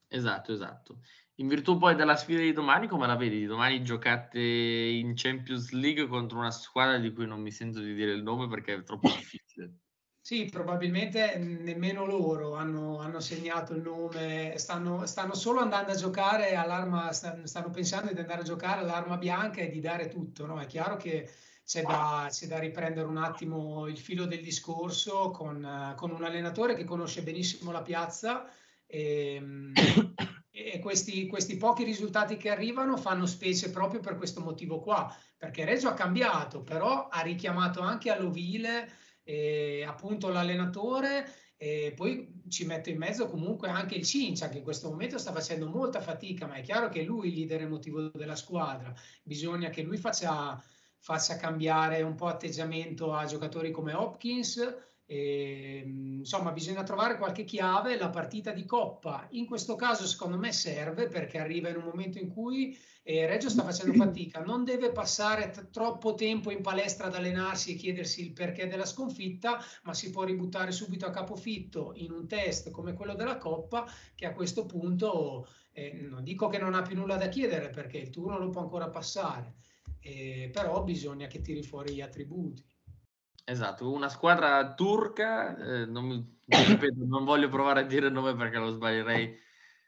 Esatto, 0.07 0.51
esatto. 0.53 0.99
In 1.35 1.47
virtù 1.47 1.77
poi 1.77 1.95
della 1.95 2.15
sfida 2.15 2.41
di 2.41 2.53
domani, 2.53 2.87
come 2.87 3.07
la 3.07 3.15
vedi? 3.15 3.45
Domani 3.45 3.83
giocate 3.83 4.39
in 4.39 5.13
Champions 5.15 5.71
League 5.71 6.07
contro 6.07 6.39
una 6.39 6.51
squadra 6.51 6.97
di 6.97 7.13
cui 7.13 7.27
non 7.27 7.41
mi 7.41 7.51
sento 7.51 7.79
di 7.79 7.93
dire 7.93 8.11
il 8.11 8.23
nome 8.23 8.47
perché 8.47 8.73
è 8.73 8.83
troppo 8.83 9.07
difficile. 9.15 9.75
Sì, 10.27 10.43
probabilmente 10.43 11.37
nemmeno 11.37 12.05
loro 12.05 12.55
hanno, 12.55 12.99
hanno 12.99 13.21
segnato 13.21 13.71
il 13.71 13.81
nome, 13.81 14.57
stanno, 14.57 15.05
stanno, 15.05 15.33
solo 15.33 15.61
andando 15.61 15.93
a 15.93 15.95
giocare 15.95 16.53
all'arma, 16.55 17.13
stanno 17.13 17.69
pensando 17.71 18.11
di 18.11 18.19
andare 18.19 18.41
a 18.41 18.43
giocare 18.43 18.81
all'arma 18.81 19.15
bianca 19.15 19.61
e 19.61 19.69
di 19.69 19.79
dare 19.79 20.09
tutto. 20.09 20.45
No? 20.45 20.59
È 20.59 20.65
chiaro 20.65 20.97
che 20.97 21.29
c'è 21.63 21.81
da, 21.83 22.27
c'è 22.29 22.45
da, 22.47 22.59
riprendere 22.59 23.07
un 23.07 23.15
attimo 23.15 23.87
il 23.87 23.97
filo 23.97 24.25
del 24.25 24.41
discorso 24.41 25.31
con, 25.31 25.93
con 25.95 26.11
un 26.11 26.21
allenatore 26.25 26.75
che 26.75 26.83
conosce 26.83 27.23
benissimo 27.23 27.71
la 27.71 27.81
piazza 27.81 28.51
e, 28.85 29.41
e 30.51 30.79
questi, 30.79 31.25
questi, 31.27 31.55
pochi 31.55 31.85
risultati 31.85 32.35
che 32.35 32.49
arrivano 32.49 32.97
fanno 32.97 33.25
specie 33.27 33.71
proprio 33.71 34.01
per 34.01 34.17
questo 34.17 34.41
motivo 34.41 34.81
qua, 34.81 35.09
perché 35.37 35.63
Reggio 35.63 35.87
ha 35.87 35.93
cambiato, 35.93 36.63
però 36.63 37.07
ha 37.07 37.21
richiamato 37.21 37.79
anche 37.79 38.11
all'ovile 38.11 39.05
eh, 39.27 39.83
appunto 39.85 40.29
l'allenatore 40.29 41.29
e 41.57 41.91
poi 41.95 42.43
ci 42.47 42.65
metto 42.65 42.89
in 42.89 42.97
mezzo 42.97 43.27
comunque 43.27 43.67
anche 43.67 43.95
il 43.95 44.05
Cincia 44.05 44.47
che 44.47 44.59
in 44.59 44.63
questo 44.63 44.89
momento 44.89 45.17
sta 45.17 45.33
facendo 45.33 45.67
molta 45.67 45.99
fatica, 45.99 46.47
ma 46.47 46.55
è 46.55 46.61
chiaro 46.61 46.87
che 46.87 47.03
lui 47.03 47.27
è 47.27 47.31
il 47.31 47.37
leader 47.39 47.61
emotivo 47.61 48.09
della 48.09 48.35
squadra, 48.37 48.93
bisogna 49.23 49.69
che 49.69 49.81
lui 49.81 49.97
faccia, 49.97 50.63
faccia 50.99 51.35
cambiare 51.35 52.01
un 52.03 52.15
po' 52.15 52.27
atteggiamento 52.27 53.13
a 53.13 53.25
giocatori 53.25 53.71
come 53.71 53.93
Hopkins. 53.93 54.75
E, 55.09 55.83
insomma, 55.85 56.51
bisogna 56.51 56.83
trovare 56.83 57.17
qualche 57.17 57.45
chiave. 57.45 57.97
La 57.97 58.09
partita 58.09 58.51
di 58.51 58.65
coppa 58.65 59.25
in 59.31 59.45
questo 59.45 59.75
caso, 59.75 60.05
secondo 60.05 60.37
me, 60.37 60.51
serve 60.51 61.07
perché 61.07 61.39
arriva 61.39 61.69
in 61.69 61.77
un 61.77 61.85
momento 61.85 62.19
in 62.19 62.27
cui 62.29 62.77
e 63.09 63.25
Reggio 63.25 63.47
sta 63.49 63.63
facendo 63.63 63.93
fatica, 64.03 64.43
non 64.43 64.65
deve 64.65 64.91
passare 64.91 65.49
t- 65.49 65.69
troppo 65.69 66.13
tempo 66.13 66.51
in 66.51 66.61
palestra 66.61 67.07
ad 67.07 67.15
allenarsi 67.15 67.71
e 67.71 67.75
chiedersi 67.75 68.21
il 68.21 68.33
perché 68.33 68.67
della 68.67 68.85
sconfitta, 68.85 69.63
ma 69.83 69.93
si 69.93 70.09
può 70.09 70.23
ributtare 70.23 70.73
subito 70.73 71.05
a 71.05 71.11
capofitto 71.11 71.93
in 71.95 72.11
un 72.11 72.27
test 72.27 72.69
come 72.69 72.93
quello 72.93 73.15
della 73.15 73.37
Coppa, 73.37 73.89
che 74.13 74.25
a 74.25 74.33
questo 74.33 74.65
punto 74.65 75.47
eh, 75.71 75.93
non 76.01 76.21
dico 76.21 76.49
che 76.49 76.57
non 76.57 76.73
ha 76.73 76.81
più 76.81 76.97
nulla 76.97 77.15
da 77.15 77.29
chiedere 77.29 77.69
perché 77.69 77.97
il 77.97 78.09
turno 78.09 78.37
lo 78.37 78.49
può 78.49 78.59
ancora 78.61 78.89
passare. 78.89 79.55
eh, 80.01 80.49
però 80.51 80.83
bisogna 80.83 81.27
che 81.27 81.41
tiri 81.41 81.63
fuori 81.63 81.93
gli 81.93 82.01
attributi. 82.01 82.63
Esatto, 83.49 83.89
una 83.89 84.09
squadra 84.09 84.73
turca, 84.73 85.55
eh, 85.55 85.85
non, 85.85 86.37
ripeto, 86.45 87.05
non 87.05 87.23
voglio 87.23 87.47
provare 87.47 87.79
a 87.79 87.83
dire 87.83 88.07
il 88.07 88.11
nome 88.11 88.35
perché 88.35 88.57
lo 88.57 88.71
sbaglierei 88.71 89.39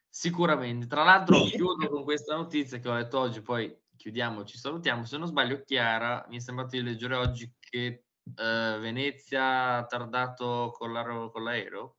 sicuramente. 0.08 0.88
Tra 0.88 1.04
l'altro 1.04 1.44
chiudo 1.44 1.90
con 1.90 2.06
questa 2.06 2.36
notizia 2.36 2.80
che 2.80 2.88
ho 2.88 2.94
letto 2.94 3.20
oggi, 3.20 3.42
poi 3.42 3.78
chiudiamo, 3.98 4.46
ci 4.46 4.58
salutiamo. 4.58 5.04
Se 5.04 5.18
non 5.18 5.28
sbaglio, 5.28 5.62
Chiara, 5.66 6.26
mi 6.30 6.38
è 6.38 6.40
sembrato 6.40 6.78
di 6.78 6.84
leggere 6.84 7.16
oggi 7.16 7.54
che 7.60 7.86
eh, 7.86 8.78
Venezia 8.80 9.76
ha 9.76 9.86
tardato 9.86 10.74
con, 10.78 11.30
con 11.30 11.44
l'aereo. 11.44 11.98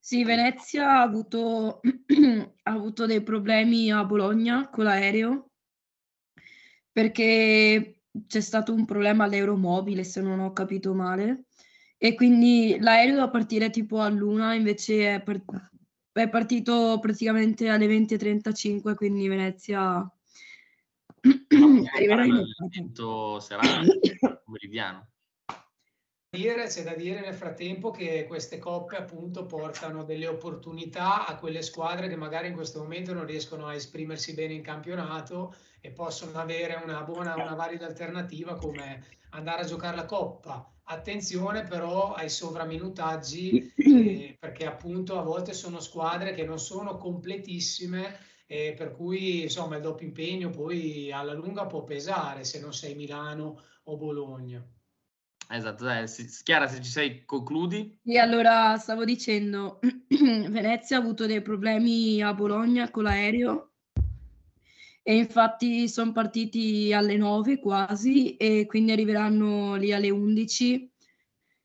Sì, 0.00 0.24
Venezia 0.24 0.98
ha 0.98 1.02
avuto, 1.02 1.80
ha 1.80 2.72
avuto 2.72 3.06
dei 3.06 3.22
problemi 3.22 3.92
a 3.92 4.02
Bologna 4.04 4.68
con 4.68 4.82
l'aereo 4.82 5.50
perché 6.90 8.03
c'è 8.26 8.40
stato 8.40 8.72
un 8.72 8.84
problema 8.84 9.24
all'aeromobile, 9.24 10.04
se 10.04 10.20
non 10.20 10.40
ho 10.40 10.52
capito 10.52 10.94
male, 10.94 11.44
e 11.98 12.14
quindi 12.14 12.76
l'aereo 12.78 13.14
doveva 13.14 13.30
partire 13.30 13.70
tipo 13.70 14.00
all'una, 14.00 14.54
invece 14.54 15.14
è, 15.14 15.22
part- 15.22 15.70
è 16.12 16.28
partito 16.28 16.98
praticamente 17.00 17.68
alle 17.68 17.86
20.35, 17.86 18.94
quindi 18.94 19.26
Venezia 19.26 20.08
arriverà 21.94 22.24
in 22.24 22.92
serale, 23.40 24.00
meridiano. 24.46 25.08
Dire, 26.34 26.66
c'è 26.66 26.82
da 26.82 26.94
dire 26.94 27.20
nel 27.20 27.34
frattempo 27.34 27.92
che 27.92 28.24
queste 28.26 28.58
coppe 28.58 28.96
appunto 28.96 29.46
portano 29.46 30.02
delle 30.02 30.26
opportunità 30.26 31.26
a 31.26 31.36
quelle 31.36 31.62
squadre 31.62 32.08
che 32.08 32.16
magari 32.16 32.48
in 32.48 32.54
questo 32.54 32.80
momento 32.80 33.12
non 33.12 33.24
riescono 33.24 33.68
a 33.68 33.74
esprimersi 33.74 34.34
bene 34.34 34.52
in 34.54 34.62
campionato 34.62 35.54
e 35.84 35.90
possono 35.90 36.38
avere 36.38 36.80
una 36.82 37.02
buona, 37.02 37.34
una 37.34 37.54
valida 37.54 37.84
alternativa 37.84 38.56
come 38.56 39.04
andare 39.32 39.60
a 39.60 39.66
giocare 39.66 39.94
la 39.94 40.06
coppa. 40.06 40.66
Attenzione 40.84 41.64
però 41.64 42.14
ai 42.14 42.30
sovraminutaggi 42.30 43.74
eh, 43.76 44.36
perché 44.40 44.64
appunto 44.64 45.18
a 45.18 45.22
volte 45.22 45.52
sono 45.52 45.80
squadre 45.80 46.32
che 46.32 46.46
non 46.46 46.58
sono 46.58 46.96
completissime 46.96 48.16
e 48.46 48.72
per 48.74 48.92
cui 48.92 49.42
insomma 49.42 49.76
il 49.76 49.82
doppio 49.82 50.06
impegno 50.06 50.48
poi 50.48 51.12
alla 51.12 51.34
lunga 51.34 51.66
può 51.66 51.84
pesare 51.84 52.44
se 52.44 52.60
non 52.60 52.72
sei 52.72 52.94
Milano 52.94 53.62
o 53.82 53.98
Bologna. 53.98 54.66
Esatto, 55.50 55.84
dai, 55.84 56.06
Chiara, 56.42 56.66
se 56.66 56.80
ci 56.80 56.90
sei, 56.90 57.26
concludi. 57.26 58.00
E 58.02 58.16
allora 58.16 58.78
stavo 58.78 59.04
dicendo, 59.04 59.80
Venezia 60.08 60.96
ha 60.96 61.00
avuto 61.00 61.26
dei 61.26 61.42
problemi 61.42 62.22
a 62.22 62.32
Bologna 62.32 62.90
con 62.90 63.02
l'aereo 63.02 63.73
e 65.06 65.16
infatti 65.16 65.86
sono 65.86 66.12
partiti 66.12 66.90
alle 66.94 67.18
9 67.18 67.60
quasi 67.60 68.36
e 68.36 68.64
quindi 68.66 68.90
arriveranno 68.90 69.74
lì 69.74 69.92
alle 69.92 70.08
11 70.08 70.90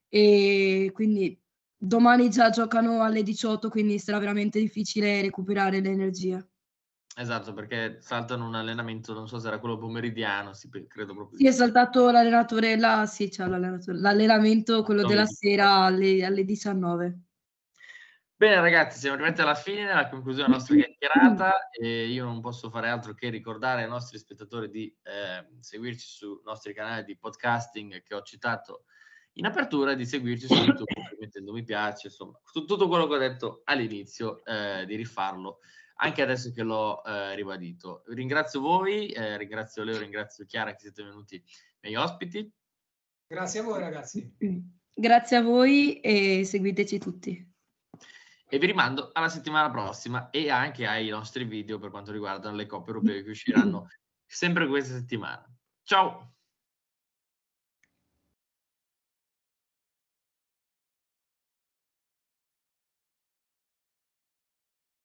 e 0.09 0.91
quindi 0.93 1.41
domani 1.77 2.29
già 2.29 2.49
giocano 2.49 3.01
alle 3.01 3.23
18 3.23 3.69
quindi 3.69 3.97
sarà 3.97 4.19
veramente 4.19 4.59
difficile 4.59 5.21
recuperare 5.21 5.79
l'energia. 5.79 6.45
Esatto, 7.15 7.53
perché 7.53 7.99
saltano 8.01 8.45
un 8.45 8.55
allenamento, 8.55 9.13
non 9.13 9.27
so 9.27 9.39
se 9.39 9.47
era 9.47 9.59
quello 9.59 9.77
pomeridiano, 9.77 10.53
sì, 10.53 10.69
credo 10.87 11.13
proprio. 11.13 11.37
Sì, 11.37 11.47
è 11.47 11.51
saltato 11.51 12.11
l'allenatore, 12.11 12.77
là, 12.77 13.05
sì, 13.05 13.29
c'è 13.29 13.45
l'allenatore, 13.45 13.99
l'allenamento, 13.99 14.83
quello 14.83 15.05
della 15.05 15.25
sera 15.25 15.83
alle, 15.83 16.23
alle 16.23 16.43
19. 16.43 17.19
Bene 18.39 18.61
ragazzi, 18.61 18.99
siamo 18.99 19.17
arrivati 19.17 19.41
alla 19.41 19.53
fine, 19.53 19.91
alla 19.91 20.07
conclusione 20.07 20.47
della 20.47 20.57
nostra 20.59 20.73
chiacchierata 20.77 21.67
e 21.71 22.07
io 22.07 22.23
non 22.23 22.39
posso 22.39 22.69
fare 22.69 22.87
altro 22.87 23.13
che 23.13 23.27
ricordare 23.27 23.83
ai 23.83 23.89
nostri 23.89 24.17
spettatori 24.17 24.69
di 24.69 24.85
eh, 25.03 25.45
seguirci 25.59 26.07
sui 26.07 26.39
nostri 26.45 26.73
canali 26.73 27.03
di 27.03 27.17
podcasting 27.17 28.01
che 28.01 28.15
ho 28.15 28.21
citato 28.21 28.85
in 29.33 29.45
apertura 29.45 29.91
e 29.91 29.97
di 29.97 30.05
seguirci 30.05 30.47
su 30.47 30.53
YouTube 30.53 30.93
mettendo 31.19 31.51
mi 31.51 31.65
piace, 31.65 32.07
insomma, 32.07 32.39
tutto 32.49 32.87
quello 32.87 33.07
che 33.07 33.15
ho 33.15 33.17
detto 33.17 33.61
all'inizio 33.65 34.41
eh, 34.45 34.85
di 34.85 34.95
rifarlo 34.95 35.59
anche 35.95 36.21
adesso 36.21 36.53
che 36.53 36.63
l'ho 36.63 37.03
eh, 37.03 37.35
ribadito. 37.35 38.03
Ringrazio 38.05 38.61
voi, 38.61 39.07
eh, 39.07 39.35
ringrazio 39.35 39.83
Leo, 39.83 39.97
ringrazio 39.97 40.45
Chiara 40.45 40.71
che 40.71 40.79
siete 40.79 41.03
venuti 41.03 41.43
miei 41.81 41.97
ospiti. 41.97 42.49
Grazie 43.27 43.59
a 43.59 43.63
voi 43.63 43.79
ragazzi. 43.81 44.33
Grazie 44.95 45.35
a 45.35 45.41
voi 45.41 45.99
e 45.99 46.45
seguiteci 46.45 46.99
tutti. 46.99 47.48
E 48.51 48.57
vi 48.57 48.65
rimando 48.65 49.11
alla 49.13 49.29
settimana 49.29 49.69
prossima 49.69 50.31
e 50.31 50.49
anche 50.49 50.87
ai 50.87 51.07
nostri 51.09 51.43
video 51.43 51.77
per 51.77 51.91
quanto 51.91 52.11
riguardano 52.11 52.55
le 52.55 52.65
coppe 52.65 52.89
europee 52.89 53.23
che 53.23 53.29
usciranno 53.29 53.87
sempre 54.25 54.67
questa 54.67 54.95
settimana. 54.95 55.45
Ciao! 55.83 56.38